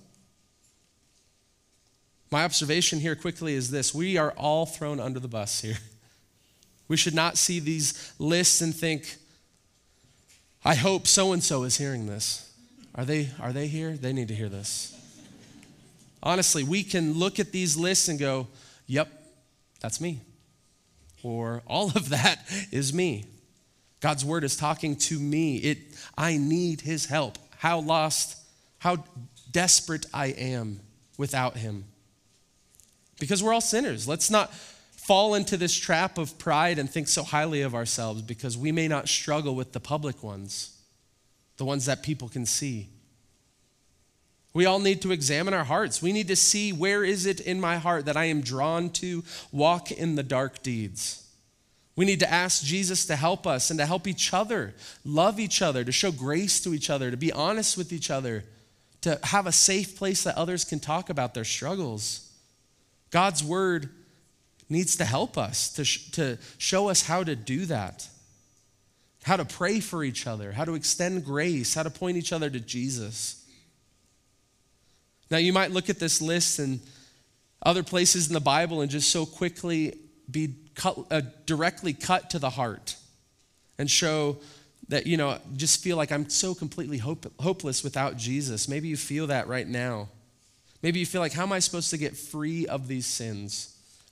My 2.29 2.43
observation 2.43 2.99
here 2.99 3.15
quickly 3.15 3.55
is 3.55 3.71
this 3.71 3.93
we 3.93 4.17
are 4.17 4.31
all 4.31 4.65
thrown 4.65 4.99
under 4.99 5.19
the 5.19 5.27
bus 5.27 5.61
here. 5.61 5.77
We 6.91 6.97
should 6.97 7.15
not 7.15 7.38
see 7.38 7.62
these 7.62 8.13
lists 8.19 8.60
and 8.60 8.75
think, 8.75 9.15
I 10.65 10.75
hope 10.75 11.08
so 11.08 11.32
and 11.32 11.41
so 11.41 11.63
is 11.63 11.77
hearing 11.77 12.06
this. 12.06 12.51
Are 12.95 13.06
they, 13.06 13.30
are 13.39 13.54
they 13.54 13.67
here? 13.67 13.93
They 13.93 14.12
need 14.12 14.27
to 14.27 14.36
hear 14.36 14.49
this. 14.49 14.93
Honestly, 16.21 16.65
we 16.65 16.84
can 16.84 17.13
look 17.13 17.39
at 17.39 17.54
these 17.54 17.77
lists 17.77 18.10
and 18.10 18.19
go, 18.19 18.49
yep, 18.88 19.08
that's 19.80 20.01
me. 20.01 20.19
Or 21.23 21.63
all 21.65 21.91
of 21.95 22.10
that 22.10 22.39
is 22.73 22.93
me. 22.93 23.23
God's 24.01 24.25
word 24.25 24.43
is 24.43 24.58
talking 24.58 24.97
to 24.97 25.17
me. 25.17 25.60
It, 25.60 25.77
I 26.17 26.36
need 26.36 26.82
his 26.82 27.06
help. 27.06 27.38
How 27.60 27.80
lost, 27.80 28.38
how 28.80 29.06
desperate 29.49 30.08
I 30.13 30.25
am 30.25 30.82
without 31.17 31.56
him. 31.56 31.86
Because 33.17 33.41
we're 33.41 33.54
all 33.54 33.62
sinners. 33.62 34.10
Let's 34.10 34.30
not 34.30 34.51
fall 35.03 35.33
into 35.33 35.57
this 35.57 35.75
trap 35.75 36.17
of 36.17 36.37
pride 36.37 36.77
and 36.77 36.89
think 36.89 37.07
so 37.07 37.23
highly 37.23 37.63
of 37.63 37.73
ourselves 37.73 38.21
because 38.21 38.57
we 38.57 38.71
may 38.71 38.87
not 38.87 39.09
struggle 39.09 39.55
with 39.55 39.71
the 39.71 39.79
public 39.79 40.23
ones, 40.23 40.77
the 41.57 41.65
ones 41.65 41.85
that 41.85 42.03
people 42.03 42.29
can 42.29 42.45
see. 42.45 42.87
We 44.53 44.65
all 44.65 44.79
need 44.79 45.01
to 45.01 45.11
examine 45.11 45.53
our 45.53 45.63
hearts. 45.63 46.01
We 46.01 46.11
need 46.11 46.27
to 46.27 46.35
see 46.35 46.71
where 46.71 47.03
is 47.03 47.25
it 47.25 47.39
in 47.39 47.59
my 47.59 47.77
heart 47.77 48.05
that 48.05 48.17
I 48.17 48.25
am 48.25 48.41
drawn 48.41 48.89
to 48.91 49.23
walk 49.51 49.91
in 49.91 50.15
the 50.15 50.23
dark 50.23 50.61
deeds. 50.61 51.27
We 51.95 52.05
need 52.05 52.19
to 52.19 52.31
ask 52.31 52.63
Jesus 52.63 53.05
to 53.07 53.15
help 53.15 53.47
us 53.47 53.69
and 53.69 53.79
to 53.79 53.85
help 53.85 54.07
each 54.07 54.33
other, 54.33 54.75
love 55.03 55.39
each 55.39 55.61
other, 55.61 55.83
to 55.83 55.91
show 55.91 56.11
grace 56.11 56.61
to 56.61 56.73
each 56.73 56.89
other, 56.89 57.09
to 57.09 57.17
be 57.17 57.31
honest 57.31 57.77
with 57.77 57.91
each 57.91 58.11
other, 58.11 58.43
to 59.01 59.19
have 59.23 59.47
a 59.47 59.51
safe 59.51 59.97
place 59.97 60.23
that 60.23 60.37
others 60.37 60.63
can 60.63 60.79
talk 60.79 61.09
about 61.09 61.33
their 61.33 61.43
struggles. 61.43 62.29
God's 63.09 63.43
word 63.43 63.89
needs 64.71 64.95
to 64.95 65.05
help 65.05 65.38
us, 65.38 65.71
to, 65.73 65.86
sh- 65.86 66.10
to 66.12 66.38
show 66.57 66.89
us 66.89 67.03
how 67.03 67.23
to 67.23 67.36
do 67.36 67.65
that, 67.65 68.07
how 69.23 69.36
to 69.36 69.45
pray 69.45 69.79
for 69.79 70.03
each 70.03 70.25
other, 70.25 70.53
how 70.53 70.65
to 70.65 70.73
extend 70.73 71.25
grace, 71.25 71.75
how 71.75 71.84
to 71.84 71.89
point 71.89 72.17
each 72.17 72.34
other 72.34 72.49
to 72.49 72.60
Jesus. 72.60 73.45
Now, 75.29 75.38
you 75.38 75.53
might 75.53 75.71
look 75.71 75.89
at 75.89 75.99
this 75.99 76.21
list 76.21 76.60
and 76.60 76.79
other 77.62 77.84
places 77.84 78.27
in 78.27 78.34
the 78.34 78.39
Bible 78.39 78.81
and 78.81 78.89
just 78.89 79.12
so 79.12 79.25
quickly 79.25 79.97
be 80.29 80.55
cut, 80.73 80.97
uh, 81.12 81.21
directly 81.45 81.93
cut 81.93 82.29
to 82.31 82.39
the 82.39 82.49
heart 82.49 82.95
and 83.77 83.89
show 83.89 84.38
that, 84.88 85.05
you 85.05 85.17
know, 85.17 85.38
just 85.55 85.84
feel 85.84 85.97
like 85.97 86.12
I'm 86.12 86.29
so 86.29 86.53
completely 86.53 86.97
hope, 86.97 87.31
hopeless 87.39 87.84
without 87.84 88.17
Jesus. 88.17 88.67
Maybe 88.67 88.88
you 88.88 88.97
feel 88.97 89.27
that 89.27 89.47
right 89.47 89.67
now. 89.67 90.10
Maybe 90.81 90.99
you 90.99 91.05
feel 91.05 91.21
like, 91.21 91.34
how 91.34 91.43
am 91.43 91.51
I 91.51 91.60
supposed 91.60 91.91
to 91.91 91.97
get 91.97 92.17
free 92.17 92.65
of 92.67 92.88
these 92.88 93.05
sins? 93.05 93.70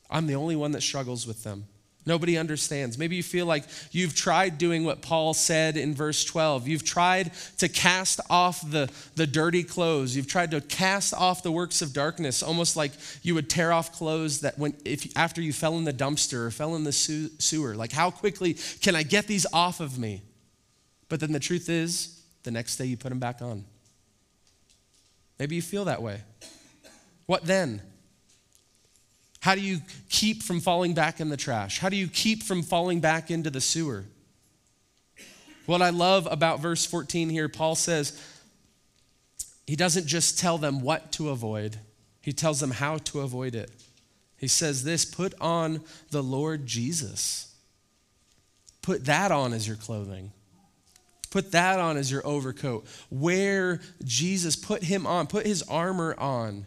I'm 0.10 0.28
the 0.28 0.36
only 0.36 0.56
one 0.56 0.72
that 0.72 0.82
struggles 0.82 1.28
with 1.28 1.44
them. 1.44 1.66
Nobody 2.06 2.38
understands. 2.38 2.98
Maybe 2.98 3.18
you 3.18 3.24
feel 3.24 3.46
like 3.46 3.66
you've 3.92 4.16
tried 4.16 4.58
doing 4.58 4.84
what 4.84 5.02
Paul 5.02 5.34
said 5.36 5.78
in 5.78 5.94
verse 5.94 6.24
12. 6.24 6.68
You've 6.68 6.84
tried 6.84 7.32
to 7.58 7.68
cast 7.68 8.20
off 8.30 8.68
the, 8.68 8.90
the 9.16 9.28
dirty 9.28 9.64
clothes. 9.64 10.16
You've 10.16 10.28
tried 10.28 10.52
to 10.52 10.62
cast 10.62 11.14
off 11.14 11.44
the 11.44 11.52
works 11.52 11.84
of 11.84 11.94
darkness, 11.94 12.42
almost 12.42 12.76
like 12.76 12.94
you 13.22 13.36
would 13.36 13.50
tear 13.50 13.72
off 13.72 13.92
clothes 13.92 14.42
that 14.42 14.58
when 14.58 14.74
if 14.86 15.16
after 15.18 15.42
you 15.42 15.54
fell 15.54 15.78
in 15.78 15.84
the 15.84 15.94
dumpster 15.94 16.46
or 16.46 16.52
fell 16.52 16.76
in 16.76 16.84
the 16.84 16.92
sewer. 16.92 17.76
Like 17.76 17.92
how 17.92 18.10
quickly 18.10 18.56
can 18.82 18.96
I 18.96 19.04
get 19.04 19.28
these 19.28 19.46
off 19.54 19.80
of 19.80 20.00
me? 20.00 20.24
But 21.10 21.20
then 21.20 21.32
the 21.32 21.40
truth 21.40 21.70
is, 21.70 22.22
the 22.44 22.52
next 22.52 22.78
day 22.78 22.86
you 22.86 22.98
put 22.98 23.10
them 23.10 23.20
back 23.20 23.42
on. 23.42 23.66
Maybe 25.38 25.56
you 25.56 25.62
feel 25.62 25.86
that 25.86 26.02
way. 26.02 26.22
What 27.26 27.46
then? 27.46 27.82
How 29.42 29.56
do 29.56 29.62
you 29.62 29.80
keep 30.10 30.44
from 30.44 30.60
falling 30.60 30.94
back 30.94 31.20
in 31.20 31.30
the 31.30 31.38
trash? 31.38 31.80
How 31.80 31.90
do 31.90 31.96
you 31.96 32.08
keep 32.08 32.44
from 32.44 32.62
falling 32.62 33.00
back 33.00 33.32
into 33.32 33.50
the 33.50 33.62
sewer? 33.62 34.06
What 35.66 35.82
I 35.82 35.92
love 35.92 36.28
about 36.30 36.60
verse 36.60 36.86
14 36.86 37.30
here, 37.30 37.48
Paul 37.48 37.76
says, 37.76 38.20
he 39.68 39.76
doesn't 39.76 40.08
just 40.08 40.40
tell 40.40 40.58
them 40.58 40.82
what 40.82 41.12
to 41.14 41.30
avoid, 41.30 41.78
he 42.22 42.34
tells 42.34 42.60
them 42.60 42.72
how 42.72 42.98
to 42.98 43.22
avoid 43.22 43.54
it. 43.56 43.72
He 44.36 44.48
says 44.48 44.84
this 44.84 45.06
put 45.06 45.34
on 45.40 45.82
the 46.12 46.24
Lord 46.24 46.66
Jesus. 46.66 47.54
Put 48.82 49.06
that 49.06 49.32
on 49.32 49.54
as 49.54 49.68
your 49.68 49.78
clothing. 49.78 50.32
Put 51.30 51.52
that 51.52 51.80
on 51.80 51.98
as 51.98 52.12
your 52.12 52.26
overcoat. 52.26 52.88
Wear 53.12 53.82
Jesus. 54.04 54.56
Put 54.56 54.84
him 54.84 55.06
on. 55.06 55.28
Put 55.28 55.46
his 55.46 55.62
armor 55.64 56.16
on. 56.18 56.66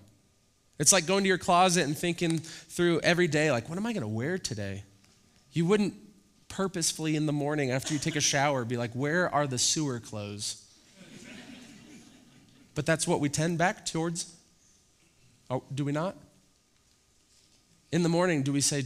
It's 0.79 0.93
like 0.93 1.07
going 1.07 1.25
to 1.25 1.29
your 1.29 1.39
closet 1.39 1.85
and 1.85 1.97
thinking 1.97 2.39
through 2.39 3.01
every 3.01 3.29
day, 3.29 3.51
like, 3.51 3.69
what 3.69 3.79
am 3.79 3.87
I 3.87 3.93
going 3.93 4.03
to 4.03 4.09
wear 4.09 4.39
today? 4.39 4.85
You 5.53 5.67
wouldn't 5.67 5.95
purposefully 6.49 7.17
in 7.17 7.27
the 7.27 7.33
morning 7.33 7.71
after 7.71 7.95
you 7.95 8.01
take 8.01 8.17
a 8.17 8.21
shower 8.21 8.65
be 8.65 8.77
like, 8.77 8.93
where 8.93 9.33
are 9.33 9.47
the 9.47 9.59
sewer 9.59 10.01
clothes? 10.01 10.59
but 12.75 12.87
that's 12.87 13.07
what 13.07 13.21
we 13.21 13.29
tend 13.29 13.59
back 13.59 13.87
towards. 13.87 14.35
Oh, 15.51 15.63
do 15.75 15.85
we 15.85 15.93
not? 15.93 16.17
In 17.91 18.03
the 18.03 18.09
morning, 18.09 18.43
do 18.43 18.53
we 18.53 18.63
say, 18.63 18.85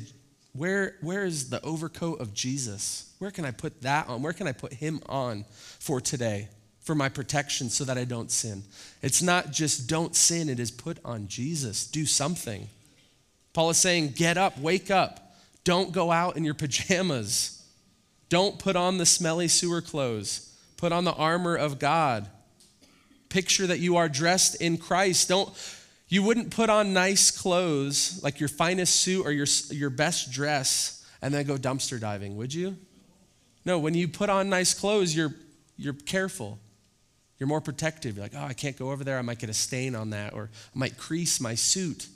where, 0.52 0.96
where 1.00 1.24
is 1.24 1.50
the 1.50 1.62
overcoat 1.62 2.20
of 2.20 2.34
Jesus? 2.34 3.14
Where 3.18 3.30
can 3.30 3.44
I 3.44 3.50
put 3.50 3.82
that 3.82 4.08
on? 4.08 4.22
Where 4.22 4.32
can 4.32 4.46
I 4.46 4.52
put 4.52 4.72
him 4.72 5.00
on 5.08 5.44
for 5.78 6.00
today? 6.00 6.48
For 6.86 6.94
my 6.94 7.08
protection 7.08 7.68
so 7.68 7.82
that 7.84 7.98
I 7.98 8.04
don't 8.04 8.30
sin. 8.30 8.62
It's 9.02 9.20
not 9.20 9.50
just 9.50 9.88
don't 9.88 10.14
sin, 10.14 10.48
it 10.48 10.60
is 10.60 10.70
put 10.70 10.98
on 11.04 11.26
Jesus. 11.26 11.84
Do 11.84 12.06
something. 12.06 12.68
Paul 13.52 13.70
is 13.70 13.76
saying, 13.76 14.12
get 14.14 14.38
up, 14.38 14.56
wake 14.56 14.88
up. 14.88 15.34
Don't 15.64 15.90
go 15.90 16.12
out 16.12 16.36
in 16.36 16.44
your 16.44 16.54
pajamas. 16.62 17.66
Don't 18.28 18.60
put 18.60 18.76
on 18.76 18.98
the 18.98 19.06
smelly 19.06 19.48
sewer 19.48 19.82
clothes. 19.82 20.56
Put 20.76 20.92
on 20.92 21.04
the 21.04 21.12
armor 21.12 21.56
of 21.56 21.80
God. 21.80 22.28
Picture 23.30 23.66
that 23.66 23.80
you 23.80 23.96
are 23.96 24.08
dressed 24.08 24.54
in 24.62 24.78
Christ. 24.78 25.28
Don't 25.28 25.50
you 26.08 26.22
wouldn't 26.22 26.50
put 26.50 26.70
on 26.70 26.92
nice 26.92 27.32
clothes 27.32 28.20
like 28.22 28.38
your 28.38 28.48
finest 28.48 28.94
suit 29.00 29.26
or 29.26 29.32
your, 29.32 29.46
your 29.70 29.90
best 29.90 30.30
dress 30.30 31.04
and 31.20 31.34
then 31.34 31.44
go 31.46 31.56
dumpster 31.56 31.98
diving, 31.98 32.36
would 32.36 32.54
you? 32.54 32.76
No, 33.64 33.80
when 33.80 33.94
you 33.94 34.06
put 34.06 34.30
on 34.30 34.48
nice 34.48 34.72
clothes, 34.72 35.16
you're, 35.16 35.34
you're 35.76 35.94
careful. 35.94 36.60
You're 37.38 37.48
more 37.48 37.60
protective. 37.60 38.16
You're 38.16 38.24
like, 38.24 38.34
oh, 38.36 38.44
I 38.44 38.54
can't 38.54 38.76
go 38.76 38.90
over 38.90 39.04
there. 39.04 39.18
I 39.18 39.22
might 39.22 39.38
get 39.38 39.50
a 39.50 39.54
stain 39.54 39.94
on 39.94 40.10
that, 40.10 40.32
or 40.32 40.50
I 40.74 40.78
might 40.78 40.96
crease 40.96 41.40
my 41.40 41.54
suit. 41.54 42.08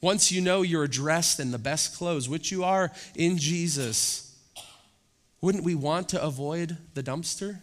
Once 0.00 0.30
you 0.30 0.40
know 0.40 0.62
you're 0.62 0.86
dressed 0.86 1.40
in 1.40 1.50
the 1.50 1.58
best 1.58 1.96
clothes, 1.96 2.28
which 2.28 2.50
you 2.50 2.64
are 2.64 2.92
in 3.14 3.38
Jesus, 3.38 4.36
wouldn't 5.40 5.64
we 5.64 5.74
want 5.74 6.08
to 6.10 6.22
avoid 6.22 6.76
the 6.94 7.02
dumpster? 7.02 7.60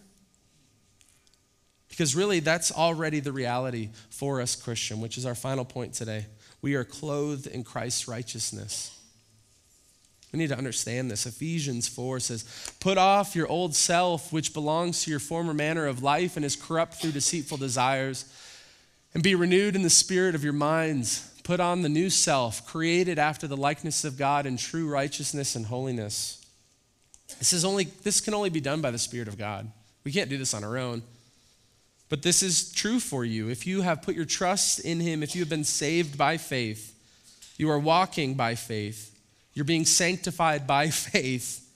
Because 1.89 2.15
really, 2.15 2.39
that's 2.39 2.71
already 2.71 3.19
the 3.19 3.31
reality 3.31 3.89
for 4.09 4.41
us, 4.41 4.55
Christian, 4.55 4.99
which 4.99 5.17
is 5.17 5.25
our 5.25 5.35
final 5.35 5.63
point 5.63 5.93
today. 5.93 6.25
We 6.61 6.75
are 6.75 6.83
clothed 6.83 7.45
in 7.45 7.63
Christ's 7.63 8.07
righteousness. 8.07 8.99
We 10.33 10.39
need 10.39 10.49
to 10.49 10.57
understand 10.57 11.11
this. 11.11 11.27
Ephesians 11.27 11.87
4 11.87 12.19
says, 12.19 12.73
Put 12.79 12.97
off 12.97 13.35
your 13.35 13.47
old 13.47 13.75
self, 13.75 14.33
which 14.33 14.51
belongs 14.53 15.03
to 15.03 15.11
your 15.11 15.19
former 15.19 15.53
manner 15.53 15.85
of 15.85 16.01
life 16.01 16.35
and 16.35 16.43
is 16.43 16.55
corrupt 16.55 16.95
through 16.95 17.11
deceitful 17.11 17.57
desires, 17.57 18.25
and 19.13 19.21
be 19.21 19.35
renewed 19.35 19.75
in 19.75 19.83
the 19.83 19.91
spirit 19.91 20.33
of 20.33 20.43
your 20.43 20.53
minds. 20.53 21.29
Put 21.43 21.59
on 21.59 21.83
the 21.83 21.89
new 21.89 22.09
self, 22.09 22.65
created 22.65 23.19
after 23.19 23.47
the 23.47 23.55
likeness 23.55 24.03
of 24.03 24.17
God 24.17 24.47
in 24.47 24.57
true 24.57 24.89
righteousness 24.89 25.55
and 25.55 25.67
holiness. 25.67 26.43
This, 27.37 27.53
is 27.53 27.63
only, 27.63 27.85
this 28.03 28.19
can 28.19 28.33
only 28.33 28.49
be 28.49 28.61
done 28.61 28.81
by 28.81 28.89
the 28.89 28.97
Spirit 28.97 29.27
of 29.27 29.37
God. 29.37 29.69
We 30.03 30.11
can't 30.11 30.29
do 30.29 30.37
this 30.37 30.53
on 30.53 30.63
our 30.63 30.77
own. 30.77 31.03
But 32.09 32.23
this 32.23 32.41
is 32.41 32.71
true 32.71 32.99
for 32.99 33.23
you. 33.23 33.49
If 33.49 33.67
you 33.67 33.81
have 33.81 34.01
put 34.01 34.15
your 34.15 34.25
trust 34.25 34.79
in 34.79 34.99
Him, 34.99 35.21
if 35.21 35.35
you 35.35 35.41
have 35.41 35.49
been 35.49 35.63
saved 35.63 36.17
by 36.17 36.37
faith, 36.37 36.95
you 37.57 37.69
are 37.69 37.79
walking 37.79 38.33
by 38.33 38.55
faith, 38.55 39.12
you're 39.53 39.65
being 39.65 39.85
sanctified 39.85 40.65
by 40.65 40.89
faith, 40.89 41.67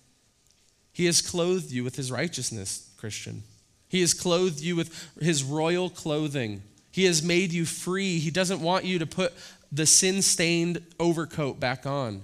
He 0.93 1.05
has 1.05 1.21
clothed 1.21 1.71
you 1.71 1.83
with 1.83 1.95
His 1.95 2.11
righteousness, 2.11 2.89
Christian. 2.97 3.43
He 3.89 4.01
has 4.01 4.13
clothed 4.13 4.59
you 4.61 4.75
with 4.75 5.11
His 5.19 5.43
royal 5.43 5.89
clothing. 5.89 6.63
He 6.91 7.05
has 7.05 7.21
made 7.21 7.53
you 7.53 7.65
free. 7.65 8.19
He 8.19 8.31
doesn't 8.31 8.61
want 8.61 8.85
you 8.85 8.99
to 8.99 9.05
put 9.05 9.33
the 9.71 9.85
sin 9.85 10.21
stained 10.21 10.81
overcoat 10.99 11.59
back 11.59 11.85
on 11.85 12.23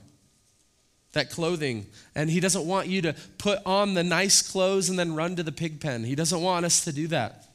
that 1.13 1.29
clothing. 1.29 1.85
And 2.15 2.29
he 2.29 2.39
doesn't 2.39 2.65
want 2.65 2.87
you 2.87 3.01
to 3.03 3.15
put 3.37 3.59
on 3.65 3.93
the 3.93 4.03
nice 4.03 4.41
clothes 4.41 4.89
and 4.89 4.99
then 4.99 5.15
run 5.15 5.35
to 5.37 5.43
the 5.43 5.51
pig 5.51 5.79
pen. 5.79 6.03
He 6.03 6.15
doesn't 6.15 6.41
want 6.41 6.65
us 6.65 6.83
to 6.83 6.91
do 6.91 7.07
that. 7.07 7.47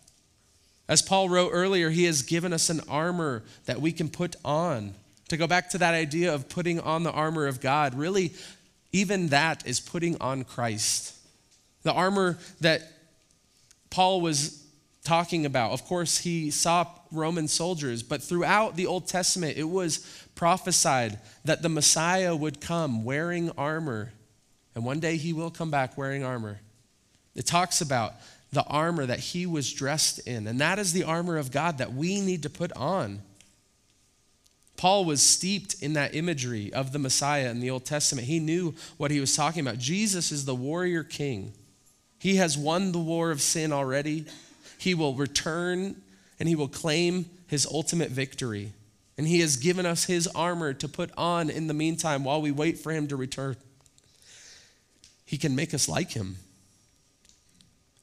As 0.89 1.03
Paul 1.03 1.29
wrote 1.29 1.51
earlier, 1.53 1.91
he 1.91 2.05
has 2.05 2.23
given 2.23 2.53
us 2.53 2.71
an 2.71 2.81
armor 2.89 3.43
that 3.67 3.81
we 3.81 3.93
can 3.93 4.09
put 4.09 4.37
on. 4.45 4.95
To 5.29 5.37
go 5.37 5.47
back 5.47 5.71
to 5.71 5.79
that 5.79 5.95
idea 5.95 6.35
of 6.35 6.49
putting 6.49 6.81
on 6.81 7.03
the 7.03 7.13
armor 7.13 7.47
of 7.47 7.61
God, 7.61 7.95
really, 7.95 8.33
even 8.93 9.29
that 9.29 9.67
is 9.67 9.81
putting 9.81 10.21
on 10.21 10.45
Christ. 10.45 11.15
The 11.83 11.93
armor 11.93 12.39
that 12.61 12.83
Paul 13.91 14.21
was 14.21 14.65
talking 15.05 15.47
about, 15.47 15.73
of 15.73 15.85
course, 15.85 16.19
he 16.19 16.51
saw 16.51 16.87
Roman 17.13 17.49
soldiers, 17.49 18.03
but 18.03 18.23
throughout 18.23 18.77
the 18.77 18.87
Old 18.87 19.07
Testament, 19.07 19.57
it 19.57 19.69
was 19.69 19.99
prophesied 20.35 21.19
that 21.45 21.63
the 21.63 21.69
Messiah 21.69 22.35
would 22.35 22.61
come 22.61 23.05
wearing 23.05 23.51
armor, 23.57 24.13
and 24.75 24.85
one 24.85 25.01
day 25.01 25.17
he 25.17 25.33
will 25.33 25.51
come 25.51 25.71
back 25.71 25.97
wearing 25.97 26.25
armor. 26.25 26.61
It 27.35 27.47
talks 27.47 27.81
about 27.81 28.15
the 28.53 28.65
armor 28.65 29.07
that 29.07 29.19
he 29.19 29.47
was 29.47 29.73
dressed 29.73 30.21
in. 30.21 30.47
And 30.47 30.61
that 30.61 30.79
is 30.79 30.93
the 30.93 31.05
armor 31.05 31.37
of 31.37 31.51
God 31.51 31.79
that 31.79 31.93
we 31.93 32.21
need 32.21 32.43
to 32.45 32.51
put 32.51 32.73
on. 32.73 33.21
Paul 34.79 35.05
was 35.05 35.21
steeped 35.21 35.83
in 35.83 35.95
that 35.95 36.15
imagery 36.15 36.73
of 36.73 36.93
the 36.93 37.01
Messiah 37.01 37.51
in 37.51 37.59
the 37.59 37.69
Old 37.69 37.85
Testament. 37.85 38.29
He 38.29 38.39
knew 38.39 38.75
what 38.97 39.11
he 39.11 39.19
was 39.19 39.35
talking 39.35 39.61
about. 39.61 39.79
Jesus 39.79 40.31
is 40.31 40.45
the 40.45 40.55
warrior 40.55 41.03
king. 41.03 41.53
He 42.21 42.37
has 42.37 42.57
won 42.57 42.93
the 42.93 43.01
war 43.01 43.33
of 43.33 43.43
sin 43.43 43.73
already. 43.73 44.27
He 44.79 44.95
will 44.95 45.15
return 45.15 46.01
and 46.39 46.49
he 46.49 46.55
will 46.55 46.69
claim 46.69 47.27
his 47.49 47.67
ultimate 47.67 48.11
victory. 48.11 48.73
And 49.19 49.27
he 49.27 49.41
has 49.41 49.57
given 49.57 49.85
us 49.85 50.05
his 50.05 50.29
armor 50.29 50.73
to 50.75 50.89
put 50.89 51.11
on 51.17 51.51
in 51.51 51.67
the 51.67 51.75
meantime 51.75 52.23
while 52.23 52.41
we 52.41 52.53
wait 52.53 52.79
for 52.79 52.93
him 52.93 53.09
to 53.09 53.17
return. 53.17 53.57
He 55.27 55.39
can 55.39 55.57
make 55.57 55.75
us 55.75 55.89
like 55.89 56.13
him. 56.13 56.37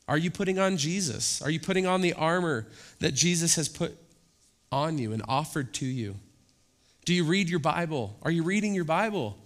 Are 0.09 0.17
you 0.17 0.30
putting 0.30 0.59
on 0.59 0.76
Jesus? 0.76 1.41
Are 1.41 1.49
you 1.49 1.61
putting 1.61 1.88
on 1.88 2.01
the 2.01 2.11
armor 2.11 2.67
that 2.99 3.13
Jesus 3.13 3.55
has 3.55 3.69
put 3.69 3.97
on 4.73 4.97
you 4.97 5.13
and 5.13 5.23
offered 5.26 5.73
to 5.76 5.86
you? 5.86 6.15
Do 7.06 7.14
you 7.14 7.24
read 7.24 7.49
your 7.49 7.60
Bible? 7.60 8.18
Are 8.24 8.32
you 8.32 8.43
reading 8.43 8.74
your 8.74 8.84
Bible? 8.84 9.38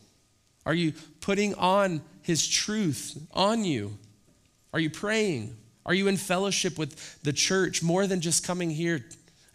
Are 0.66 0.74
you 0.74 0.94
putting 1.22 1.54
on 1.56 2.02
his 2.22 2.48
truth 2.48 3.18
on 3.34 3.64
you? 3.66 3.98
Are 4.74 4.80
you 4.80 4.90
praying? 4.90 5.56
Are 5.86 5.94
you 5.94 6.08
in 6.08 6.18
fellowship 6.18 6.78
with 6.78 7.22
the 7.24 7.34
church 7.34 7.84
more 7.84 8.08
than 8.08 8.22
just 8.22 8.46
coming 8.46 8.70
here 8.70 9.04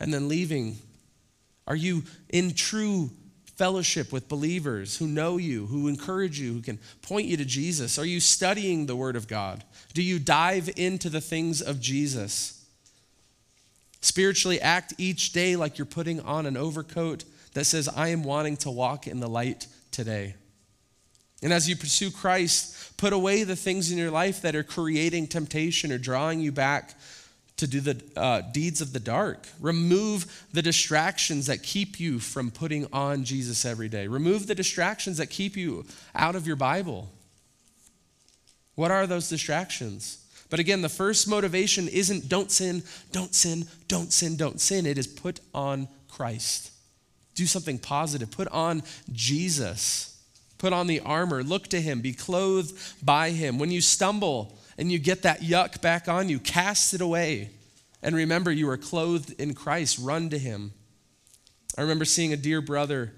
and 0.00 0.12
then 0.12 0.28
leaving? 0.28 0.78
Are 1.66 1.76
you 1.76 2.02
in 2.28 2.52
true 2.52 3.10
fellowship 3.56 4.12
with 4.12 4.28
believers 4.28 4.98
who 4.98 5.06
know 5.06 5.36
you, 5.36 5.66
who 5.66 5.88
encourage 5.88 6.40
you, 6.40 6.54
who 6.54 6.60
can 6.60 6.78
point 7.02 7.26
you 7.26 7.36
to 7.36 7.44
Jesus? 7.44 7.98
Are 7.98 8.04
you 8.04 8.20
studying 8.20 8.86
the 8.86 8.96
Word 8.96 9.16
of 9.16 9.28
God? 9.28 9.64
Do 9.94 10.02
you 10.02 10.18
dive 10.18 10.68
into 10.76 11.08
the 11.08 11.20
things 11.20 11.62
of 11.62 11.80
Jesus? 11.80 12.66
Spiritually, 14.00 14.60
act 14.60 14.92
each 14.98 15.32
day 15.32 15.56
like 15.56 15.78
you're 15.78 15.86
putting 15.86 16.20
on 16.20 16.44
an 16.44 16.56
overcoat 16.56 17.24
that 17.54 17.64
says, 17.64 17.88
I 17.88 18.08
am 18.08 18.22
wanting 18.22 18.56
to 18.58 18.70
walk 18.70 19.06
in 19.06 19.20
the 19.20 19.28
light 19.28 19.66
today. 19.90 20.34
And 21.42 21.52
as 21.52 21.68
you 21.68 21.76
pursue 21.76 22.10
Christ, 22.10 22.96
put 22.96 23.12
away 23.12 23.44
the 23.44 23.56
things 23.56 23.90
in 23.90 23.98
your 23.98 24.10
life 24.10 24.42
that 24.42 24.54
are 24.54 24.62
creating 24.62 25.26
temptation 25.26 25.92
or 25.92 25.98
drawing 25.98 26.40
you 26.40 26.52
back 26.52 26.94
to 27.56 27.66
do 27.66 27.80
the 27.80 28.02
uh, 28.16 28.40
deeds 28.40 28.80
of 28.80 28.92
the 28.92 29.00
dark. 29.00 29.46
Remove 29.60 30.46
the 30.52 30.62
distractions 30.62 31.46
that 31.46 31.62
keep 31.62 32.00
you 32.00 32.18
from 32.18 32.50
putting 32.50 32.86
on 32.92 33.24
Jesus 33.24 33.64
every 33.64 33.88
day. 33.88 34.08
Remove 34.08 34.46
the 34.46 34.54
distractions 34.54 35.18
that 35.18 35.30
keep 35.30 35.56
you 35.56 35.84
out 36.14 36.34
of 36.34 36.46
your 36.46 36.56
Bible. 36.56 37.10
What 38.74 38.90
are 38.90 39.06
those 39.06 39.28
distractions? 39.28 40.24
But 40.50 40.58
again, 40.58 40.82
the 40.82 40.88
first 40.88 41.28
motivation 41.28 41.88
isn't 41.88 42.28
don't 42.28 42.50
sin, 42.50 42.82
don't 43.12 43.34
sin, 43.34 43.66
don't 43.86 44.12
sin, 44.12 44.36
don't 44.36 44.60
sin. 44.60 44.86
It 44.86 44.98
is 44.98 45.06
put 45.06 45.40
on 45.54 45.88
Christ. 46.08 46.72
Do 47.34 47.46
something 47.46 47.78
positive. 47.78 48.30
Put 48.30 48.48
on 48.48 48.82
Jesus. 49.12 50.22
Put 50.58 50.72
on 50.72 50.86
the 50.86 51.00
armor. 51.00 51.42
Look 51.42 51.68
to 51.68 51.80
him. 51.80 52.00
Be 52.00 52.12
clothed 52.12 52.76
by 53.04 53.30
him. 53.30 53.58
When 53.58 53.70
you 53.70 53.80
stumble, 53.80 54.58
and 54.78 54.90
you 54.90 54.98
get 54.98 55.22
that 55.22 55.40
yuck 55.40 55.80
back 55.80 56.08
on 56.08 56.28
you, 56.28 56.38
cast 56.38 56.94
it 56.94 57.00
away. 57.00 57.50
And 58.02 58.14
remember, 58.14 58.52
you 58.52 58.68
are 58.68 58.76
clothed 58.76 59.34
in 59.40 59.54
Christ. 59.54 59.98
Run 60.00 60.28
to 60.30 60.38
Him. 60.38 60.72
I 61.78 61.82
remember 61.82 62.04
seeing 62.04 62.32
a 62.32 62.36
dear 62.36 62.60
brother 62.60 63.12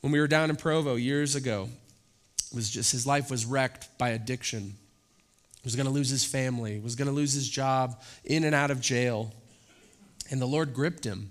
when 0.00 0.12
we 0.12 0.20
were 0.20 0.28
down 0.28 0.50
in 0.50 0.56
Provo 0.56 0.94
years 0.94 1.34
ago. 1.34 1.68
It 2.50 2.54
was 2.54 2.70
just 2.70 2.92
his 2.92 3.06
life 3.06 3.30
was 3.30 3.44
wrecked 3.44 3.98
by 3.98 4.10
addiction. 4.10 4.62
He 4.62 5.66
was 5.66 5.74
going 5.74 5.86
to 5.86 5.92
lose 5.92 6.10
his 6.10 6.24
family, 6.24 6.78
was 6.78 6.94
going 6.94 7.08
to 7.08 7.14
lose 7.14 7.32
his 7.32 7.48
job, 7.48 8.00
in 8.24 8.44
and 8.44 8.54
out 8.54 8.70
of 8.70 8.80
jail. 8.80 9.32
And 10.30 10.40
the 10.40 10.46
Lord 10.46 10.74
gripped 10.74 11.04
him. 11.04 11.30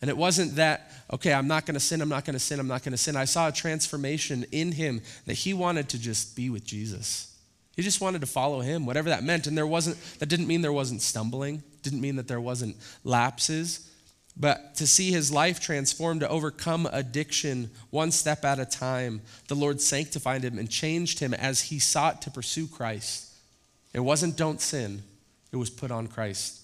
And 0.00 0.08
it 0.08 0.16
wasn't 0.16 0.56
that, 0.56 0.92
okay, 1.12 1.32
I'm 1.32 1.48
not 1.48 1.66
going 1.66 1.74
to 1.74 1.80
sin, 1.80 2.00
I'm 2.00 2.08
not 2.08 2.24
going 2.24 2.34
to 2.34 2.38
sin, 2.38 2.60
I'm 2.60 2.68
not 2.68 2.84
going 2.84 2.92
to 2.92 2.98
sin. 2.98 3.16
I 3.16 3.24
saw 3.24 3.48
a 3.48 3.52
transformation 3.52 4.44
in 4.52 4.72
him 4.72 5.02
that 5.26 5.34
he 5.34 5.54
wanted 5.54 5.88
to 5.90 5.98
just 5.98 6.36
be 6.36 6.50
with 6.50 6.64
Jesus. 6.64 7.36
He 7.74 7.82
just 7.82 8.00
wanted 8.00 8.20
to 8.20 8.26
follow 8.26 8.60
him, 8.60 8.86
whatever 8.86 9.08
that 9.08 9.24
meant. 9.24 9.46
And 9.46 9.56
there 9.56 9.66
wasn't, 9.66 9.96
that 10.18 10.26
didn't 10.26 10.46
mean 10.46 10.62
there 10.62 10.72
wasn't 10.72 11.02
stumbling, 11.02 11.62
didn't 11.82 12.00
mean 12.00 12.16
that 12.16 12.28
there 12.28 12.40
wasn't 12.40 12.76
lapses. 13.04 13.88
But 14.36 14.76
to 14.76 14.86
see 14.86 15.10
his 15.10 15.32
life 15.32 15.58
transformed, 15.58 16.20
to 16.20 16.28
overcome 16.28 16.88
addiction 16.92 17.70
one 17.90 18.12
step 18.12 18.44
at 18.44 18.60
a 18.60 18.64
time, 18.64 19.20
the 19.48 19.56
Lord 19.56 19.80
sanctified 19.80 20.44
him 20.44 20.58
and 20.58 20.70
changed 20.70 21.18
him 21.18 21.34
as 21.34 21.62
he 21.62 21.80
sought 21.80 22.22
to 22.22 22.30
pursue 22.30 22.68
Christ. 22.68 23.32
It 23.92 24.00
wasn't 24.00 24.36
don't 24.36 24.60
sin, 24.60 25.02
it 25.50 25.56
was 25.56 25.70
put 25.70 25.90
on 25.90 26.06
Christ. 26.06 26.60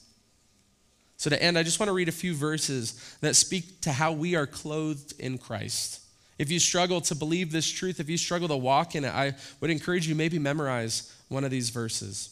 So, 1.17 1.31
to 1.31 1.43
end, 1.43 1.57
I 1.57 1.63
just 1.63 1.79
want 1.79 1.89
to 1.89 1.95
read 1.95 2.09
a 2.09 2.13
few 2.13 2.35
verses 2.35 3.17
that 3.21 3.37
speak 3.37 3.81
to 3.83 3.93
how 3.93 4.13
we 4.13 4.35
are 4.35 4.47
clothed 4.47 5.15
in 5.19 5.39
Christ. 5.39 6.01
If 6.39 6.51
you 6.51 6.59
struggle 6.59 7.01
to 7.03 7.15
believe 7.15 7.53
this 7.53 7.71
truth, 7.71 8.01
if 8.01 8.09
you 8.09 8.19
struggle 8.19 8.49
to 8.49 8.57
walk 8.57 8.97
in 8.97 9.05
it, 9.05 9.15
I 9.15 9.35
would 9.61 9.71
encourage 9.71 10.09
you 10.09 10.15
maybe 10.15 10.39
memorize 10.39 11.15
one 11.29 11.45
of 11.45 11.51
these 11.51 11.71
verses. 11.71 12.31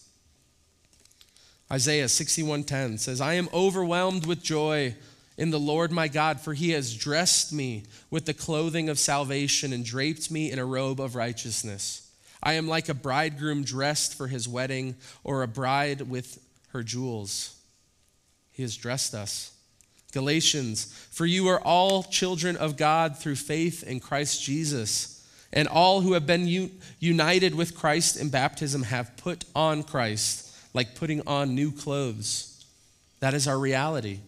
Isaiah 1.70 2.08
61:10 2.08 2.98
says, 2.98 3.20
"I 3.20 3.34
am 3.34 3.48
overwhelmed 3.52 4.26
with 4.26 4.42
joy 4.42 4.96
in 5.38 5.50
the 5.50 5.60
Lord 5.60 5.90
my 5.90 6.08
God, 6.08 6.40
for 6.40 6.54
he 6.54 6.70
has 6.70 6.94
dressed 6.94 7.52
me 7.52 7.84
with 8.10 8.26
the 8.26 8.34
clothing 8.34 8.88
of 8.88 8.98
salvation 8.98 9.72
and 9.72 9.84
draped 9.84 10.30
me 10.30 10.50
in 10.50 10.58
a 10.58 10.64
robe 10.64 11.00
of 11.00 11.14
righteousness. 11.14 12.02
I 12.42 12.54
am 12.54 12.68
like 12.68 12.88
a 12.88 12.94
bridegroom 12.94 13.64
dressed 13.64 14.14
for 14.14 14.28
his 14.28 14.48
wedding, 14.48 14.96
or 15.24 15.42
a 15.42 15.48
bride 15.48 16.02
with 16.02 16.38
her 16.68 16.82
jewels. 16.82 17.54
He 18.52 18.62
has 18.62 18.76
dressed 18.76 19.14
us. 19.14 19.52
Galatians, 20.12 20.84
for 21.10 21.24
you 21.24 21.48
are 21.48 21.60
all 21.60 22.02
children 22.02 22.56
of 22.56 22.76
God 22.76 23.18
through 23.18 23.36
faith 23.36 23.82
in 23.82 23.98
Christ 23.98 24.42
Jesus. 24.42 25.26
And 25.52 25.68
all 25.68 26.02
who 26.02 26.12
have 26.12 26.26
been 26.26 26.46
un- 26.46 26.70
united 26.98 27.54
with 27.54 27.74
Christ 27.74 28.16
in 28.16 28.28
baptism 28.28 28.84
have 28.84 29.16
put 29.16 29.44
on 29.54 29.82
Christ, 29.82 30.54
like 30.74 30.94
putting 30.94 31.26
on 31.26 31.54
new 31.54 31.72
clothes. 31.72 32.64
That 33.20 33.34
is 33.34 33.48
our 33.48 33.58
reality 33.58 34.20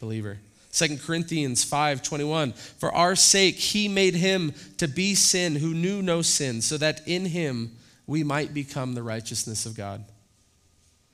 believer. 0.00 0.38
2 0.72 0.98
Corinthians 0.98 1.64
5:21 1.64 2.52
For 2.52 2.92
our 2.94 3.16
sake 3.16 3.56
he 3.56 3.88
made 3.88 4.14
him 4.14 4.54
to 4.76 4.86
be 4.86 5.14
sin 5.14 5.56
who 5.56 5.74
knew 5.74 6.02
no 6.02 6.22
sin 6.22 6.62
so 6.62 6.76
that 6.78 7.06
in 7.06 7.26
him 7.26 7.76
we 8.06 8.22
might 8.22 8.54
become 8.54 8.94
the 8.94 9.02
righteousness 9.02 9.66
of 9.66 9.74
God. 9.74 10.04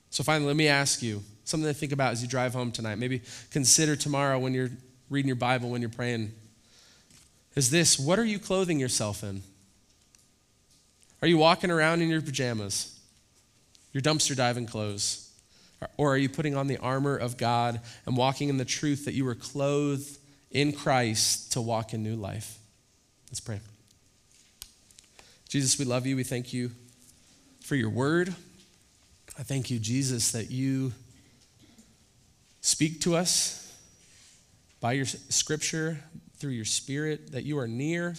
So 0.09 0.23
finally 0.23 0.47
let 0.47 0.55
me 0.55 0.67
ask 0.67 1.01
you 1.01 1.23
something 1.45 1.67
to 1.67 1.73
think 1.73 1.91
about 1.91 2.11
as 2.11 2.21
you 2.21 2.27
drive 2.27 2.53
home 2.53 2.71
tonight. 2.71 2.97
Maybe 2.97 3.21
consider 3.51 3.95
tomorrow 3.95 4.37
when 4.37 4.53
you're 4.53 4.71
reading 5.09 5.27
your 5.27 5.35
Bible 5.35 5.69
when 5.69 5.81
you're 5.81 5.89
praying. 5.89 6.31
Is 7.55 7.69
this 7.69 7.97
what 7.97 8.19
are 8.19 8.25
you 8.25 8.39
clothing 8.39 8.79
yourself 8.79 9.23
in? 9.23 9.41
Are 11.21 11.27
you 11.27 11.37
walking 11.37 11.71
around 11.71 12.01
in 12.01 12.09
your 12.09 12.21
pajamas? 12.21 12.99
Your 13.93 14.01
dumpster 14.01 14.35
diving 14.35 14.65
clothes? 14.65 15.31
Or 15.97 16.13
are 16.13 16.17
you 16.17 16.29
putting 16.29 16.55
on 16.55 16.67
the 16.67 16.77
armor 16.77 17.15
of 17.15 17.37
God 17.37 17.79
and 18.05 18.17
walking 18.17 18.49
in 18.49 18.57
the 18.57 18.65
truth 18.65 19.05
that 19.05 19.13
you 19.13 19.25
were 19.25 19.35
clothed 19.35 20.17
in 20.51 20.71
Christ 20.71 21.53
to 21.53 21.61
walk 21.61 21.93
in 21.93 22.03
new 22.03 22.15
life? 22.15 22.57
Let's 23.29 23.39
pray. 23.39 23.59
Jesus, 25.47 25.77
we 25.77 25.85
love 25.85 26.05
you. 26.05 26.15
We 26.15 26.23
thank 26.23 26.53
you 26.53 26.71
for 27.61 27.75
your 27.75 27.89
word. 27.89 28.35
I 29.37 29.43
thank 29.43 29.69
you, 29.69 29.79
Jesus, 29.79 30.31
that 30.31 30.51
you 30.51 30.93
speak 32.65 33.01
to 33.01 33.15
us 33.15 33.61
by 34.79 34.93
your 34.93 35.05
scripture, 35.05 35.99
through 36.37 36.51
your 36.51 36.65
spirit, 36.65 37.31
that 37.31 37.43
you 37.43 37.57
are 37.57 37.67
near 37.67 38.15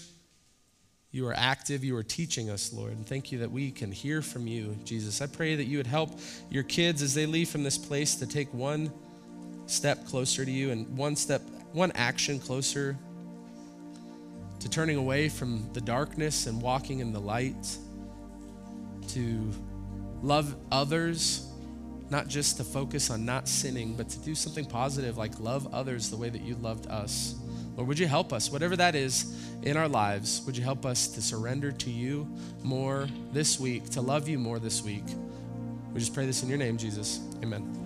you 1.16 1.26
are 1.28 1.34
active. 1.34 1.82
You 1.82 1.96
are 1.96 2.02
teaching 2.02 2.50
us, 2.50 2.74
Lord. 2.74 2.92
And 2.92 3.06
thank 3.06 3.32
you 3.32 3.38
that 3.38 3.50
we 3.50 3.70
can 3.70 3.90
hear 3.90 4.20
from 4.20 4.46
you, 4.46 4.76
Jesus. 4.84 5.22
I 5.22 5.26
pray 5.26 5.54
that 5.54 5.64
you 5.64 5.78
would 5.78 5.86
help 5.86 6.10
your 6.50 6.62
kids 6.62 7.00
as 7.00 7.14
they 7.14 7.24
leave 7.24 7.48
from 7.48 7.62
this 7.62 7.78
place 7.78 8.16
to 8.16 8.26
take 8.26 8.52
one 8.52 8.92
step 9.64 10.04
closer 10.04 10.44
to 10.44 10.50
you 10.50 10.72
and 10.72 10.94
one 10.94 11.16
step, 11.16 11.40
one 11.72 11.90
action 11.94 12.38
closer 12.38 12.98
to 14.60 14.68
turning 14.68 14.98
away 14.98 15.30
from 15.30 15.66
the 15.72 15.80
darkness 15.80 16.46
and 16.46 16.60
walking 16.60 17.00
in 17.00 17.14
the 17.14 17.20
light, 17.20 17.78
to 19.08 19.50
love 20.22 20.54
others, 20.70 21.45
not 22.10 22.28
just 22.28 22.56
to 22.58 22.64
focus 22.64 23.10
on 23.10 23.24
not 23.24 23.48
sinning, 23.48 23.94
but 23.94 24.08
to 24.10 24.18
do 24.20 24.34
something 24.34 24.64
positive 24.64 25.16
like 25.16 25.38
love 25.40 25.72
others 25.74 26.10
the 26.10 26.16
way 26.16 26.28
that 26.28 26.42
you 26.42 26.54
loved 26.56 26.86
us. 26.86 27.34
Lord, 27.76 27.88
would 27.88 27.98
you 27.98 28.06
help 28.06 28.32
us, 28.32 28.50
whatever 28.50 28.76
that 28.76 28.94
is 28.94 29.36
in 29.62 29.76
our 29.76 29.88
lives, 29.88 30.42
would 30.46 30.56
you 30.56 30.64
help 30.64 30.86
us 30.86 31.08
to 31.08 31.20
surrender 31.20 31.72
to 31.72 31.90
you 31.90 32.26
more 32.62 33.08
this 33.32 33.60
week, 33.60 33.90
to 33.90 34.00
love 34.00 34.28
you 34.28 34.38
more 34.38 34.58
this 34.58 34.82
week? 34.82 35.04
We 35.92 36.00
just 36.00 36.14
pray 36.14 36.26
this 36.26 36.42
in 36.42 36.48
your 36.48 36.58
name, 36.58 36.78
Jesus. 36.78 37.20
Amen. 37.42 37.85